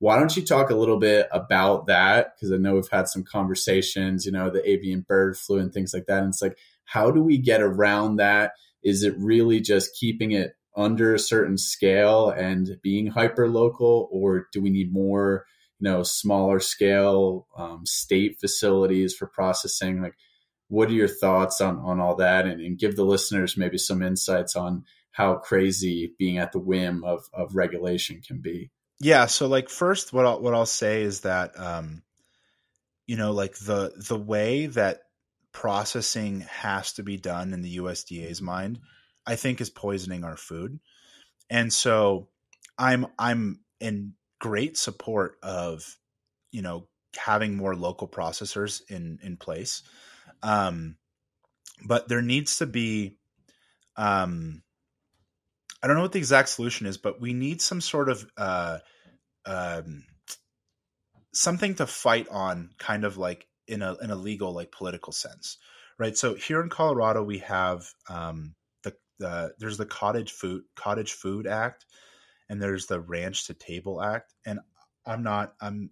[0.00, 2.34] Why don't you talk a little bit about that?
[2.34, 5.94] Because I know we've had some conversations, you know, the avian bird flu and things
[5.94, 6.22] like that.
[6.22, 8.52] And it's like, how do we get around that?
[8.82, 14.48] Is it really just keeping it under a certain scale and being hyper local, or
[14.52, 15.44] do we need more?
[15.80, 20.14] you know smaller scale um, state facilities for processing like
[20.68, 24.02] what are your thoughts on on all that and, and, give the listeners maybe some
[24.02, 28.70] insights on how crazy being at the whim of of regulation can be
[29.00, 32.02] yeah so like first what I'll, what I'll say is that um
[33.06, 35.02] you know like the the way that
[35.52, 38.78] processing has to be done in the USDA's mind
[39.26, 40.80] I think is poisoning our food.
[41.48, 42.28] And so
[42.78, 45.84] I'm I'm in great support of
[46.50, 46.86] you know
[47.16, 49.82] having more local processors in in place.
[50.42, 50.96] Um
[51.86, 53.16] but there needs to be
[53.96, 54.62] um
[55.82, 58.78] i don't know what the exact solution is but we need some sort of uh
[59.46, 60.04] um
[61.32, 65.58] something to fight on kind of like in a in a legal like political sense
[65.98, 71.12] right so here in colorado we have um the, the there's the cottage food cottage
[71.12, 71.84] food act
[72.50, 74.34] and there's the Ranch to Table Act.
[74.44, 74.58] And
[75.06, 75.90] I'm not, I'm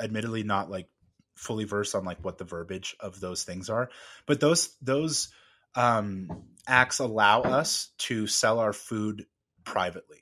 [0.00, 0.88] admittedly not like
[1.36, 3.90] fully versed on like what the verbiage of those things are,
[4.26, 5.28] but those those
[5.74, 9.26] um, acts allow us to sell our food
[9.64, 10.18] privately,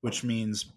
[0.00, 0.72] which means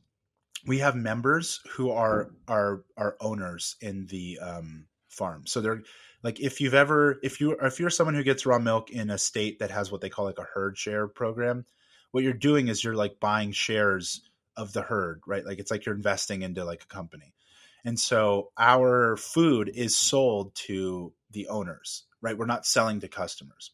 [0.65, 5.45] we have members who are are are owners in the um, farm.
[5.47, 5.83] So they're
[6.23, 9.17] like if you've ever if you if you're someone who gets raw milk in a
[9.17, 11.65] state that has what they call like a herd share program,
[12.11, 14.21] what you're doing is you're like buying shares
[14.55, 15.45] of the herd, right?
[15.45, 17.33] Like it's like you're investing into like a company.
[17.83, 22.37] And so our food is sold to the owners, right?
[22.37, 23.71] We're not selling to customers.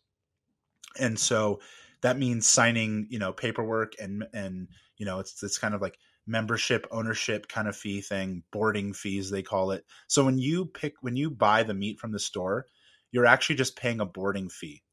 [1.00, 1.60] And so
[2.02, 4.68] that means signing, you know, paperwork and and
[4.98, 9.30] you know, it's it's kind of like membership ownership kind of fee thing, boarding fees
[9.30, 9.86] they call it.
[10.08, 12.66] So when you pick when you buy the meat from the store,
[13.12, 14.84] you're actually just paying a boarding fee.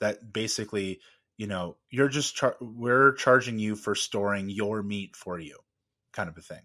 [0.00, 1.00] That basically
[1.36, 5.58] you know you're just char- we're charging you for storing your meat for you
[6.12, 6.62] kind of a thing.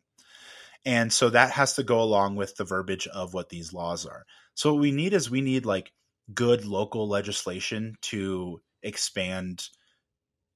[0.86, 4.26] And so that has to go along with the verbiage of what these laws are.
[4.56, 5.92] So what we need is we need like
[6.34, 9.68] good local legislation to expand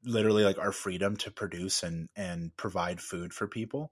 [0.04, 3.92] literally like our freedom to produce and and provide food for people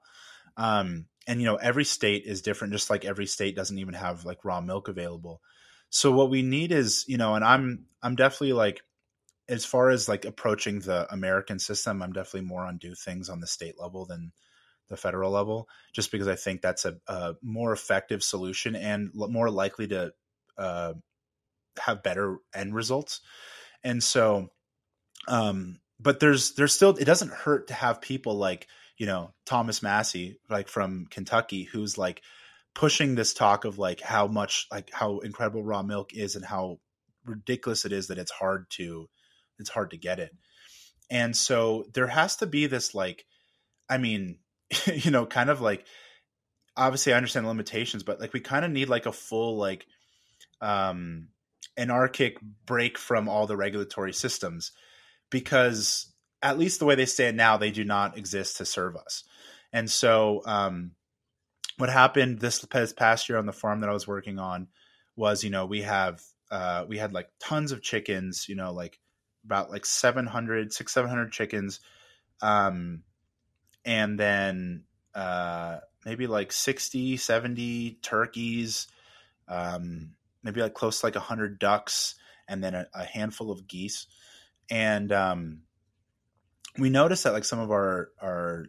[0.58, 4.26] um and you know every state is different just like every state doesn't even have
[4.26, 5.42] like raw milk available
[5.90, 8.82] so what we need is you know and i'm i'm definitely like
[9.48, 13.40] as far as like approaching the American system, I'm definitely more on do things on
[13.40, 14.32] the state level than
[14.90, 19.50] the federal level, just because I think that's a, a more effective solution and more
[19.50, 20.14] likely to
[20.58, 20.94] uh,
[21.80, 23.22] have better end results.
[23.86, 24.50] And so,
[25.28, 28.68] um, but there's there's still it doesn't hurt to have people like
[28.98, 32.22] you know Thomas Massie like from Kentucky who's like
[32.74, 36.80] pushing this talk of like how much like how incredible raw milk is and how
[37.26, 39.08] ridiculous it is that it's hard to
[39.60, 40.32] it's hard to get it.
[41.12, 43.24] And so there has to be this like
[43.88, 44.40] I mean,
[44.94, 45.86] you know, kind of like
[46.76, 49.86] obviously I understand limitations, but like we kind of need like a full like
[50.60, 51.28] um
[51.78, 54.72] anarchic break from all the regulatory systems
[55.30, 56.12] because
[56.42, 59.24] at least the way they stand now, they do not exist to serve us.
[59.74, 60.92] And so um
[61.78, 64.68] what happened this past year on the farm that I was working on
[65.18, 66.22] was, you know, we have
[66.52, 69.00] uh, we had like tons of chickens, you know, like
[69.46, 71.80] about like 700 6 700 chickens
[72.42, 73.04] um
[73.86, 74.84] and then
[75.14, 78.88] uh maybe like 60 70 turkeys
[79.48, 80.16] um
[80.46, 82.16] maybe like close to like 100 ducks
[82.48, 84.08] and then a, a handful of geese
[84.70, 85.62] and um
[86.78, 88.66] we noticed that like some of our our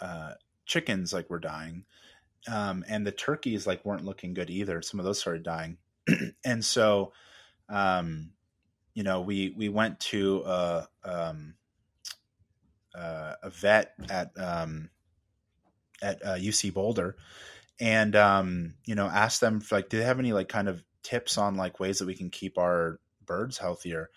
[0.00, 0.32] uh
[0.72, 1.84] chickens like were dying,
[2.50, 4.82] um, and the turkeys like weren't looking good either.
[4.82, 5.78] Some of those started dying,
[6.44, 7.12] and so,
[7.68, 8.30] um,
[8.94, 11.54] you know, we we went to a um,
[12.94, 14.90] uh, a vet at um,
[16.00, 17.16] at uh, UC Boulder,
[17.80, 20.82] and um, you know, asked them for, like, do they have any like kind of
[21.02, 24.10] tips on like ways that we can keep our birds healthier?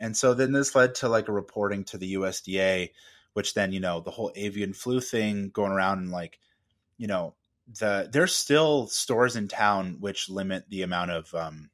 [0.00, 2.90] And so then this led to like a reporting to the USDA,
[3.32, 6.38] which then you know the whole avian flu thing going around and like,
[6.98, 7.34] you know,
[7.80, 11.70] the there's still stores in town which limit the amount of um,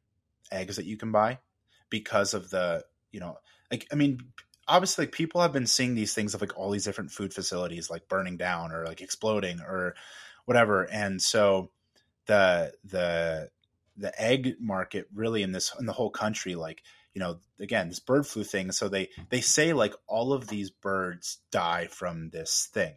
[0.53, 1.39] eggs that you can buy
[1.89, 3.39] because of the you know
[3.71, 4.21] like I mean
[4.69, 7.91] obviously like people have been seeing these things of like all these different food facilities
[7.91, 9.95] like burning down or like exploding or
[10.45, 11.71] whatever and so
[12.27, 13.51] the the
[14.01, 16.83] the egg market really in this in the whole country like
[17.15, 18.73] you know again this bird flu thing.
[18.73, 22.95] So they they say like all of these birds die from this thing.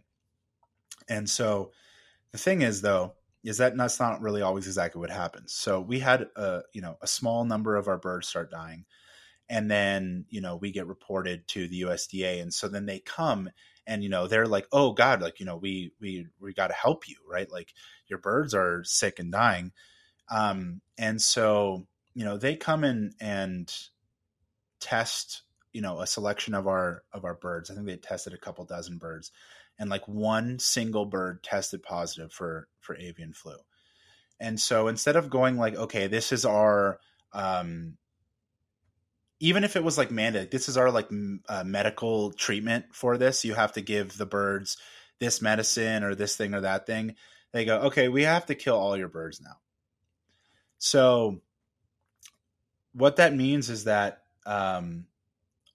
[1.10, 1.72] And so
[2.32, 3.14] the thing is though
[3.44, 5.54] is that that's not really always exactly what happens.
[5.54, 8.86] So we had a you know a small number of our birds start dying.
[9.50, 13.50] And then you know we get reported to the USDA and so then they come
[13.86, 16.74] and you know they're like oh god like you know we we we got to
[16.74, 17.52] help you right?
[17.52, 17.74] Like
[18.08, 19.74] your birds are sick and dying
[20.30, 23.74] um and so you know they come in and
[24.80, 28.38] test you know a selection of our of our birds i think they tested a
[28.38, 29.32] couple dozen birds
[29.80, 33.56] and like one single bird tested positive for for avian flu
[34.40, 37.00] and so instead of going like okay this is our
[37.34, 37.98] um
[39.44, 41.10] even if it was like mandated, this is our like
[41.50, 43.44] uh, medical treatment for this.
[43.44, 44.78] You have to give the birds
[45.20, 47.16] this medicine or this thing or that thing.
[47.52, 49.58] They go, okay, we have to kill all your birds now.
[50.86, 51.40] So,
[52.92, 55.06] what that means is that um,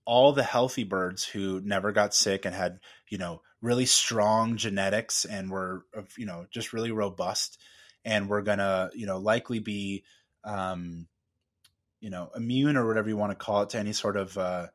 [0.05, 5.25] all the healthy birds who never got sick and had, you know, really strong genetics
[5.25, 5.87] and were,
[6.19, 7.59] you know, just really robust
[8.05, 10.05] and we're gonna, you know, likely be
[10.45, 11.09] um,
[12.01, 14.67] you know immune or whatever you want to call it to any sort of uh,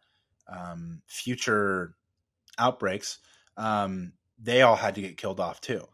[0.48, 1.94] um, future
[2.58, 3.20] outbreaks,
[3.56, 5.88] um, they all had to get killed off too.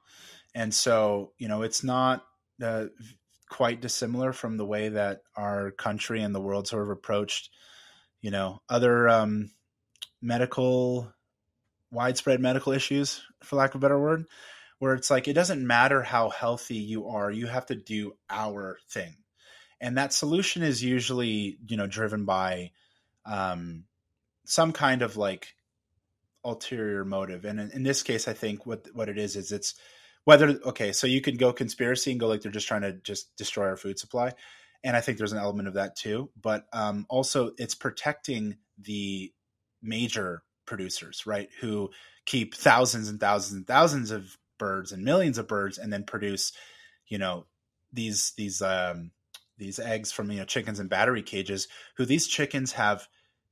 [0.55, 2.25] And so you know it's not
[2.63, 2.85] uh,
[3.49, 7.49] quite dissimilar from the way that our country and the world sort of approached
[8.21, 9.51] you know other um,
[10.21, 11.11] medical
[11.91, 14.25] widespread medical issues for lack of a better word
[14.79, 18.79] where it's like it doesn't matter how healthy you are you have to do our
[18.89, 19.15] thing.
[19.81, 22.71] And that solution is usually you know driven by
[23.25, 23.85] um,
[24.45, 25.53] some kind of like
[26.43, 27.45] ulterior motive.
[27.45, 29.75] And in, in, this case i think what what it is is it's
[30.25, 33.35] whether okay so you could go conspiracy and go like they're just trying to just
[33.35, 34.31] destroy our food supply.
[34.83, 36.29] And i think there's an element of that too.
[36.41, 39.31] But um, also it's protecting the
[39.81, 41.89] major producers right who
[42.25, 46.51] keep thousands and thousands and thousands of birds and millions of birds and then produce
[47.07, 47.45] you know
[47.91, 49.11] these these um,
[49.57, 51.67] these eggs from you know chickens in battery cages
[51.97, 53.07] who these chickens have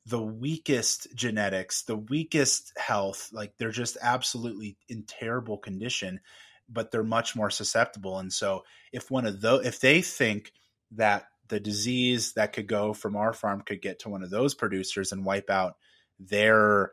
[0.06, 6.20] the weakest genetics the weakest health like they're just absolutely in terrible condition
[6.70, 10.52] but they're much more susceptible and so if one of those if they think
[10.92, 14.54] that the disease that could go from our farm could get to one of those
[14.54, 15.78] producers and wipe out
[16.20, 16.92] their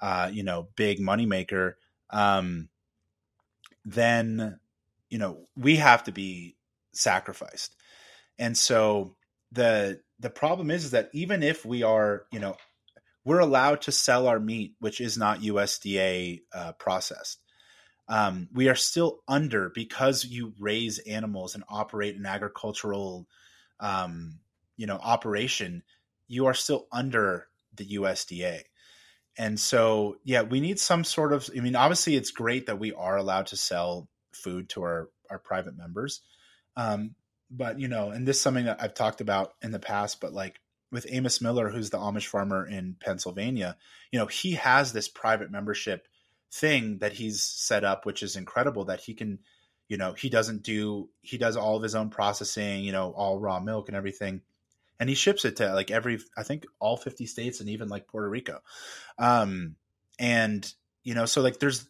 [0.00, 1.74] uh, you know big moneymaker
[2.10, 2.68] um,
[3.84, 4.58] then
[5.08, 6.56] you know we have to be
[6.92, 7.74] sacrificed
[8.38, 9.16] and so
[9.52, 12.56] the the problem is, is that even if we are, you know,
[13.24, 17.40] we're allowed to sell our meat, which is not USDA uh, processed.
[18.08, 23.26] Um, we are still under because you raise animals and operate an agricultural,
[23.80, 24.40] um,
[24.76, 25.82] you know, operation.
[26.28, 28.62] You are still under the USDA,
[29.38, 31.48] and so yeah, we need some sort of.
[31.56, 35.38] I mean, obviously, it's great that we are allowed to sell food to our our
[35.38, 36.20] private members,
[36.76, 37.14] um,
[37.50, 40.34] but you know, and this is something that I've talked about in the past, but
[40.34, 40.60] like
[40.92, 43.76] with Amos Miller, who's the Amish farmer in Pennsylvania,
[44.12, 46.06] you know, he has this private membership
[46.54, 49.40] thing that he's set up, which is incredible that he can,
[49.88, 53.38] you know, he doesn't do, he does all of his own processing, you know, all
[53.38, 54.40] raw milk and everything.
[55.00, 58.06] And he ships it to like every, I think all 50 states and even like
[58.06, 58.60] Puerto Rico.
[59.18, 59.76] Um,
[60.18, 60.72] and,
[61.02, 61.86] you know, so like there's,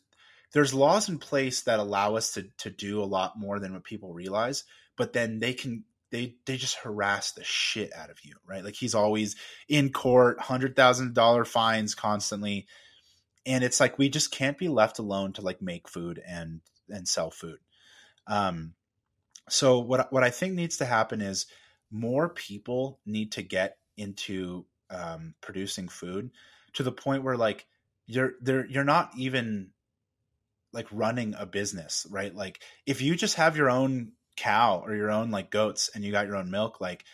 [0.52, 3.84] there's laws in place that allow us to, to do a lot more than what
[3.84, 4.64] people realize
[4.96, 8.64] but then they can they they just harass the shit out of you, right?
[8.64, 9.36] Like he's always
[9.68, 12.66] in court, hundred thousand dollar fines constantly,
[13.46, 17.06] and it's like we just can't be left alone to like make food and and
[17.08, 17.58] sell food.
[18.26, 18.74] Um,
[19.48, 21.46] so what what I think needs to happen is
[21.90, 26.30] more people need to get into um, producing food
[26.74, 27.66] to the point where like
[28.06, 29.70] you're there you're not even
[30.72, 32.34] like running a business, right?
[32.34, 36.10] Like if you just have your own cow or your own like goats and you
[36.10, 37.04] got your own milk, like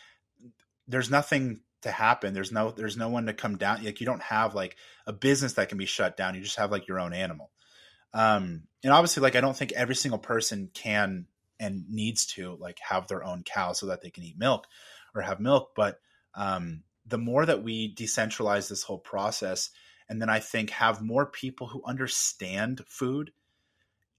[0.87, 2.33] there's nothing to happen.
[2.33, 3.83] There's no there's no one to come down.
[3.83, 6.35] Like you don't have like a business that can be shut down.
[6.35, 7.51] You just have like your own animal.
[8.13, 11.27] Um, and obviously, like I don't think every single person can
[11.59, 14.67] and needs to like have their own cow so that they can eat milk
[15.15, 15.71] or have milk.
[15.75, 15.99] But
[16.35, 19.69] um, the more that we decentralize this whole process,
[20.09, 23.31] and then I think have more people who understand food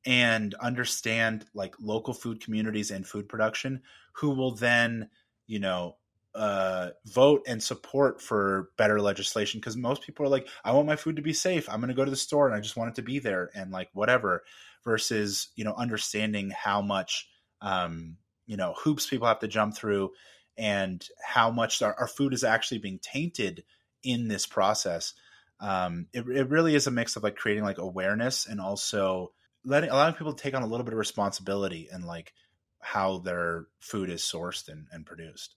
[0.05, 3.83] and understand like local food communities and food production,
[4.15, 5.11] who will then
[5.47, 5.97] you know
[6.35, 10.97] uh, vote and support for better legislation because most people are like, I want my
[10.97, 11.69] food to be safe.
[11.69, 13.51] I'm going to go to the store and I just want it to be there
[13.55, 14.43] and like whatever.
[14.85, 17.29] Versus you know understanding how much
[17.61, 20.11] um, you know hoops people have to jump through
[20.57, 23.63] and how much our, our food is actually being tainted
[24.03, 25.15] in this process.
[25.61, 29.33] Um, it, it really is a mix of like creating like awareness and also
[29.65, 32.33] letting allowing people to take on a little bit of responsibility and like
[32.81, 35.55] how their food is sourced and, and produced.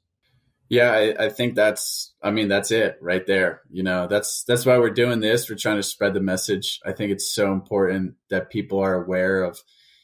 [0.70, 3.62] Yeah, I, I, think that's I mean, that's it right there.
[3.70, 5.50] You know, that's that's why we're doing this.
[5.50, 6.80] We're trying to spread the message.
[6.86, 9.60] I think it's so important that people are aware of,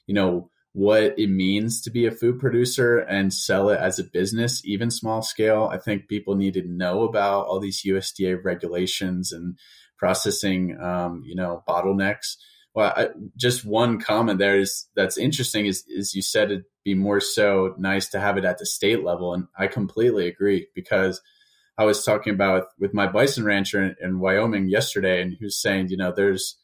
[0.05, 4.03] you know, what it means to be a food producer and sell it as a
[4.03, 5.69] business, even small scale.
[5.71, 9.57] I think people need to know about all these USDA regulations and
[9.97, 12.37] processing, um, you know, bottlenecks.
[12.73, 16.93] Well, I, just one comment there is that's interesting is is you said it'd be
[16.93, 21.21] more so nice to have it at the state level, and I completely agree because
[21.77, 25.59] I was talking about with my bison rancher in, in Wyoming yesterday, and he was
[25.59, 26.57] saying, you know, there's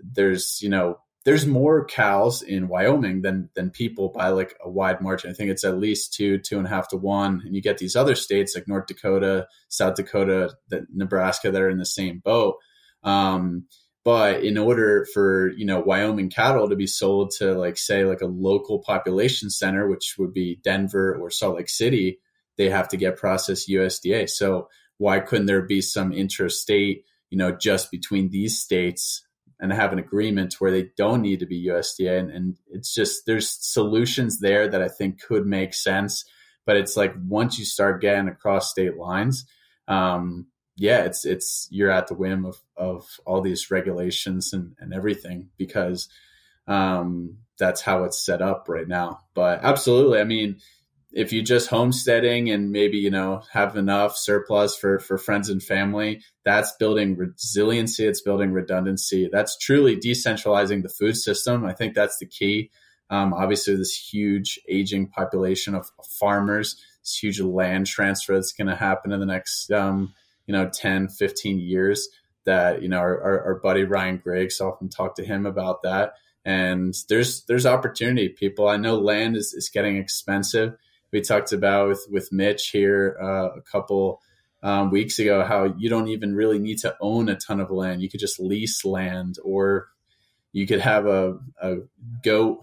[0.00, 5.00] there's you know there's more cows in Wyoming than than people by like a wide
[5.00, 5.30] margin.
[5.30, 7.42] I think it's at least two, two and a half to one.
[7.44, 11.68] And you get these other states like North Dakota, South Dakota, that Nebraska that are
[11.68, 12.56] in the same boat.
[13.02, 13.66] Um,
[14.08, 18.22] but in order for you know Wyoming cattle to be sold to like say like
[18.22, 22.18] a local population center, which would be Denver or Salt Lake City,
[22.56, 24.30] they have to get processed USDA.
[24.30, 29.26] So why couldn't there be some interstate, you know, just between these states
[29.60, 32.18] and have an agreement where they don't need to be USDA?
[32.18, 36.24] And, and it's just there's solutions there that I think could make sense.
[36.64, 39.44] But it's like once you start getting across state lines,
[39.86, 40.46] um,
[40.78, 45.50] yeah, it's it's you're at the whim of of all these regulations and and everything
[45.58, 46.08] because
[46.68, 49.20] um, that's how it's set up right now.
[49.34, 50.58] But absolutely, I mean,
[51.10, 55.60] if you just homesteading and maybe you know have enough surplus for for friends and
[55.60, 58.06] family, that's building resiliency.
[58.06, 59.28] It's building redundancy.
[59.32, 61.64] That's truly decentralizing the food system.
[61.64, 62.70] I think that's the key.
[63.10, 65.90] Um, obviously, this huge aging population of,
[66.20, 70.14] farmers, this huge land transfer that's going to happen in the next um,
[70.48, 72.08] you know 10 15 years
[72.48, 76.14] that you know our, our, our buddy ryan griggs often talk to him about that.
[76.44, 78.68] And there's there's opportunity people.
[78.68, 80.74] I know land is, is getting expensive.
[81.12, 84.22] We talked about with with mitch here uh, a couple
[84.62, 88.00] um, weeks ago how you don't even really need to own a ton of land.
[88.00, 89.88] You could just lease land or
[90.52, 91.76] you could have a, a
[92.24, 92.60] goat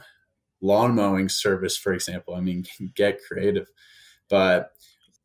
[0.62, 2.34] lawn mowing service for example.
[2.34, 3.68] I mean get creative.
[4.30, 4.72] But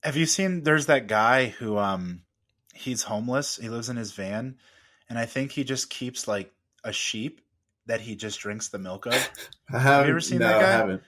[0.03, 2.23] have you seen there's that guy who um
[2.75, 3.57] he's homeless.
[3.57, 4.57] He lives in his van,
[5.09, 6.53] and I think he just keeps like
[6.85, 7.41] a sheep
[7.87, 9.15] that he just drinks the milk of.
[9.69, 10.69] have you ever seen no, that guy?
[10.69, 11.03] I haven't.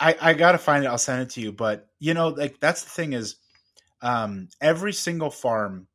[0.00, 0.88] I, I gotta find it.
[0.88, 1.52] I'll send it to you.
[1.52, 3.36] But you know, like that's the thing is,
[4.00, 5.86] um, every single farm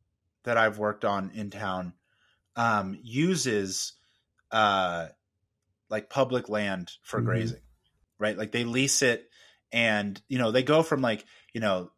[0.43, 1.93] that I've worked on in town
[2.55, 3.93] um, uses
[4.51, 5.07] uh,
[5.89, 7.27] like public land for mm-hmm.
[7.27, 7.61] grazing,
[8.18, 8.38] right?
[8.38, 9.30] Like they lease it,
[9.73, 11.91] and you know they go from like you know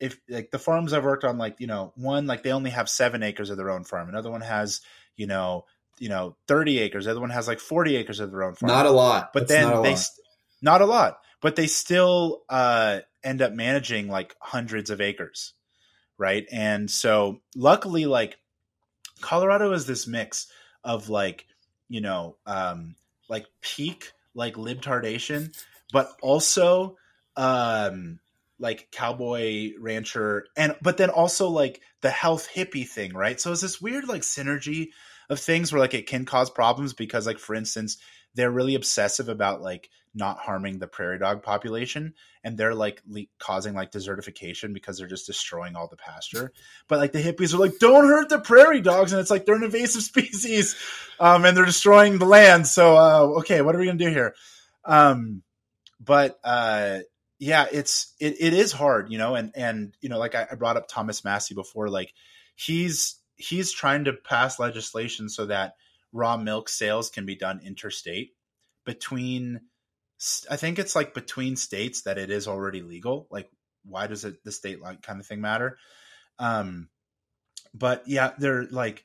[0.00, 2.88] if like the farms I've worked on, like you know, one like they only have
[2.88, 4.08] seven acres of their own farm.
[4.08, 4.80] Another one has
[5.16, 5.64] you know
[5.98, 7.04] you know 30 acres.
[7.04, 8.72] The other one has like 40 acres of their own farm.
[8.72, 10.10] Not a lot, but That's then not they lot.
[10.62, 15.54] not a lot, but they still uh, end up managing like hundreds of acres,
[16.16, 16.46] right?
[16.50, 18.38] And so luckily, like
[19.20, 20.46] Colorado is this mix
[20.84, 21.46] of like
[21.88, 22.94] you know um,
[23.28, 25.54] like peak like libtardation,
[25.92, 26.96] but also
[27.36, 28.18] um
[28.58, 33.40] like cowboy rancher and but then also like the health hippie thing right?
[33.40, 34.88] So it's this weird like synergy
[35.30, 37.98] of things where like it can cause problems because like for instance
[38.34, 42.14] they're really obsessive about like not harming the prairie dog population
[42.44, 46.52] and they're like le- causing like desertification because they're just destroying all the pasture.
[46.88, 49.56] But like the hippies are like don't hurt the prairie dogs and it's like they're
[49.56, 50.76] an invasive species
[51.20, 52.66] um and they're destroying the land.
[52.66, 54.34] So uh okay what are we gonna do here?
[54.84, 55.42] Um
[56.00, 57.00] but uh
[57.38, 60.54] yeah, it's it, it is hard, you know, and and you know, like I, I
[60.54, 62.12] brought up Thomas Massie before, like
[62.54, 65.74] he's he's trying to pass legislation so that
[66.12, 68.32] raw milk sales can be done interstate
[68.84, 69.60] between
[70.50, 73.28] I think it's like between states that it is already legal.
[73.30, 73.50] Like,
[73.84, 75.78] why does it the state like kind of thing matter?
[76.38, 76.88] Um,
[77.72, 79.04] but yeah, they're like,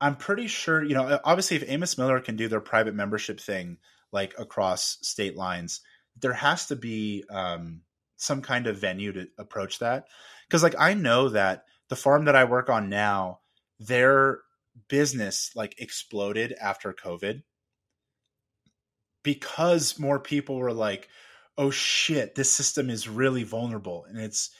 [0.00, 1.20] I'm pretty sure you know.
[1.24, 3.78] Obviously, if Amos Miller can do their private membership thing
[4.12, 5.82] like across state lines,
[6.20, 7.82] there has to be um,
[8.16, 10.06] some kind of venue to approach that.
[10.48, 13.40] Because like I know that the farm that I work on now,
[13.78, 14.40] their
[14.88, 17.42] business like exploded after COVID
[19.22, 21.08] because more people were like,
[21.58, 24.50] "Oh shit, this system is really vulnerable," and it's,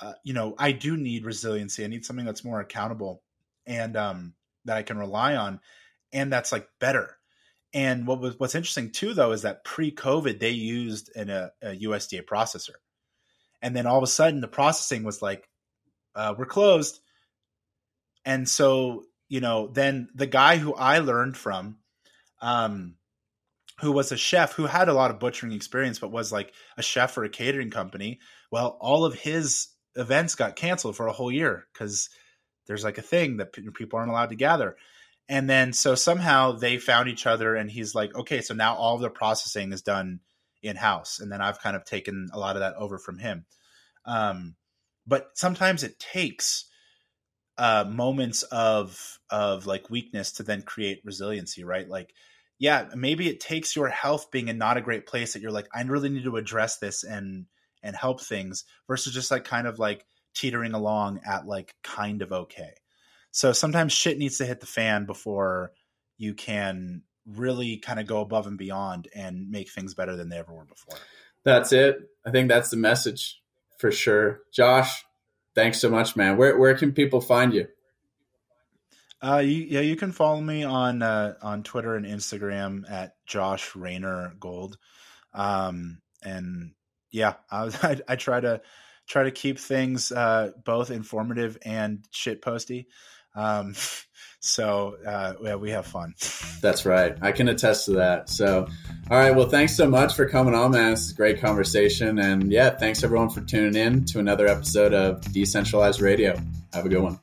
[0.00, 1.84] uh, you know, I do need resiliency.
[1.84, 3.22] I need something that's more accountable
[3.66, 5.60] and um, that I can rely on,
[6.12, 7.18] and that's like better.
[7.74, 11.76] And what was what's interesting too, though, is that pre-COVID they used an, a, a
[11.76, 12.76] USDA processor,
[13.60, 15.48] and then all of a sudden the processing was like,
[16.14, 17.00] uh, "We're closed,"
[18.24, 21.78] and so you know, then the guy who I learned from,
[22.40, 22.94] um,
[23.80, 26.82] who was a chef who had a lot of butchering experience, but was like a
[26.82, 28.20] chef for a catering company.
[28.52, 32.10] Well, all of his events got canceled for a whole year because
[32.66, 34.76] there's like a thing that people aren't allowed to gather.
[35.28, 38.98] And then so somehow they found each other, and he's like, okay, so now all
[38.98, 40.20] the processing is done
[40.62, 41.20] in house.
[41.20, 43.46] And then I've kind of taken a lot of that over from him.
[44.04, 44.56] Um,
[45.06, 46.66] but sometimes it takes
[47.56, 51.88] uh, moments of of like weakness to then create resiliency, right?
[51.88, 52.12] Like
[52.58, 55.68] yeah, maybe it takes your health being in not a great place that you're like,
[55.74, 57.46] I really need to address this and
[57.82, 62.32] and help things versus just like kind of like teetering along at like kind of
[62.32, 62.72] okay.
[63.34, 65.72] So sometimes shit needs to hit the fan before
[66.18, 70.38] you can really kind of go above and beyond and make things better than they
[70.38, 70.96] ever were before.
[71.42, 71.98] That's it.
[72.24, 73.42] I think that's the message
[73.78, 74.42] for sure.
[74.52, 75.04] Josh,
[75.56, 76.36] thanks so much, man.
[76.36, 77.66] Where where can people find you?
[79.20, 83.74] Uh, you, yeah, you can follow me on uh, on Twitter and Instagram at Josh
[83.74, 84.78] Rainer Gold,
[85.32, 86.74] um, and
[87.10, 88.62] yeah, I, I, I try to
[89.08, 92.86] try to keep things uh, both informative and shit posty.
[93.34, 93.74] Um,
[94.40, 96.14] so uh, yeah, we have fun.
[96.60, 97.16] That's right.
[97.22, 98.28] I can attest to that.
[98.28, 98.66] So,
[99.10, 99.34] all right.
[99.34, 100.90] Well, thanks so much for coming on, man.
[100.90, 104.92] This is a great conversation, and yeah, thanks everyone for tuning in to another episode
[104.92, 106.36] of Decentralized Radio.
[106.72, 107.20] Have a good one.